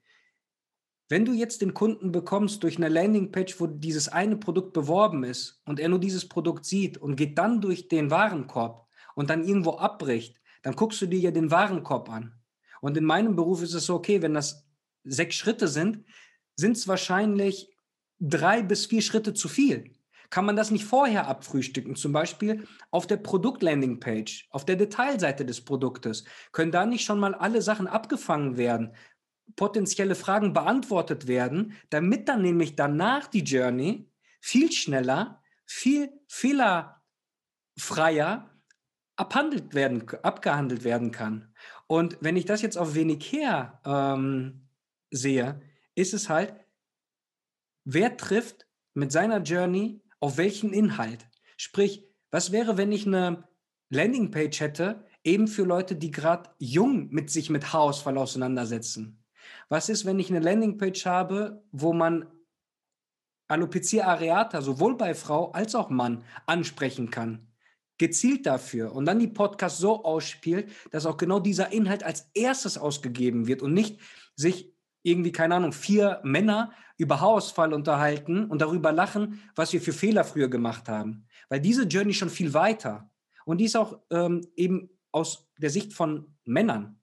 wenn 1.08 1.24
du 1.24 1.32
jetzt 1.32 1.62
den 1.62 1.74
Kunden 1.74 2.10
bekommst 2.10 2.62
durch 2.62 2.76
eine 2.76 2.88
Landingpage, 2.88 3.60
wo 3.60 3.66
dieses 3.66 4.08
eine 4.08 4.36
Produkt 4.36 4.72
beworben 4.72 5.22
ist 5.24 5.60
und 5.64 5.78
er 5.78 5.88
nur 5.88 6.00
dieses 6.00 6.28
Produkt 6.28 6.64
sieht 6.64 6.98
und 6.98 7.16
geht 7.16 7.38
dann 7.38 7.60
durch 7.60 7.88
den 7.88 8.10
Warenkorb 8.10 8.86
und 9.14 9.30
dann 9.30 9.44
irgendwo 9.44 9.72
abbricht, 9.72 10.40
dann 10.62 10.74
guckst 10.74 11.00
du 11.00 11.06
dir 11.06 11.20
ja 11.20 11.30
den 11.30 11.50
Warenkorb 11.50 12.10
an. 12.10 12.34
Und 12.80 12.96
in 12.96 13.04
meinem 13.04 13.36
Beruf 13.36 13.62
ist 13.62 13.74
es 13.74 13.86
so, 13.86 13.94
okay, 13.94 14.20
wenn 14.20 14.34
das 14.34 14.66
sechs 15.04 15.36
Schritte 15.36 15.68
sind, 15.68 16.04
sind 16.56 16.76
es 16.76 16.88
wahrscheinlich 16.88 17.70
drei 18.18 18.62
bis 18.62 18.86
vier 18.86 19.02
Schritte 19.02 19.34
zu 19.34 19.48
viel. 19.48 19.92
Kann 20.30 20.44
man 20.44 20.56
das 20.56 20.72
nicht 20.72 20.84
vorher 20.84 21.28
abfrühstücken? 21.28 21.94
Zum 21.94 22.12
Beispiel 22.12 22.66
auf 22.90 23.06
der 23.06 23.18
Produkt-Landing-Page, 23.18 24.48
auf 24.50 24.64
der 24.64 24.76
Detailseite 24.76 25.44
des 25.44 25.64
Produktes. 25.64 26.24
Können 26.50 26.72
da 26.72 26.84
nicht 26.84 27.04
schon 27.04 27.20
mal 27.20 27.34
alle 27.34 27.62
Sachen 27.62 27.86
abgefangen 27.86 28.56
werden? 28.56 28.94
Potenzielle 29.54 30.14
Fragen 30.14 30.52
beantwortet 30.52 31.26
werden, 31.28 31.74
damit 31.90 32.28
dann 32.28 32.42
nämlich 32.42 32.76
danach 32.76 33.28
die 33.28 33.44
Journey 33.44 34.10
viel 34.40 34.72
schneller, 34.72 35.42
viel 35.64 36.10
fehlerfreier 36.28 38.50
abhandelt 39.16 39.74
werden, 39.74 40.08
abgehandelt 40.22 40.84
werden 40.84 41.10
kann. 41.10 41.52
Und 41.86 42.18
wenn 42.20 42.36
ich 42.36 42.44
das 42.44 42.62
jetzt 42.62 42.76
auf 42.76 42.94
wenig 42.94 43.32
her 43.32 43.80
ähm, 43.84 44.68
sehe, 45.10 45.60
ist 45.94 46.14
es 46.14 46.28
halt, 46.28 46.54
wer 47.84 48.16
trifft 48.16 48.66
mit 48.94 49.12
seiner 49.12 49.38
Journey 49.38 50.02
auf 50.20 50.36
welchen 50.36 50.72
Inhalt? 50.72 51.26
Sprich, 51.56 52.04
was 52.30 52.52
wäre, 52.52 52.76
wenn 52.76 52.92
ich 52.92 53.06
eine 53.06 53.48
Landingpage 53.88 54.60
hätte, 54.60 55.04
eben 55.24 55.48
für 55.48 55.64
Leute, 55.64 55.96
die 55.96 56.10
gerade 56.10 56.50
jung 56.58 57.08
mit 57.10 57.30
sich 57.30 57.50
mit 57.50 57.72
Haarausfall 57.72 58.18
auseinandersetzen. 58.18 59.24
Was 59.68 59.88
ist, 59.88 60.04
wenn 60.04 60.18
ich 60.18 60.30
eine 60.30 60.40
Landingpage 60.40 61.06
habe, 61.06 61.62
wo 61.72 61.92
man 61.92 62.26
Alopecia 63.48 64.06
areata 64.06 64.60
sowohl 64.60 64.96
bei 64.96 65.14
Frau 65.14 65.52
als 65.52 65.74
auch 65.74 65.90
Mann 65.90 66.24
ansprechen 66.46 67.10
kann? 67.10 67.46
Gezielt 67.98 68.44
dafür 68.44 68.94
und 68.94 69.06
dann 69.06 69.18
die 69.18 69.28
Podcast 69.28 69.78
so 69.78 70.04
ausspielt, 70.04 70.70
dass 70.90 71.06
auch 71.06 71.16
genau 71.16 71.40
dieser 71.40 71.72
Inhalt 71.72 72.02
als 72.02 72.28
erstes 72.34 72.76
ausgegeben 72.76 73.46
wird 73.46 73.62
und 73.62 73.72
nicht 73.72 74.00
sich 74.34 74.72
irgendwie, 75.02 75.32
keine 75.32 75.54
Ahnung, 75.54 75.72
vier 75.72 76.20
Männer 76.24 76.72
über 76.98 77.20
Haarausfall 77.20 77.72
unterhalten 77.72 78.46
und 78.46 78.60
darüber 78.60 78.92
lachen, 78.92 79.40
was 79.54 79.72
wir 79.72 79.80
für 79.80 79.92
Fehler 79.92 80.24
früher 80.24 80.48
gemacht 80.48 80.88
haben. 80.88 81.26
Weil 81.48 81.60
diese 81.60 81.84
Journey 81.84 82.12
schon 82.12 82.28
viel 82.28 82.52
weiter. 82.54 83.10
Und 83.44 83.58
die 83.58 83.66
ist 83.66 83.76
auch 83.76 84.00
ähm, 84.10 84.46
eben 84.56 84.90
aus 85.12 85.48
der 85.58 85.70
Sicht 85.70 85.92
von 85.92 86.34
Männern. 86.44 86.95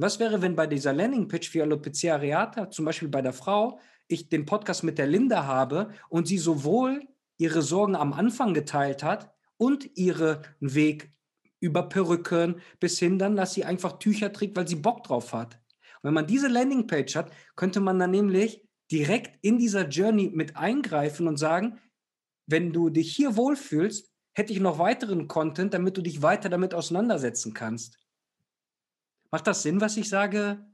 Was 0.00 0.20
wäre, 0.20 0.42
wenn 0.42 0.54
bei 0.54 0.68
dieser 0.68 0.92
Landing-Pitch 0.92 1.50
für 1.50 1.64
Alopecia 1.64 2.14
areata, 2.14 2.70
zum 2.70 2.84
Beispiel 2.84 3.08
bei 3.08 3.20
der 3.20 3.32
Frau, 3.32 3.80
ich 4.06 4.28
den 4.28 4.46
Podcast 4.46 4.84
mit 4.84 4.96
der 4.96 5.08
Linda 5.08 5.44
habe 5.44 5.90
und 6.08 6.28
sie 6.28 6.38
sowohl 6.38 7.02
ihre 7.36 7.62
Sorgen 7.62 7.96
am 7.96 8.12
Anfang 8.12 8.54
geteilt 8.54 9.02
hat 9.02 9.32
und 9.56 9.96
ihren 9.96 10.38
Weg 10.60 11.12
über 11.58 11.88
Perücken 11.88 12.60
bis 12.78 13.00
hin 13.00 13.18
dann, 13.18 13.34
dass 13.34 13.54
sie 13.54 13.64
einfach 13.64 13.98
Tücher 13.98 14.32
trägt, 14.32 14.56
weil 14.56 14.68
sie 14.68 14.76
Bock 14.76 15.02
drauf 15.02 15.32
hat. 15.32 15.54
Und 15.54 16.04
wenn 16.04 16.14
man 16.14 16.28
diese 16.28 16.46
Landingpage 16.46 17.16
hat, 17.16 17.32
könnte 17.56 17.80
man 17.80 17.98
dann 17.98 18.12
nämlich 18.12 18.64
direkt 18.92 19.44
in 19.44 19.58
dieser 19.58 19.88
Journey 19.88 20.30
mit 20.32 20.56
eingreifen 20.56 21.26
und 21.26 21.38
sagen, 21.38 21.80
wenn 22.46 22.72
du 22.72 22.88
dich 22.88 23.14
hier 23.14 23.36
wohlfühlst, 23.36 24.12
hätte 24.32 24.52
ich 24.52 24.60
noch 24.60 24.78
weiteren 24.78 25.26
Content, 25.26 25.74
damit 25.74 25.96
du 25.96 26.02
dich 26.02 26.22
weiter 26.22 26.48
damit 26.48 26.72
auseinandersetzen 26.72 27.52
kannst. 27.52 27.98
Macht 29.30 29.46
das 29.46 29.62
Sinn, 29.62 29.80
was 29.80 29.96
ich 29.96 30.08
sage, 30.08 30.64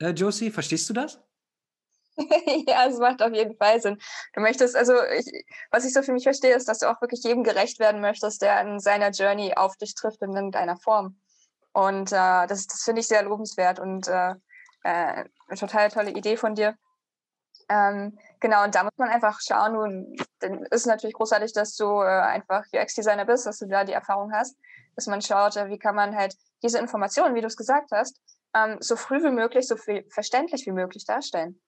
äh, 0.00 0.10
Josie? 0.10 0.50
Verstehst 0.50 0.88
du 0.88 0.94
das? 0.94 1.20
ja, 2.66 2.86
es 2.86 2.98
macht 2.98 3.22
auf 3.22 3.32
jeden 3.32 3.56
Fall 3.56 3.80
Sinn. 3.80 3.98
Du 4.32 4.40
möchtest, 4.40 4.74
also 4.74 4.94
ich, 5.04 5.44
was 5.70 5.84
ich 5.84 5.92
so 5.92 6.02
für 6.02 6.12
mich 6.12 6.24
verstehe, 6.24 6.54
ist, 6.54 6.68
dass 6.68 6.78
du 6.78 6.90
auch 6.90 7.00
wirklich 7.00 7.22
jedem 7.22 7.44
gerecht 7.44 7.78
werden 7.78 8.00
möchtest, 8.00 8.42
der 8.42 8.60
in 8.62 8.80
seiner 8.80 9.10
Journey 9.10 9.54
auf 9.54 9.76
dich 9.76 9.94
trifft 9.94 10.22
in 10.22 10.34
irgendeiner 10.34 10.76
Form. 10.76 11.18
Und 11.72 12.12
äh, 12.12 12.46
das, 12.46 12.66
das 12.66 12.82
finde 12.84 13.00
ich 13.00 13.08
sehr 13.08 13.22
lobenswert 13.22 13.78
und 13.78 14.08
äh, 14.08 14.30
äh, 14.82 15.24
eine 15.48 15.58
total 15.58 15.90
tolle 15.90 16.10
Idee 16.10 16.36
von 16.36 16.54
dir. 16.54 16.74
Ähm, 17.68 18.18
genau, 18.40 18.64
und 18.64 18.74
da 18.74 18.84
muss 18.84 18.96
man 18.96 19.10
einfach 19.10 19.40
schauen, 19.40 19.74
du, 19.74 20.24
dann 20.38 20.62
ist 20.70 20.86
natürlich 20.86 21.14
großartig, 21.14 21.52
dass 21.52 21.74
du 21.76 22.00
äh, 22.00 22.06
einfach 22.06 22.64
UX-Designer 22.72 23.24
bist, 23.24 23.44
dass 23.44 23.58
du 23.58 23.66
da 23.66 23.84
die 23.84 23.92
Erfahrung 23.92 24.32
hast, 24.32 24.56
dass 24.94 25.06
man 25.06 25.20
schaut, 25.20 25.56
äh, 25.56 25.68
wie 25.68 25.78
kann 25.78 25.96
man 25.96 26.16
halt 26.16 26.34
diese 26.62 26.78
Informationen, 26.78 27.34
wie 27.34 27.40
du 27.40 27.46
es 27.46 27.56
gesagt 27.56 27.90
hast, 27.92 28.20
ähm, 28.54 28.78
so 28.80 28.96
früh 28.96 29.22
wie 29.22 29.30
möglich, 29.30 29.66
so 29.66 29.76
viel 29.76 30.06
verständlich 30.10 30.66
wie 30.66 30.72
möglich 30.72 31.04
darstellen. 31.04 31.60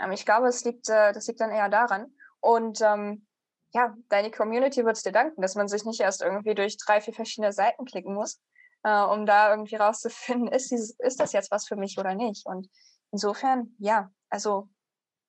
Ähm, 0.00 0.12
ich 0.12 0.24
glaube, 0.24 0.48
es 0.48 0.64
liegt, 0.64 0.88
äh, 0.88 1.12
das 1.12 1.26
liegt 1.26 1.40
dann 1.40 1.50
eher 1.50 1.68
daran. 1.68 2.12
Und 2.40 2.80
ähm, 2.80 3.26
ja, 3.72 3.94
deine 4.08 4.30
Community 4.30 4.84
wird 4.84 4.96
es 4.96 5.02
dir 5.02 5.12
danken, 5.12 5.42
dass 5.42 5.54
man 5.54 5.68
sich 5.68 5.84
nicht 5.84 6.00
erst 6.00 6.22
irgendwie 6.22 6.54
durch 6.54 6.76
drei, 6.76 7.00
vier 7.00 7.14
verschiedene 7.14 7.52
Seiten 7.52 7.84
klicken 7.84 8.14
muss, 8.14 8.40
äh, 8.84 9.02
um 9.02 9.26
da 9.26 9.50
irgendwie 9.50 9.76
rauszufinden, 9.76 10.48
ist, 10.52 10.70
dieses, 10.70 10.96
ist 10.98 11.20
das 11.20 11.32
jetzt 11.32 11.50
was 11.50 11.66
für 11.66 11.76
mich 11.76 11.98
oder 11.98 12.14
nicht. 12.14 12.46
Und 12.46 12.68
insofern, 13.10 13.74
ja, 13.78 14.10
also 14.30 14.68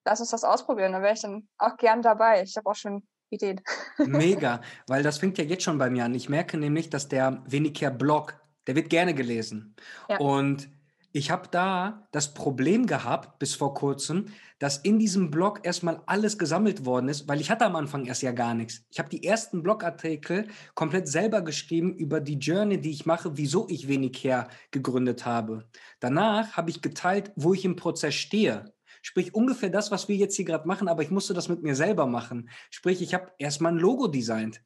lass 0.05 0.19
uns 0.19 0.29
das 0.29 0.43
ausprobieren. 0.43 0.93
Da 0.93 1.01
wäre 1.01 1.13
ich 1.13 1.21
dann 1.21 1.47
auch 1.57 1.77
gern 1.77 2.01
dabei. 2.01 2.43
Ich 2.43 2.55
habe 2.57 2.69
auch 2.69 2.75
schon 2.75 3.07
Ideen. 3.29 3.61
Mega, 3.97 4.61
weil 4.87 5.03
das 5.03 5.17
fängt 5.17 5.37
ja 5.37 5.43
jetzt 5.43 5.63
schon 5.63 5.77
bei 5.77 5.89
mir 5.89 6.05
an. 6.05 6.13
Ich 6.13 6.29
merke 6.29 6.57
nämlich, 6.57 6.89
dass 6.89 7.07
der 7.07 7.41
Weniger-Blog, 7.45 8.39
der 8.67 8.75
wird 8.75 8.89
gerne 8.89 9.13
gelesen. 9.13 9.75
Ja. 10.09 10.19
Und 10.19 10.69
ich 11.15 11.31
habe 11.31 11.47
da 11.49 12.09
das 12.11 12.33
Problem 12.33 12.87
gehabt, 12.87 13.39
bis 13.39 13.55
vor 13.55 13.73
kurzem, 13.73 14.25
dass 14.59 14.79
in 14.79 14.99
diesem 14.99 15.31
Blog 15.31 15.61
erstmal 15.63 16.01
alles 16.07 16.37
gesammelt 16.37 16.83
worden 16.83 17.07
ist, 17.07 17.29
weil 17.29 17.39
ich 17.39 17.49
hatte 17.49 17.65
am 17.65 17.77
Anfang 17.77 18.05
erst 18.05 18.21
ja 18.21 18.33
gar 18.33 18.53
nichts. 18.53 18.83
Ich 18.91 18.99
habe 18.99 19.07
die 19.07 19.23
ersten 19.23 19.63
Blogartikel 19.63 20.47
komplett 20.73 21.07
selber 21.07 21.41
geschrieben 21.41 21.95
über 21.95 22.19
die 22.19 22.37
Journey, 22.37 22.81
die 22.81 22.91
ich 22.91 23.05
mache, 23.05 23.37
wieso 23.37 23.65
ich 23.69 23.87
wenig 23.87 24.21
her 24.25 24.49
gegründet 24.71 25.25
habe. 25.25 25.69
Danach 26.01 26.57
habe 26.57 26.69
ich 26.69 26.81
geteilt, 26.81 27.31
wo 27.37 27.53
ich 27.53 27.63
im 27.63 27.77
Prozess 27.77 28.15
stehe. 28.15 28.73
Sprich 29.01 29.33
ungefähr 29.33 29.69
das, 29.69 29.91
was 29.91 30.09
wir 30.09 30.17
jetzt 30.17 30.35
hier 30.35 30.43
gerade 30.43 30.67
machen, 30.67 30.89
aber 30.89 31.01
ich 31.01 31.11
musste 31.11 31.33
das 31.33 31.47
mit 31.47 31.63
mir 31.63 31.75
selber 31.75 32.07
machen. 32.07 32.49
Sprich, 32.71 33.01
ich 33.01 33.13
habe 33.13 33.31
erstmal 33.37 33.71
ein 33.71 33.77
Logo 33.77 34.07
designt. 34.07 34.61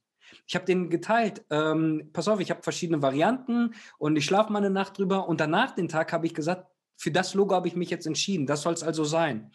Ich 0.48 0.56
habe 0.56 0.66
den 0.66 0.90
geteilt. 0.90 1.46
Ähm, 1.50 2.10
pass 2.14 2.28
auf, 2.28 2.40
ich 2.40 2.52
habe 2.52 2.64
verschiedene 2.64 3.02
Varianten 3.02 3.74
und 3.98 4.16
ich 4.16 4.26
schlafe 4.26 4.52
mal 4.52 4.60
eine 4.60 4.70
Nacht 4.70 4.98
drüber. 4.98 5.28
Und 5.28 5.40
danach 5.40 5.72
den 5.72 5.88
Tag 5.88 6.12
habe 6.14 6.26
ich 6.26 6.34
gesagt, 6.34 6.68
für 6.98 7.12
das 7.12 7.34
Logo 7.34 7.56
habe 7.56 7.68
ich 7.68 7.76
mich 7.76 7.90
jetzt 7.90 8.08
entschieden. 8.08 8.46
Das 8.46 8.62
soll 8.62 8.74
es 8.74 8.84
also 8.84 9.04
sein. 9.04 9.52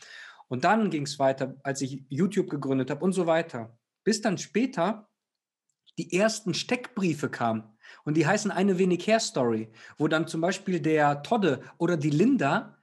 Und 0.49 0.65
dann 0.65 0.91
ging 0.91 1.03
es 1.03 1.19
weiter, 1.19 1.57
als 1.63 1.81
ich 1.81 2.05
YouTube 2.09 2.51
gegründet 2.51 2.91
habe 2.91 3.05
und 3.05 3.13
so 3.13 3.27
weiter. 3.27 3.77
Bis 4.03 4.21
dann 4.21 4.39
später 4.39 5.09
die 5.99 6.17
ersten 6.17 6.55
Steckbriefe 6.55 7.29
kamen. 7.29 7.65
Und 8.05 8.17
die 8.17 8.27
heißen 8.27 8.51
eine 8.51 8.79
wenig 8.79 9.07
Hair 9.07 9.21
Story, 9.21 9.71
wo 9.99 10.09
dann 10.09 10.27
zum 10.27 10.41
Beispiel 10.41 10.81
der 10.81 11.23
Todde 11.23 11.63
oder 11.79 11.97
die 11.97 12.11
Linda 12.11 12.77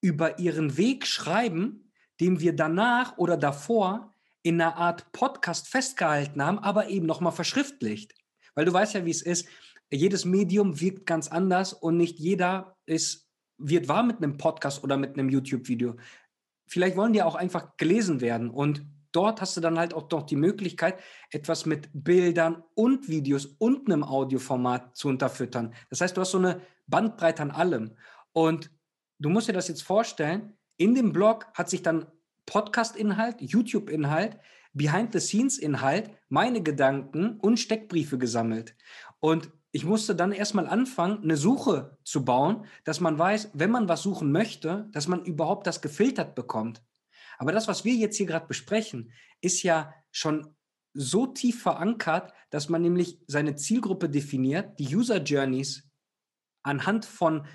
über 0.00 0.38
ihren 0.38 0.76
Weg 0.76 1.06
schreiben, 1.06 1.92
den 2.20 2.40
wir 2.40 2.54
danach 2.54 3.18
oder 3.18 3.36
davor 3.36 4.14
in 4.42 4.60
einer 4.60 4.76
Art 4.76 5.12
Podcast 5.12 5.68
festgehalten 5.68 6.44
haben, 6.44 6.58
aber 6.58 6.88
eben 6.88 7.06
nochmal 7.06 7.32
verschriftlicht. 7.32 8.14
Weil 8.54 8.64
du 8.64 8.72
weißt 8.72 8.94
ja, 8.94 9.04
wie 9.04 9.10
es 9.10 9.22
ist. 9.22 9.48
Jedes 9.92 10.24
Medium 10.24 10.80
wirkt 10.80 11.06
ganz 11.06 11.28
anders 11.28 11.72
und 11.72 11.96
nicht 11.96 12.18
jeder 12.18 12.76
ist, 12.86 13.28
wird 13.58 13.88
wahr 13.88 14.02
mit 14.02 14.18
einem 14.18 14.36
Podcast 14.36 14.84
oder 14.84 14.96
mit 14.96 15.14
einem 15.14 15.28
YouTube-Video. 15.28 15.96
Vielleicht 16.66 16.96
wollen 16.96 17.12
die 17.12 17.22
auch 17.22 17.34
einfach 17.34 17.76
gelesen 17.76 18.20
werden 18.20 18.50
und 18.50 18.86
dort 19.12 19.40
hast 19.40 19.56
du 19.56 19.60
dann 19.60 19.78
halt 19.78 19.94
auch 19.94 20.04
doch 20.04 20.22
die 20.22 20.36
Möglichkeit, 20.36 21.00
etwas 21.30 21.66
mit 21.66 21.88
Bildern 21.92 22.62
und 22.74 23.08
Videos 23.08 23.46
und 23.46 23.88
einem 23.88 24.04
Audioformat 24.04 24.96
zu 24.96 25.08
unterfüttern. 25.08 25.74
Das 25.88 26.00
heißt, 26.00 26.16
du 26.16 26.20
hast 26.20 26.30
so 26.30 26.38
eine 26.38 26.60
Bandbreite 26.86 27.42
an 27.42 27.50
allem. 27.50 27.96
Und 28.32 28.70
du 29.18 29.28
musst 29.28 29.48
dir 29.48 29.52
das 29.52 29.68
jetzt 29.68 29.82
vorstellen, 29.82 30.56
in 30.76 30.94
dem 30.94 31.12
Blog 31.12 31.46
hat 31.54 31.68
sich 31.68 31.82
dann 31.82 32.06
Podcast-Inhalt, 32.50 33.40
YouTube-Inhalt, 33.40 34.36
Behind-the-Scenes-Inhalt, 34.72 36.10
meine 36.28 36.62
Gedanken 36.62 37.38
und 37.38 37.60
Steckbriefe 37.60 38.18
gesammelt. 38.18 38.76
Und 39.20 39.50
ich 39.70 39.84
musste 39.84 40.16
dann 40.16 40.32
erstmal 40.32 40.66
anfangen, 40.66 41.22
eine 41.22 41.36
Suche 41.36 41.96
zu 42.02 42.24
bauen, 42.24 42.66
dass 42.84 42.98
man 42.98 43.16
weiß, 43.16 43.52
wenn 43.54 43.70
man 43.70 43.88
was 43.88 44.02
suchen 44.02 44.32
möchte, 44.32 44.88
dass 44.90 45.06
man 45.06 45.24
überhaupt 45.24 45.66
das 45.68 45.80
gefiltert 45.80 46.34
bekommt. 46.34 46.82
Aber 47.38 47.52
das, 47.52 47.68
was 47.68 47.84
wir 47.84 47.94
jetzt 47.94 48.16
hier 48.16 48.26
gerade 48.26 48.48
besprechen, 48.48 49.12
ist 49.40 49.62
ja 49.62 49.94
schon 50.10 50.54
so 50.92 51.26
tief 51.28 51.62
verankert, 51.62 52.32
dass 52.50 52.68
man 52.68 52.82
nämlich 52.82 53.20
seine 53.28 53.54
Zielgruppe 53.54 54.08
definiert, 54.08 54.76
die 54.80 54.94
User 54.94 55.22
Journeys 55.22 55.88
anhand 56.64 57.04
von 57.04 57.46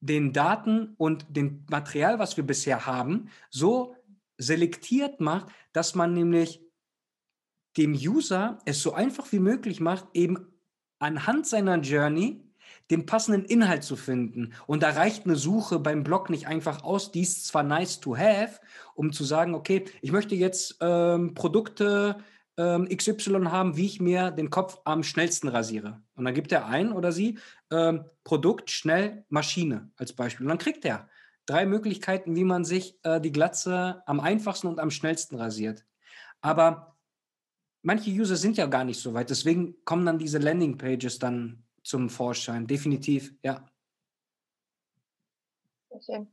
den 0.00 0.32
Daten 0.32 0.94
und 0.96 1.26
dem 1.28 1.64
Material, 1.70 2.18
was 2.18 2.36
wir 2.36 2.44
bisher 2.44 2.86
haben, 2.86 3.28
so 3.50 3.94
selektiert 4.40 5.20
macht, 5.20 5.52
dass 5.72 5.94
man 5.94 6.14
nämlich 6.14 6.60
dem 7.76 7.92
User 7.92 8.58
es 8.64 8.82
so 8.82 8.92
einfach 8.92 9.30
wie 9.32 9.38
möglich 9.38 9.80
macht, 9.80 10.06
eben 10.14 10.46
anhand 10.98 11.46
seiner 11.46 11.78
Journey 11.78 12.42
den 12.90 13.06
passenden 13.06 13.44
Inhalt 13.44 13.84
zu 13.84 13.96
finden. 13.96 14.52
Und 14.66 14.82
da 14.82 14.90
reicht 14.90 15.24
eine 15.24 15.36
Suche 15.36 15.78
beim 15.78 16.02
Blog 16.02 16.30
nicht 16.30 16.46
einfach 16.46 16.82
aus, 16.82 17.12
die 17.12 17.22
ist 17.22 17.46
zwar 17.46 17.62
nice 17.62 18.00
to 18.00 18.16
have, 18.16 18.60
um 18.94 19.12
zu 19.12 19.24
sagen, 19.24 19.54
okay, 19.54 19.84
ich 20.02 20.10
möchte 20.10 20.34
jetzt 20.34 20.76
ähm, 20.80 21.34
Produkte 21.34 22.16
ähm, 22.56 22.88
XY 22.88 23.44
haben, 23.46 23.76
wie 23.76 23.86
ich 23.86 24.00
mir 24.00 24.30
den 24.32 24.50
Kopf 24.50 24.78
am 24.84 25.02
schnellsten 25.02 25.48
rasiere. 25.48 26.02
Und 26.16 26.24
dann 26.24 26.34
gibt 26.34 26.50
er 26.52 26.66
ein 26.66 26.92
oder 26.92 27.12
sie 27.12 27.38
ähm, 27.70 28.04
Produkt, 28.24 28.70
schnell, 28.70 29.24
Maschine 29.28 29.90
als 29.96 30.12
Beispiel. 30.12 30.46
Und 30.46 30.48
dann 30.48 30.58
kriegt 30.58 30.84
er 30.84 31.08
drei 31.46 31.66
Möglichkeiten, 31.66 32.36
wie 32.36 32.44
man 32.44 32.64
sich 32.64 32.98
äh, 33.04 33.20
die 33.20 33.32
Glatze 33.32 34.02
am 34.06 34.20
einfachsten 34.20 34.66
und 34.66 34.78
am 34.78 34.90
schnellsten 34.90 35.36
rasiert. 35.36 35.84
Aber 36.40 36.96
manche 37.82 38.10
User 38.10 38.36
sind 38.36 38.56
ja 38.56 38.66
gar 38.66 38.84
nicht 38.84 39.00
so 39.00 39.14
weit. 39.14 39.30
Deswegen 39.30 39.84
kommen 39.84 40.06
dann 40.06 40.18
diese 40.18 40.38
Landingpages 40.38 41.18
dann 41.18 41.64
zum 41.82 42.10
Vorschein. 42.10 42.66
Definitiv, 42.66 43.34
ja. 43.42 43.64
Sehr 46.00 46.26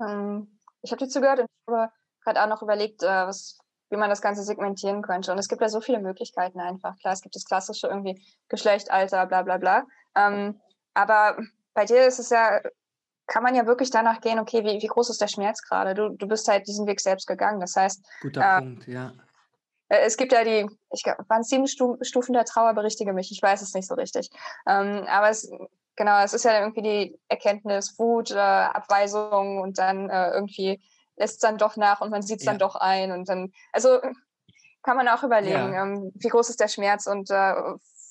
Ähm, 0.00 0.58
ich 0.82 0.90
habe 0.90 1.04
dir 1.04 1.08
zugehört 1.08 1.40
und 1.40 1.46
ich 1.46 1.72
habe 1.72 1.92
gerade 2.24 2.42
auch 2.42 2.48
noch 2.48 2.62
überlegt, 2.62 3.02
äh, 3.02 3.06
was, 3.06 3.58
wie 3.90 3.96
man 3.96 4.10
das 4.10 4.22
Ganze 4.22 4.42
segmentieren 4.42 5.02
könnte. 5.02 5.32
Und 5.32 5.38
es 5.38 5.48
gibt 5.48 5.62
ja 5.62 5.68
so 5.68 5.80
viele 5.80 6.00
Möglichkeiten 6.00 6.60
einfach. 6.60 6.96
Klar, 6.98 7.14
es 7.14 7.22
gibt 7.22 7.36
das 7.36 7.44
klassische 7.44 7.86
irgendwie 7.86 8.22
Geschlecht, 8.48 8.90
Alter, 8.90 9.26
bla 9.26 9.42
bla 9.42 9.58
bla. 9.58 9.86
Ähm, 10.16 10.60
aber 10.94 11.38
bei 11.74 11.84
dir 11.84 12.06
ist 12.06 12.18
es 12.18 12.30
ja 12.30 12.60
kann 13.30 13.44
man 13.44 13.54
ja 13.54 13.64
wirklich 13.64 13.90
danach 13.90 14.20
gehen, 14.20 14.40
okay, 14.40 14.64
wie, 14.64 14.82
wie 14.82 14.86
groß 14.88 15.08
ist 15.08 15.20
der 15.20 15.28
Schmerz 15.28 15.62
gerade? 15.62 15.94
Du, 15.94 16.08
du 16.08 16.26
bist 16.26 16.48
halt 16.48 16.66
diesen 16.66 16.88
Weg 16.88 17.00
selbst 17.00 17.28
gegangen. 17.28 17.60
Das 17.60 17.76
heißt. 17.76 18.04
Guter 18.22 18.40
äh, 18.40 18.58
Punkt, 18.58 18.88
ja. 18.88 19.12
Äh, 19.88 20.00
es 20.00 20.16
gibt 20.16 20.32
ja 20.32 20.42
die, 20.42 20.68
ich 20.92 21.04
glaube, 21.04 21.24
waren 21.28 21.44
sieben 21.44 21.68
Stufen 21.68 22.32
der 22.32 22.44
Trauer, 22.44 22.74
berichtige 22.74 23.12
mich, 23.12 23.30
ich 23.30 23.40
weiß 23.40 23.62
es 23.62 23.72
nicht 23.72 23.86
so 23.86 23.94
richtig. 23.94 24.30
Ähm, 24.66 25.04
aber 25.08 25.30
es, 25.30 25.48
genau, 25.94 26.20
es 26.24 26.34
ist 26.34 26.44
ja 26.44 26.58
irgendwie 26.60 26.82
die 26.82 27.18
Erkenntnis, 27.28 27.96
Wut, 28.00 28.32
äh, 28.32 28.34
Abweisung 28.34 29.60
und 29.60 29.78
dann 29.78 30.10
äh, 30.10 30.30
irgendwie 30.30 30.82
lässt 31.16 31.34
es 31.34 31.38
dann 31.38 31.56
doch 31.56 31.76
nach 31.76 32.00
und 32.00 32.10
man 32.10 32.22
sieht 32.22 32.40
es 32.40 32.46
ja. 32.46 32.50
dann 32.50 32.58
doch 32.58 32.74
ein 32.74 33.12
und 33.12 33.28
dann, 33.28 33.52
also 33.72 34.00
kann 34.82 34.96
man 34.96 35.06
auch 35.06 35.22
überlegen, 35.22 35.72
ja. 35.72 35.82
ähm, 35.84 36.10
wie 36.16 36.28
groß 36.28 36.50
ist 36.50 36.58
der 36.58 36.68
Schmerz 36.68 37.06
und 37.06 37.30
äh, 37.30 37.54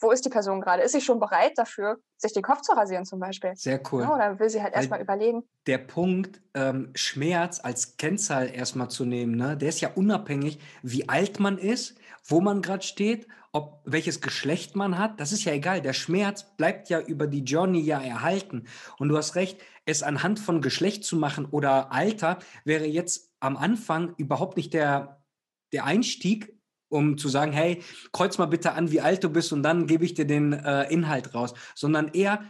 wo 0.02 0.12
ist 0.12 0.26
die 0.26 0.30
Person 0.30 0.62
gerade? 0.62 0.84
Ist 0.84 0.94
sie 0.94 1.02
schon 1.02 1.20
bereit 1.20 1.58
dafür, 1.58 1.98
sich 2.18 2.34
den 2.34 2.44
Kopf 2.44 2.62
zu 2.62 2.74
rasieren 2.74 3.06
zum 3.06 3.20
Beispiel? 3.20 3.56
Sehr 3.56 3.82
cool. 3.92 4.04
Ja, 4.04 4.14
oder 4.14 4.40
will 4.40 4.50
sie 4.50 4.62
halt 4.62 4.74
erstmal 4.74 5.02
überlegen? 5.02 5.44
Der 5.68 5.78
Punkt, 5.78 6.42
ähm, 6.54 6.92
Schmerz 6.96 7.60
als 7.64 7.98
Kennzahl 7.98 8.54
erstmal 8.54 8.90
zu 8.90 9.06
nehmen, 9.06 9.36
ne, 9.36 9.58
der 9.58 9.70
ist 9.70 9.82
ja 9.82 9.92
unabhängig, 9.94 10.60
wie 10.82 11.08
alt 11.10 11.40
man 11.40 11.58
ist, 11.58 11.98
wo 12.26 12.42
man 12.42 12.62
gerade 12.62 12.84
steht, 12.84 13.28
ob 13.52 13.82
welches 13.84 14.22
Geschlecht 14.22 14.76
man 14.76 14.98
hat. 14.98 15.20
Das 15.20 15.32
ist 15.32 15.44
ja 15.44 15.54
egal. 15.54 15.82
Der 15.82 15.94
Schmerz 15.94 16.56
bleibt 16.56 16.90
ja 16.90 17.00
über 17.00 17.28
die 17.28 17.44
Journey 17.44 17.82
ja 17.82 18.00
erhalten. 18.00 18.66
Und 19.00 19.10
du 19.10 19.18
hast 19.18 19.36
recht, 19.36 19.60
es 19.86 20.04
anhand 20.04 20.40
von 20.40 20.62
Geschlecht 20.62 21.04
zu 21.04 21.16
machen 21.16 21.46
oder 21.46 21.92
Alter 21.92 22.40
wäre 22.64 22.86
jetzt 22.86 23.34
am 23.40 23.58
Anfang 23.58 24.14
überhaupt 24.18 24.58
nicht 24.58 24.74
der, 24.74 25.24
der 25.72 25.86
Einstieg, 25.86 26.59
um 26.90 27.18
zu 27.18 27.30
sagen, 27.30 27.52
hey, 27.52 27.84
kreuz 28.12 28.38
mal 28.38 28.48
bitte 28.48 28.74
an, 28.74 28.92
wie 28.92 29.02
alt 29.02 29.24
du 29.24 29.30
bist 29.30 29.54
und 29.54 29.64
dann 29.64 29.88
gebe 29.88 30.06
ich 30.06 30.14
dir 30.14 30.26
den 30.26 30.54
äh, 30.54 30.92
Inhalt 30.92 31.34
raus, 31.34 31.54
sondern 31.76 32.10
eher 32.10 32.44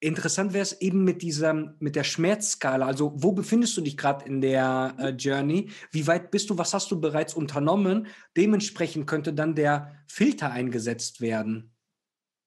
interessant 0.00 0.52
wäre 0.52 0.62
es 0.62 0.80
eben 0.80 1.04
mit 1.04 1.22
dieser, 1.22 1.52
mit 1.52 1.96
der 1.96 2.04
Schmerzskala. 2.04 2.86
Also 2.86 3.12
wo 3.16 3.32
befindest 3.32 3.76
du 3.76 3.80
dich 3.80 3.96
gerade 3.96 4.24
in 4.26 4.40
der 4.40 4.94
äh, 4.98 5.08
Journey? 5.10 5.70
Wie 5.90 6.06
weit 6.06 6.30
bist 6.30 6.50
du? 6.50 6.58
Was 6.58 6.74
hast 6.74 6.90
du 6.90 7.00
bereits 7.00 7.34
unternommen? 7.34 8.06
Dementsprechend 8.36 9.06
könnte 9.06 9.32
dann 9.32 9.54
der 9.54 9.94
Filter 10.06 10.50
eingesetzt 10.50 11.20
werden. 11.20 11.74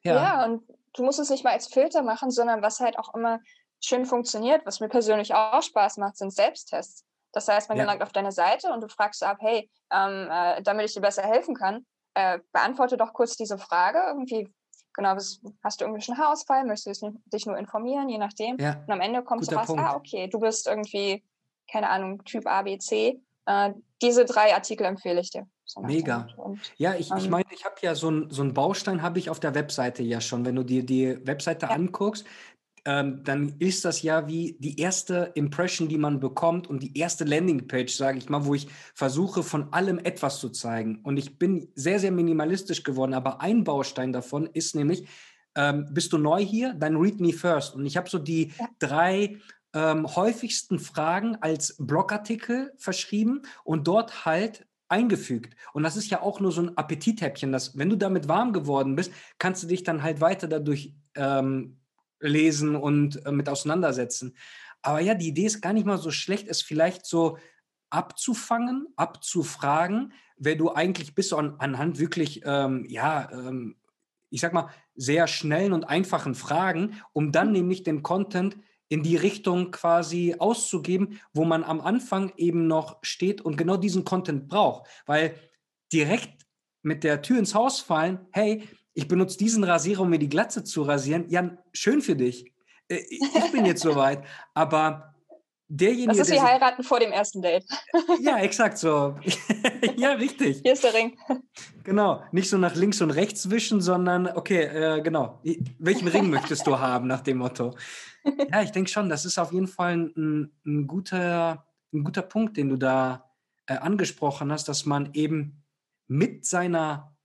Ja, 0.04 0.16
ja 0.16 0.46
und 0.46 0.64
du 0.94 1.04
musst 1.04 1.20
es 1.20 1.30
nicht 1.30 1.44
mal 1.44 1.54
als 1.54 1.68
Filter 1.68 2.04
machen, 2.04 2.32
sondern 2.32 2.62
was 2.62 2.80
halt 2.80 2.98
auch 2.98 3.14
immer 3.16 3.40
schön 3.82 4.06
funktioniert, 4.06 4.66
was 4.66 4.80
mir 4.80 4.90
persönlich 4.90 5.34
auch 5.34 5.62
Spaß 5.62 5.98
macht, 5.98 6.18
sind 6.18 6.34
Selbsttests. 6.34 7.06
Das 7.32 7.48
heißt, 7.48 7.70
man 7.70 7.78
ja. 7.78 7.84
gelangt 7.84 8.02
auf 8.02 8.12
deine 8.12 8.32
Seite 8.32 8.72
und 8.72 8.82
du 8.82 8.88
fragst 8.88 9.24
ab, 9.24 9.38
hey, 9.40 9.70
ähm, 9.92 10.28
äh, 10.32 10.62
damit 10.64 10.86
ich 10.86 10.94
dir 10.94 11.02
besser 11.02 11.24
helfen 11.24 11.56
kann, 11.56 11.86
äh, 12.16 12.40
beantworte 12.52 12.98
doch 12.98 13.14
kurz 13.14 13.36
diese 13.36 13.58
Frage. 13.58 14.00
Irgendwie, 14.08 14.52
genau, 14.94 15.16
was, 15.16 15.40
hast 15.64 15.82
du 15.82 15.86
irgendwie 15.86 16.12
einen 16.12 16.20
Haarausfall? 16.20 16.66
Möchtest 16.66 17.02
du 17.02 17.22
dich 17.26 17.46
nur 17.46 17.58
informieren, 17.58 18.10
je 18.10 18.18
nachdem? 18.18 18.58
Ja. 18.60 18.82
Und 18.86 18.92
am 18.92 19.02
Ende 19.02 19.24
kommst 19.24 19.52
du 19.52 19.56
raus, 19.56 19.68
Punkt. 19.68 19.84
ah, 19.84 19.96
okay, 19.96 20.28
du 20.28 20.40
bist 20.40 20.68
irgendwie, 20.68 21.24
keine 21.72 21.90
Ahnung, 21.90 22.24
Typ 22.24 22.48
A, 22.48 22.64
B, 22.64 22.78
C. 22.78 23.22
Äh, 23.46 23.74
diese 24.02 24.26
drei 24.26 24.54
Artikel 24.54 24.86
empfehle 24.86 25.22
ich 25.22 25.32
dir. 25.32 25.48
So 25.66 25.82
Mega. 25.82 26.28
Und, 26.38 26.60
ja, 26.78 26.96
ich, 26.96 27.12
ähm, 27.12 27.18
ich 27.18 27.30
meine, 27.30 27.46
ich 27.52 27.64
habe 27.64 27.76
ja 27.82 27.94
so 27.94 28.08
einen 28.08 28.32
so 28.32 28.44
Baustein 28.52 29.04
habe 29.04 29.20
ich 29.20 29.30
auf 29.30 29.40
der 29.40 29.54
Webseite 29.54 30.02
ja 30.02 30.20
schon. 30.20 30.44
Wenn 30.46 30.56
du 30.56 30.64
dir 30.64 30.84
die 30.84 31.26
Webseite 31.28 31.68
ja. 31.68 31.74
anguckst, 31.74 32.26
ähm, 32.86 33.24
dann 33.24 33.56
ist 33.60 33.86
das 33.86 34.02
ja 34.02 34.28
wie 34.28 34.58
die 34.60 34.80
erste 34.80 35.32
Impression, 35.36 35.88
die 35.88 35.98
man 35.98 36.20
bekommt 36.20 36.68
und 36.68 36.82
die 36.82 36.98
erste 36.98 37.24
Landingpage, 37.24 37.94
sage 37.94 38.18
ich 38.18 38.30
mal, 38.30 38.46
wo 38.46 38.56
ich 38.56 38.68
versuche, 38.94 39.44
von 39.44 39.74
allem 39.74 40.00
etwas 40.00 40.40
zu 40.40 40.50
zeigen. 40.50 41.00
Und 41.04 41.18
ich 41.18 41.38
bin 41.38 41.70
sehr, 41.76 42.00
sehr 42.00 42.12
minimalistisch 42.12 42.84
geworden, 42.84 43.14
aber 43.14 43.42
ein 43.42 43.64
Baustein 43.64 44.14
davon 44.14 44.48
ist 44.48 44.76
nämlich, 44.76 45.08
ähm, 45.56 45.88
bist 45.92 46.14
du 46.14 46.18
neu 46.18 46.44
hier? 46.44 46.74
Dann 46.74 46.96
read 46.96 47.20
me 47.20 47.34
first. 47.34 47.76
Und 47.76 47.86
ich 47.86 47.98
habe 47.98 48.10
so 48.10 48.20
die 48.20 48.52
ja. 48.58 48.68
drei 48.80 49.38
ähm, 49.74 50.08
häufigsten 50.16 50.80
Fragen 50.80 51.38
als 51.42 51.76
Blogartikel 51.78 52.74
verschrieben 52.78 53.42
und 53.64 53.88
dort 53.88 54.26
halt 54.26 54.66
eingefügt. 54.88 55.56
Und 55.74 55.84
das 55.84 55.96
ist 55.96 56.10
ja 56.10 56.22
auch 56.22 56.40
nur 56.40 56.52
so 56.52 56.62
ein 56.62 56.78
Appetithäppchen, 56.78 57.52
dass 57.52 57.78
wenn 57.78 57.90
du 57.90 57.96
damit 57.96 58.28
warm 58.28 58.54
geworden 58.54 58.96
bist, 58.96 59.12
kannst 59.38 59.64
du 59.64 59.68
dich 59.68 59.84
dann 59.84 60.02
halt 60.04 60.20
weiter 60.20 60.48
dadurch 60.48 60.96
ähm, 61.16 61.79
lesen 62.20 62.76
und 62.76 63.26
äh, 63.26 63.32
mit 63.32 63.50
auseinandersetzen. 63.50 64.36
Aber 64.82 65.00
ja, 65.00 65.14
die 65.14 65.30
Idee 65.30 65.46
ist 65.46 65.62
gar 65.62 65.74
nicht 65.74 65.86
mal 65.86 65.98
so 65.98 66.12
schlecht, 66.12 66.48
es 66.48 66.62
vielleicht 66.62 67.06
so 67.06 67.38
abzufangen, 67.90 68.88
abzufragen, 68.96 70.14
wer 70.38 70.56
du 70.56 70.74
eigentlich 70.74 71.16
bist, 71.16 71.34
an, 71.34 71.56
anhand 71.58 72.00
wirklich, 72.00 72.42
ähm, 72.46 72.86
ja, 72.88 73.30
ähm, 73.32 73.76
ich 74.30 74.42
sag 74.42 74.54
mal, 74.54 74.70
sehr 74.96 75.28
schnellen 75.28 75.74
und 75.74 75.86
einfachen 75.86 76.36
Fragen, 76.36 77.02
um 77.14 77.32
dann 77.32 77.52
nämlich 77.52 77.84
den 77.84 78.04
Content 78.04 78.58
in 78.90 79.04
die 79.04 79.16
Richtung 79.16 79.72
quasi 79.72 80.36
auszugeben, 80.38 81.20
wo 81.34 81.46
man 81.46 81.64
am 81.64 81.82
Anfang 81.82 82.32
eben 82.38 82.68
noch 82.68 83.00
steht 83.02 83.42
und 83.42 83.56
genau 83.56 83.78
diesen 83.78 84.04
Content 84.04 84.48
braucht. 84.48 84.88
Weil 85.06 85.36
direkt 85.92 86.46
mit 86.82 87.04
der 87.04 87.22
Tür 87.22 87.40
ins 87.40 87.56
Haus 87.56 87.80
fallen, 87.80 88.28
hey, 88.32 88.68
ich 89.00 89.08
benutze 89.08 89.38
diesen 89.38 89.64
Rasierer, 89.64 90.02
um 90.02 90.10
mir 90.10 90.20
die 90.20 90.28
Glatze 90.28 90.66
zu 90.66 90.82
rasieren. 90.84 91.24
Ja, 91.30 91.58
schön 91.72 92.02
für 92.02 92.18
dich. 92.18 92.52
Äh, 92.90 93.00
ich 93.10 93.52
bin 93.54 93.66
jetzt 93.66 93.82
soweit. 93.82 94.26
Aber 94.54 95.16
derjenige. 95.70 96.18
Das 96.18 96.28
ist 96.28 96.36
wie 96.36 96.42
heiraten 96.42 96.84
vor 96.84 97.00
dem 97.00 97.14
ersten 97.14 97.42
Date. 97.42 97.64
Ja, 98.20 98.40
exakt 98.40 98.78
so. 98.78 99.16
ja, 99.96 100.12
richtig. 100.12 100.60
Hier 100.64 100.74
ist 100.74 100.84
der 100.84 100.94
Ring. 100.94 101.18
Genau. 101.86 102.22
Nicht 102.34 102.50
so 102.50 102.58
nach 102.58 102.76
links 102.76 103.00
und 103.02 103.12
rechts 103.12 103.50
wischen, 103.50 103.80
sondern, 103.80 104.28
okay, 104.28 104.64
äh, 104.64 105.02
genau. 105.02 105.40
Welchen 105.78 106.10
Ring 106.10 106.30
möchtest 106.30 106.68
du 106.68 106.78
haben, 106.78 107.08
nach 107.08 107.22
dem 107.22 107.38
Motto? 107.38 107.78
Ja, 108.52 108.62
ich 108.64 108.72
denke 108.72 108.90
schon, 108.90 109.08
das 109.08 109.24
ist 109.24 109.38
auf 109.38 109.54
jeden 109.54 109.70
Fall 109.70 109.94
ein, 109.94 110.52
ein, 110.66 110.88
guter, 110.88 111.66
ein 111.94 112.04
guter 112.04 112.24
Punkt, 112.24 112.58
den 112.58 112.68
du 112.68 112.76
da 112.76 113.32
äh, 113.66 113.78
angesprochen 113.78 114.52
hast, 114.52 114.68
dass 114.68 114.86
man 114.86 115.14
eben 115.14 115.64
mit 116.08 116.46
seiner 116.46 117.16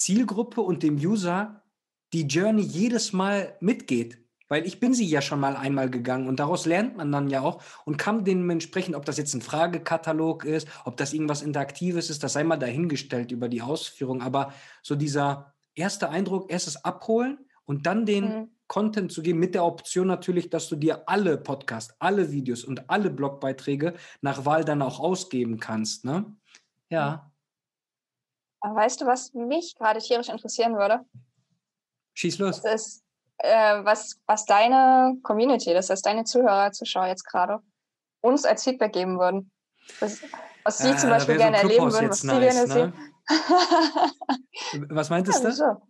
Zielgruppe 0.00 0.60
und 0.60 0.82
dem 0.82 0.96
User 0.96 1.62
die 2.12 2.22
Journey 2.22 2.62
jedes 2.62 3.12
Mal 3.12 3.56
mitgeht. 3.60 4.18
Weil 4.48 4.64
ich 4.64 4.78
bin 4.78 4.94
sie 4.94 5.06
ja 5.06 5.20
schon 5.22 5.40
mal 5.40 5.56
einmal 5.56 5.90
gegangen 5.90 6.28
und 6.28 6.38
daraus 6.38 6.66
lernt 6.66 6.96
man 6.96 7.10
dann 7.10 7.28
ja 7.28 7.40
auch 7.40 7.60
und 7.84 7.96
kann 7.96 8.24
dementsprechend, 8.24 8.94
ob 8.94 9.04
das 9.04 9.16
jetzt 9.16 9.34
ein 9.34 9.42
Fragekatalog 9.42 10.44
ist, 10.44 10.68
ob 10.84 10.96
das 10.96 11.12
irgendwas 11.12 11.42
Interaktives 11.42 12.10
ist, 12.10 12.22
das 12.22 12.34
sei 12.34 12.44
mal 12.44 12.56
dahingestellt 12.56 13.32
über 13.32 13.48
die 13.48 13.62
Ausführung. 13.62 14.22
Aber 14.22 14.52
so 14.82 14.94
dieser 14.94 15.54
erste 15.74 16.10
Eindruck, 16.10 16.50
erstes 16.50 16.84
Abholen 16.84 17.38
und 17.64 17.86
dann 17.86 18.06
den 18.06 18.24
mhm. 18.24 18.48
Content 18.68 19.10
zu 19.10 19.22
geben, 19.22 19.40
mit 19.40 19.54
der 19.54 19.64
Option 19.64 20.06
natürlich, 20.06 20.48
dass 20.48 20.68
du 20.68 20.76
dir 20.76 21.08
alle 21.08 21.38
Podcasts, 21.38 21.94
alle 21.98 22.30
Videos 22.30 22.64
und 22.64 22.88
alle 22.88 23.10
Blogbeiträge 23.10 23.94
nach 24.20 24.44
Wahl 24.44 24.64
dann 24.64 24.82
auch 24.82 25.00
ausgeben 25.00 25.58
kannst. 25.58 26.04
Ne? 26.04 26.24
Ja. 26.88 27.32
Weißt 28.74 29.00
du, 29.00 29.06
was 29.06 29.32
mich 29.34 29.74
gerade 29.76 30.00
tierisch 30.00 30.28
interessieren 30.28 30.76
würde? 30.76 31.04
Schieß 32.14 32.38
los. 32.38 32.62
Das 32.62 32.86
ist, 32.86 33.04
äh, 33.38 33.84
was, 33.84 34.18
was 34.26 34.44
deine 34.46 35.18
Community, 35.22 35.74
das 35.74 35.90
heißt 35.90 36.04
deine 36.04 36.24
Zuhörer, 36.24 36.72
Zuschauer 36.72 37.06
jetzt 37.06 37.24
gerade, 37.24 37.60
uns 38.22 38.44
als 38.44 38.64
Feedback 38.64 38.92
geben 38.92 39.18
würden. 39.18 39.52
Das, 40.00 40.20
was 40.64 40.78
sie 40.78 40.90
äh, 40.90 40.96
zum 40.96 41.10
Beispiel 41.10 41.36
gerne 41.36 41.58
so 41.58 41.62
erleben 41.62 41.92
würden, 41.92 42.08
was 42.08 42.24
nice, 42.24 42.38
sie 42.38 42.40
gerne 42.40 42.66
ne? 42.66 42.92
sehen. 43.28 44.88
was 44.90 45.10
meintest 45.10 45.42
ja, 45.42 45.50
du? 45.50 45.54
So. 45.54 45.82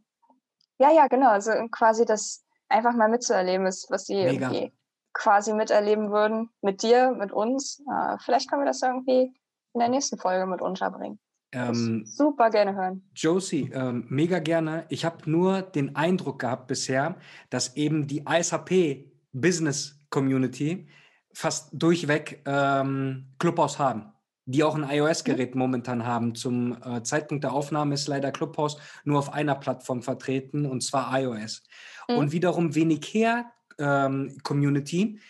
Ja, 0.79 0.91
ja, 0.91 1.07
genau. 1.07 1.31
Also 1.31 1.53
quasi 1.71 2.05
das 2.05 2.45
einfach 2.69 2.93
mal 2.95 3.09
mitzuerleben 3.09 3.67
ist, 3.67 3.91
was 3.91 4.07
sie 4.07 4.17
Mega. 4.17 4.51
irgendwie 4.51 4.73
quasi 5.15 5.55
miterleben 5.55 6.11
würden. 6.11 6.51
Mit 6.61 6.83
dir, 6.83 7.13
mit 7.13 7.33
uns. 7.33 7.81
Äh, 7.91 8.19
vielleicht 8.19 8.51
können 8.51 8.63
wir 8.63 8.67
das 8.67 8.83
irgendwie 8.83 9.33
in 9.73 9.81
der 9.81 9.89
nächsten 9.89 10.19
Folge 10.19 10.47
mit 10.47 10.61
unterbringen. 10.61 11.19
Ähm, 11.57 12.05
super 12.05 12.51
gerne 12.51 12.75
hören. 12.75 13.03
Josie, 13.15 13.71
ähm, 13.73 14.05
mega 14.11 14.41
gerne. 14.41 14.85
Ich 14.91 15.05
habe 15.07 15.31
nur 15.31 15.63
den 15.63 15.97
Eindruck 15.97 16.41
gehabt 16.41 16.67
bisher, 16.67 17.17
dass 17.49 17.77
eben 17.77 18.07
die 18.07 18.25
ISAP 18.29 19.07
Business 19.33 19.99
Community 20.11 20.87
fast 21.33 21.71
durchweg 21.73 22.43
ähm, 22.47 23.27
Clubhouse 23.39 23.79
haben, 23.79 24.13
die 24.45 24.65
auch 24.65 24.75
ein 24.75 24.89
iOS-Gerät 24.89 25.55
mhm. 25.55 25.61
momentan 25.61 26.07
haben. 26.07 26.35
Zum 26.35 26.77
äh, 26.83 27.03
Zeitpunkt 27.03 27.45
der 27.45 27.55
Aufnahme 27.55 27.95
ist 27.95 28.07
leider 28.07 28.33
Clubhouse 28.33 28.77
nur 29.05 29.19
auf 29.19 29.33
einer 29.33 29.55
Plattform 29.55 30.03
vertreten, 30.03 30.67
und 30.67 30.83
zwar 30.83 31.19
iOS. 31.19 31.63
Mhm. 32.09 32.17
Und 32.17 32.33
wiederum 32.33 32.75
wenig 32.75 33.03
her 33.15 33.51
ähm, 33.79 34.37
Community 34.43 35.21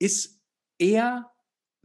ist 0.00 0.40
eher 0.78 1.30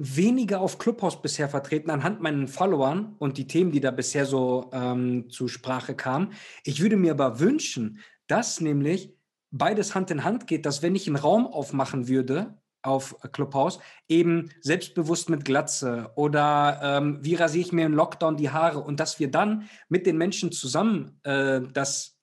weniger 0.03 0.59
auf 0.59 0.77
Clubhouse 0.77 1.21
bisher 1.21 1.47
vertreten 1.47 1.89
anhand 1.89 2.21
meinen 2.21 2.47
Followern 2.47 3.15
und 3.19 3.37
die 3.37 3.47
Themen, 3.47 3.71
die 3.71 3.79
da 3.79 3.91
bisher 3.91 4.25
so 4.25 4.69
ähm, 4.73 5.29
zu 5.29 5.47
Sprache 5.47 5.95
kamen. 5.95 6.33
Ich 6.63 6.81
würde 6.81 6.97
mir 6.97 7.11
aber 7.11 7.39
wünschen, 7.39 7.99
dass 8.27 8.59
nämlich 8.59 9.13
beides 9.51 9.95
Hand 9.95 10.11
in 10.11 10.23
Hand 10.23 10.47
geht, 10.47 10.65
dass 10.65 10.81
wenn 10.81 10.95
ich 10.95 11.07
einen 11.07 11.15
Raum 11.15 11.47
aufmachen 11.47 12.07
würde 12.07 12.57
auf 12.81 13.15
Clubhouse, 13.31 13.79
eben 14.09 14.49
selbstbewusst 14.59 15.29
mit 15.29 15.45
Glatze 15.45 16.11
oder 16.15 16.79
ähm, 16.83 17.19
wie 17.21 17.35
rasiere 17.35 17.65
ich 17.65 17.71
mir 17.71 17.85
im 17.85 17.93
Lockdown 17.93 18.35
die 18.35 18.49
Haare 18.49 18.79
und 18.79 18.99
dass 18.99 19.19
wir 19.19 19.31
dann 19.31 19.69
mit 19.87 20.05
den 20.05 20.17
Menschen 20.17 20.51
zusammen 20.51 21.19
äh, 21.23 21.61
das 21.71 22.17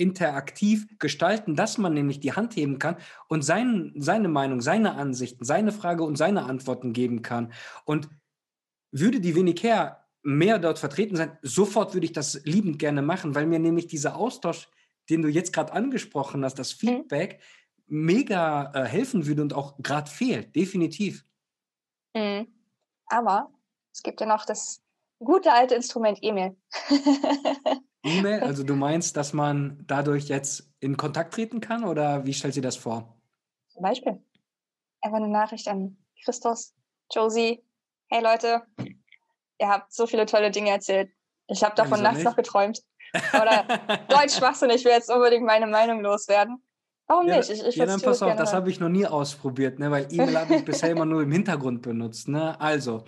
interaktiv 0.00 0.86
gestalten, 0.98 1.54
dass 1.54 1.76
man 1.76 1.92
nämlich 1.92 2.20
die 2.20 2.32
Hand 2.32 2.56
heben 2.56 2.78
kann 2.78 2.96
und 3.28 3.42
sein, 3.42 3.92
seine 3.96 4.28
Meinung, 4.28 4.62
seine 4.62 4.94
Ansichten, 4.94 5.44
seine 5.44 5.72
Frage 5.72 6.04
und 6.04 6.16
seine 6.16 6.44
Antworten 6.44 6.94
geben 6.94 7.20
kann. 7.20 7.52
Und 7.84 8.08
würde 8.90 9.20
die 9.20 9.36
wenig 9.36 9.62
her 9.62 10.06
mehr 10.22 10.58
dort 10.58 10.78
vertreten 10.78 11.16
sein, 11.16 11.38
sofort 11.42 11.94
würde 11.94 12.06
ich 12.06 12.12
das 12.12 12.40
liebend 12.44 12.78
gerne 12.78 13.02
machen, 13.02 13.34
weil 13.34 13.46
mir 13.46 13.58
nämlich 13.58 13.86
dieser 13.86 14.16
Austausch, 14.16 14.68
den 15.10 15.22
du 15.22 15.28
jetzt 15.28 15.52
gerade 15.52 15.72
angesprochen 15.72 16.44
hast, 16.44 16.58
das 16.58 16.82
mhm. 16.82 16.88
Feedback, 16.88 17.40
mhm. 17.86 18.04
mega 18.04 18.72
äh, 18.74 18.84
helfen 18.86 19.26
würde 19.26 19.42
und 19.42 19.52
auch 19.52 19.76
gerade 19.82 20.10
fehlt, 20.10 20.56
definitiv. 20.56 21.26
Mhm. 22.14 22.48
Aber 23.06 23.52
es 23.92 24.02
gibt 24.02 24.20
ja 24.20 24.26
noch 24.26 24.46
das 24.46 24.82
gute 25.18 25.52
alte 25.52 25.74
Instrument 25.74 26.18
E-Mail. 26.22 26.56
E-Mail, 28.02 28.40
also 28.40 28.62
du 28.62 28.74
meinst, 28.74 29.16
dass 29.16 29.32
man 29.32 29.84
dadurch 29.86 30.28
jetzt 30.28 30.70
in 30.80 30.96
Kontakt 30.96 31.34
treten 31.34 31.60
kann 31.60 31.84
oder 31.84 32.24
wie 32.24 32.32
stellt 32.32 32.54
sie 32.54 32.60
das 32.60 32.76
vor? 32.76 33.20
Zum 33.68 33.82
Beispiel 33.82 34.22
einfach 35.02 35.18
eine 35.18 35.28
Nachricht 35.28 35.68
an 35.68 35.96
Christos, 36.24 36.74
Josie, 37.12 37.62
hey 38.08 38.22
Leute, 38.22 38.62
ihr 39.58 39.68
habt 39.68 39.92
so 39.92 40.06
viele 40.06 40.26
tolle 40.26 40.50
Dinge 40.50 40.70
erzählt. 40.70 41.10
Ich 41.48 41.62
habe 41.62 41.74
davon 41.74 42.02
nachts 42.02 42.18
nicht? 42.18 42.24
noch 42.24 42.36
geträumt. 42.36 42.82
Oder 43.32 43.64
Deutsch 44.08 44.36
Schwachsinn, 44.36 44.70
ich 44.70 44.84
will 44.84 44.92
jetzt 44.92 45.10
unbedingt 45.10 45.44
meine 45.44 45.66
Meinung 45.66 46.00
loswerden. 46.00 46.62
Warum 47.08 47.26
ja, 47.26 47.38
nicht? 47.38 47.50
Ich, 47.50 47.64
ich 47.64 47.74
ja, 47.74 47.86
dann 47.86 48.00
pass 48.00 48.22
auf, 48.22 48.36
das 48.36 48.54
habe 48.54 48.70
ich 48.70 48.78
noch 48.78 48.88
nie 48.88 49.04
ausprobiert, 49.04 49.80
ne? 49.80 49.90
weil 49.90 50.06
E-Mail 50.12 50.38
habe 50.38 50.54
ich 50.54 50.64
bisher 50.64 50.90
immer 50.90 51.04
nur 51.04 51.22
im 51.22 51.32
Hintergrund 51.32 51.82
benutzt. 51.82 52.28
Ne? 52.28 52.58
Also, 52.60 53.04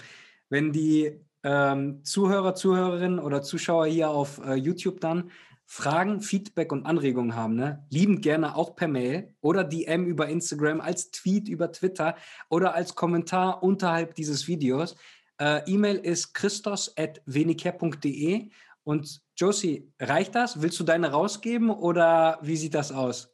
wenn 0.49 0.72
die 0.72 1.20
ähm, 1.45 2.05
Zuhörer, 2.05 2.55
Zuhörerinnen 2.55 3.18
oder 3.18 3.43
Zuschauer 3.43 3.86
hier 3.86 4.11
auf 4.11 4.40
äh, 4.45 4.55
YouTube 4.55 5.01
dann 5.01 5.30
Fragen, 5.64 6.20
Feedback 6.20 6.70
und 6.70 6.84
Anregungen 6.84 7.34
haben, 7.34 7.55
ne? 7.55 7.86
liebend 7.88 8.20
gerne 8.20 8.57
auch 8.57 8.76
per 8.76 8.88
Mail 8.88 9.34
oder 9.40 9.64
DM 9.64 10.05
über 10.05 10.28
Instagram, 10.28 10.82
als 10.82 11.11
Tweet 11.11 11.49
über 11.49 11.72
Twitter 11.72 12.14
oder 12.51 12.74
als 12.74 12.95
Kommentar 12.95 13.62
unterhalb 13.62 14.14
dieses 14.14 14.47
Videos. 14.47 14.97
Äh, 15.40 15.62
E-Mail 15.66 15.97
ist 15.97 16.34
christos.wenicare.de 16.34 18.51
und 18.84 19.22
Josie, 19.36 19.90
reicht 19.99 20.34
das? 20.34 20.61
Willst 20.61 20.78
du 20.78 20.84
deine 20.84 21.11
rausgeben 21.11 21.70
oder 21.70 22.38
wie 22.43 22.57
sieht 22.57 22.74
das 22.74 22.93
aus? 22.93 23.32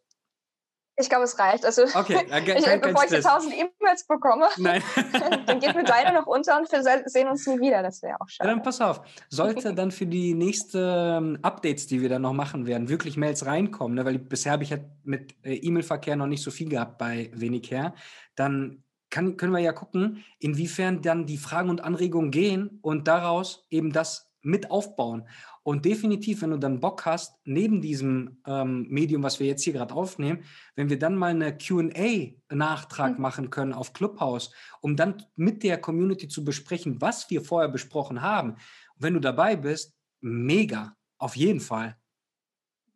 Ich 1.00 1.08
glaube, 1.08 1.24
es 1.24 1.38
reicht. 1.38 1.64
Also, 1.64 1.82
okay, 1.94 2.24
kein, 2.28 2.56
ich, 2.56 2.64
kein 2.64 2.80
bevor 2.80 3.04
ich 3.04 3.10
jetzt 3.10 3.24
tausend 3.24 3.54
E-Mails 3.54 4.06
bekomme, 4.06 4.48
dann 5.46 5.60
geht 5.60 5.74
mir 5.74 5.84
deine 5.84 6.12
noch 6.12 6.26
unter 6.26 6.58
und 6.58 6.70
wir 6.70 6.82
sehen 7.06 7.28
uns 7.28 7.46
nie 7.46 7.60
wieder. 7.60 7.82
Das 7.82 8.02
wäre 8.02 8.20
auch 8.20 8.28
schade. 8.28 8.48
Ja, 8.48 8.54
dann 8.54 8.62
pass 8.62 8.80
auf. 8.80 9.00
Sollte 9.28 9.72
dann 9.74 9.90
für 9.90 10.06
die 10.06 10.34
nächsten 10.34 11.42
Updates, 11.42 11.86
die 11.86 12.02
wir 12.02 12.08
dann 12.08 12.22
noch 12.22 12.32
machen 12.32 12.66
werden, 12.66 12.88
wirklich 12.88 13.16
Mails 13.16 13.46
reinkommen, 13.46 13.94
ne, 13.96 14.04
weil 14.04 14.18
bisher 14.18 14.52
habe 14.52 14.64
ich 14.64 14.72
halt 14.72 14.84
mit 15.04 15.34
äh, 15.44 15.54
E-Mail-Verkehr 15.54 16.16
noch 16.16 16.26
nicht 16.26 16.42
so 16.42 16.50
viel 16.50 16.68
gehabt 16.68 16.98
bei 16.98 17.30
Wenicare, 17.32 17.94
dann 18.34 18.82
kann, 19.10 19.36
können 19.36 19.52
wir 19.52 19.60
ja 19.60 19.72
gucken, 19.72 20.24
inwiefern 20.38 21.00
dann 21.00 21.26
die 21.26 21.38
Fragen 21.38 21.70
und 21.70 21.82
Anregungen 21.82 22.30
gehen 22.30 22.78
und 22.82 23.08
daraus 23.08 23.66
eben 23.70 23.92
das 23.92 24.30
mit 24.42 24.70
aufbauen. 24.70 25.26
Und 25.68 25.84
definitiv, 25.84 26.40
wenn 26.40 26.52
du 26.52 26.56
dann 26.56 26.80
Bock 26.80 27.04
hast, 27.04 27.38
neben 27.44 27.82
diesem 27.82 28.40
ähm, 28.46 28.86
Medium, 28.88 29.22
was 29.22 29.38
wir 29.38 29.46
jetzt 29.46 29.64
hier 29.64 29.74
gerade 29.74 29.94
aufnehmen, 29.94 30.42
wenn 30.76 30.88
wir 30.88 30.98
dann 30.98 31.14
mal 31.14 31.32
eine 31.32 31.58
QA-Nachtrag 31.58 33.16
mhm. 33.16 33.20
machen 33.20 33.50
können 33.50 33.74
auf 33.74 33.92
Clubhouse, 33.92 34.50
um 34.80 34.96
dann 34.96 35.22
mit 35.36 35.62
der 35.62 35.78
Community 35.78 36.26
zu 36.26 36.42
besprechen, 36.42 37.02
was 37.02 37.28
wir 37.28 37.42
vorher 37.42 37.68
besprochen 37.68 38.22
haben. 38.22 38.52
Und 38.52 38.60
wenn 38.96 39.12
du 39.12 39.20
dabei 39.20 39.56
bist, 39.56 39.94
mega, 40.22 40.96
auf 41.18 41.36
jeden 41.36 41.60
Fall. 41.60 41.98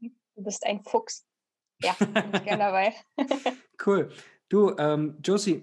Du 0.00 0.42
bist 0.42 0.64
ein 0.64 0.82
Fuchs. 0.82 1.26
Ja, 1.82 1.92
bin 1.98 2.24
ich 2.32 2.44
gerne 2.44 2.64
dabei. 2.64 2.94
cool. 3.84 4.10
Du, 4.48 4.74
ähm, 4.78 5.18
Josie, 5.22 5.62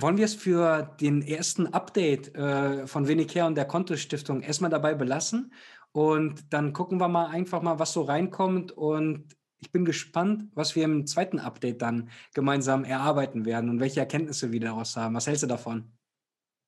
wollen 0.00 0.16
wir 0.16 0.26
es 0.26 0.34
für 0.34 0.96
den 1.00 1.22
ersten 1.22 1.66
Update 1.66 2.34
äh, 2.36 2.86
von 2.86 3.08
Wenicare 3.08 3.46
und 3.46 3.56
der 3.56 3.64
Konto-Stiftung 3.64 4.42
erstmal 4.42 4.70
dabei 4.70 4.94
belassen? 4.94 5.52
Und 5.92 6.52
dann 6.52 6.72
gucken 6.72 7.00
wir 7.00 7.08
mal 7.08 7.26
einfach 7.26 7.62
mal, 7.62 7.78
was 7.78 7.92
so 7.92 8.02
reinkommt. 8.02 8.72
Und 8.72 9.36
ich 9.58 9.72
bin 9.72 9.84
gespannt, 9.84 10.44
was 10.54 10.76
wir 10.76 10.84
im 10.84 11.06
zweiten 11.06 11.38
Update 11.38 11.82
dann 11.82 12.10
gemeinsam 12.34 12.84
erarbeiten 12.84 13.44
werden 13.44 13.70
und 13.70 13.80
welche 13.80 14.00
Erkenntnisse 14.00 14.52
wir 14.52 14.60
daraus 14.60 14.96
haben. 14.96 15.14
Was 15.14 15.26
hältst 15.26 15.42
du 15.42 15.46
davon? 15.48 15.92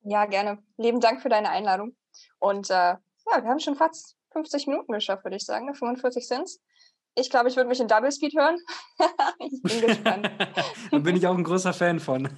Ja, 0.03 0.25
gerne. 0.27 0.59
Lieben 0.77 1.01
Dank 1.01 1.21
für 1.23 1.29
deine 1.29 1.51
Einladung. 1.51 1.95
Und 2.39 2.71
äh, 2.71 2.75
ja, 2.95 3.01
wir 3.27 3.49
haben 3.49 3.61
schon 3.61 3.77
fast 3.77 4.17
50 4.33 4.67
Minuten 4.67 4.93
geschafft, 4.93 5.25
würde 5.25 5.37
ich 5.37 5.45
sagen. 5.45 5.73
45 5.75 6.27
sind 6.27 6.43
es. 6.43 6.61
Ich 7.17 7.29
glaube, 7.29 7.49
ich 7.49 7.57
würde 7.57 7.69
mich 7.69 7.81
in 7.81 7.89
Double 7.89 8.11
Speed 8.11 8.35
hören. 8.37 8.57
ich 9.39 9.63
bin 9.63 9.81
gespannt. 9.87 10.31
da 10.91 10.99
bin 10.99 11.17
ich 11.17 11.27
auch 11.27 11.37
ein 11.37 11.45
großer 11.45 11.73
Fan 11.73 12.01
von. 12.01 12.27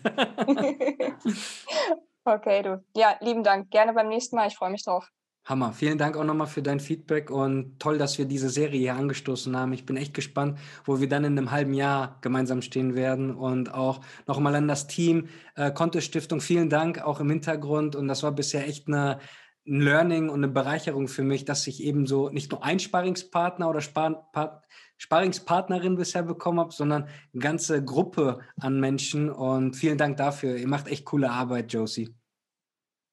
okay, 2.24 2.62
du. 2.62 2.84
Ja, 2.96 3.16
lieben 3.20 3.44
Dank. 3.44 3.70
Gerne 3.70 3.92
beim 3.92 4.08
nächsten 4.08 4.36
Mal. 4.36 4.48
Ich 4.48 4.56
freue 4.56 4.70
mich 4.70 4.84
drauf. 4.84 5.08
Hammer. 5.44 5.72
Vielen 5.72 5.98
Dank 5.98 6.16
auch 6.16 6.24
nochmal 6.24 6.46
für 6.46 6.62
dein 6.62 6.78
Feedback 6.78 7.28
und 7.30 7.80
toll, 7.80 7.98
dass 7.98 8.16
wir 8.16 8.26
diese 8.26 8.48
Serie 8.48 8.78
hier 8.78 8.94
angestoßen 8.94 9.56
haben. 9.56 9.72
Ich 9.72 9.84
bin 9.84 9.96
echt 9.96 10.14
gespannt, 10.14 10.58
wo 10.84 11.00
wir 11.00 11.08
dann 11.08 11.24
in 11.24 11.36
einem 11.36 11.50
halben 11.50 11.74
Jahr 11.74 12.18
gemeinsam 12.20 12.62
stehen 12.62 12.94
werden 12.94 13.34
und 13.34 13.74
auch 13.74 14.00
nochmal 14.28 14.54
an 14.54 14.68
das 14.68 14.86
Team 14.86 15.28
äh, 15.56 15.72
Contest 15.72 16.06
Stiftung. 16.06 16.40
Vielen 16.40 16.70
Dank 16.70 17.02
auch 17.02 17.18
im 17.18 17.28
Hintergrund 17.28 17.96
und 17.96 18.06
das 18.06 18.22
war 18.22 18.30
bisher 18.30 18.68
echt 18.68 18.86
eine, 18.86 19.18
ein 19.66 19.80
Learning 19.80 20.28
und 20.28 20.44
eine 20.44 20.48
Bereicherung 20.48 21.08
für 21.08 21.24
mich, 21.24 21.44
dass 21.44 21.66
ich 21.66 21.82
eben 21.82 22.06
so 22.06 22.28
nicht 22.28 22.52
nur 22.52 22.62
ein 22.62 22.78
Sparingspartner 22.78 23.68
oder 23.68 23.80
Spar 23.80 24.30
Part 24.32 24.62
Sparingspartnerin 24.98 25.96
bisher 25.96 26.22
bekommen 26.22 26.60
habe, 26.60 26.72
sondern 26.72 27.08
eine 27.32 27.42
ganze 27.42 27.84
Gruppe 27.84 28.38
an 28.60 28.78
Menschen. 28.78 29.30
Und 29.30 29.74
vielen 29.74 29.98
Dank 29.98 30.16
dafür. 30.18 30.56
Ihr 30.56 30.68
macht 30.68 30.86
echt 30.86 31.04
coole 31.04 31.28
Arbeit, 31.28 31.72
Josie. 31.72 32.14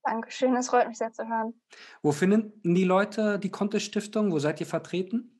Dankeschön, 0.10 0.56
es 0.56 0.70
freut 0.70 0.88
mich 0.88 0.98
sehr 0.98 1.14
zu 1.14 1.28
hören. 1.28 1.54
Wo 2.02 2.12
finden 2.12 2.60
die 2.64 2.84
Leute 2.84 3.38
die 3.38 3.52
Contest 3.52 3.86
Stiftung? 3.86 4.32
Wo 4.32 4.40
seid 4.40 4.60
ihr 4.60 4.66
vertreten? 4.66 5.40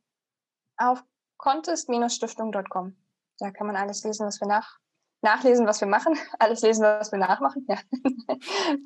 Auf 0.78 1.04
contest-stiftung.com. 1.38 2.96
Da 3.40 3.50
kann 3.50 3.66
man 3.66 3.76
alles 3.76 4.04
lesen, 4.04 4.28
was 4.28 4.40
wir 4.40 4.48
nach 4.48 4.78
nachlesen, 5.22 5.66
was 5.66 5.82
wir 5.82 5.88
machen, 5.88 6.14
alles 6.40 6.62
lesen, 6.62 6.84
was 6.84 7.12
wir 7.12 7.18
nachmachen. 7.18 7.66
Ja. 7.68 7.80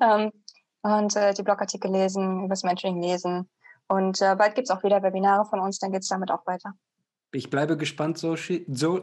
ähm, 0.00 0.32
und 0.80 1.16
äh, 1.16 1.34
die 1.34 1.42
Blogartikel 1.42 1.90
lesen, 1.90 2.38
über 2.38 2.48
das 2.48 2.62
Mentoring 2.62 3.02
lesen. 3.02 3.50
Und 3.86 4.22
äh, 4.22 4.34
bald 4.36 4.54
gibt 4.54 4.70
es 4.70 4.74
auch 4.74 4.82
wieder 4.84 5.02
Webinare 5.02 5.44
von 5.44 5.60
uns, 5.60 5.78
dann 5.80 5.92
geht 5.92 6.02
es 6.02 6.08
damit 6.08 6.30
auch 6.30 6.46
weiter. 6.46 6.72
Ich 7.34 7.50
bleibe 7.50 7.76
gespannt, 7.76 8.16
so, 8.18 8.36
so 8.68 9.02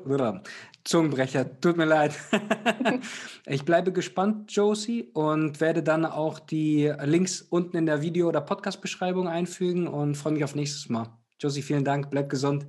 Zungenbrecher, 0.84 1.60
tut 1.60 1.78
mir 1.78 1.86
leid. 1.86 2.14
ich 3.46 3.66
bleibe 3.66 3.92
gespannt, 3.92 4.52
Josie, 4.52 5.12
und 5.14 5.60
werde 5.60 5.84
dann 5.84 6.06
auch 6.06 6.40
die 6.40 6.92
Links 7.04 7.42
unten 7.42 7.78
in 7.78 7.86
der 7.86 8.02
Video- 8.02 8.30
oder 8.30 8.42
Podcast-Beschreibung 8.42 9.28
einfügen 9.28 9.88
und 9.88 10.16
freue 10.16 10.34
mich 10.34 10.44
auf 10.44 10.56
nächstes 10.56 10.90
Mal. 10.90 11.08
Josie, 11.40 11.62
vielen 11.62 11.84
Dank, 11.84 12.10
bleib 12.10 12.30
gesund. 12.30 12.68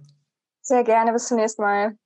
Sehr 0.63 0.83
gerne, 0.83 1.13
bis 1.13 1.29
zum 1.29 1.37
nächsten 1.37 1.63
Mal. 1.63 1.97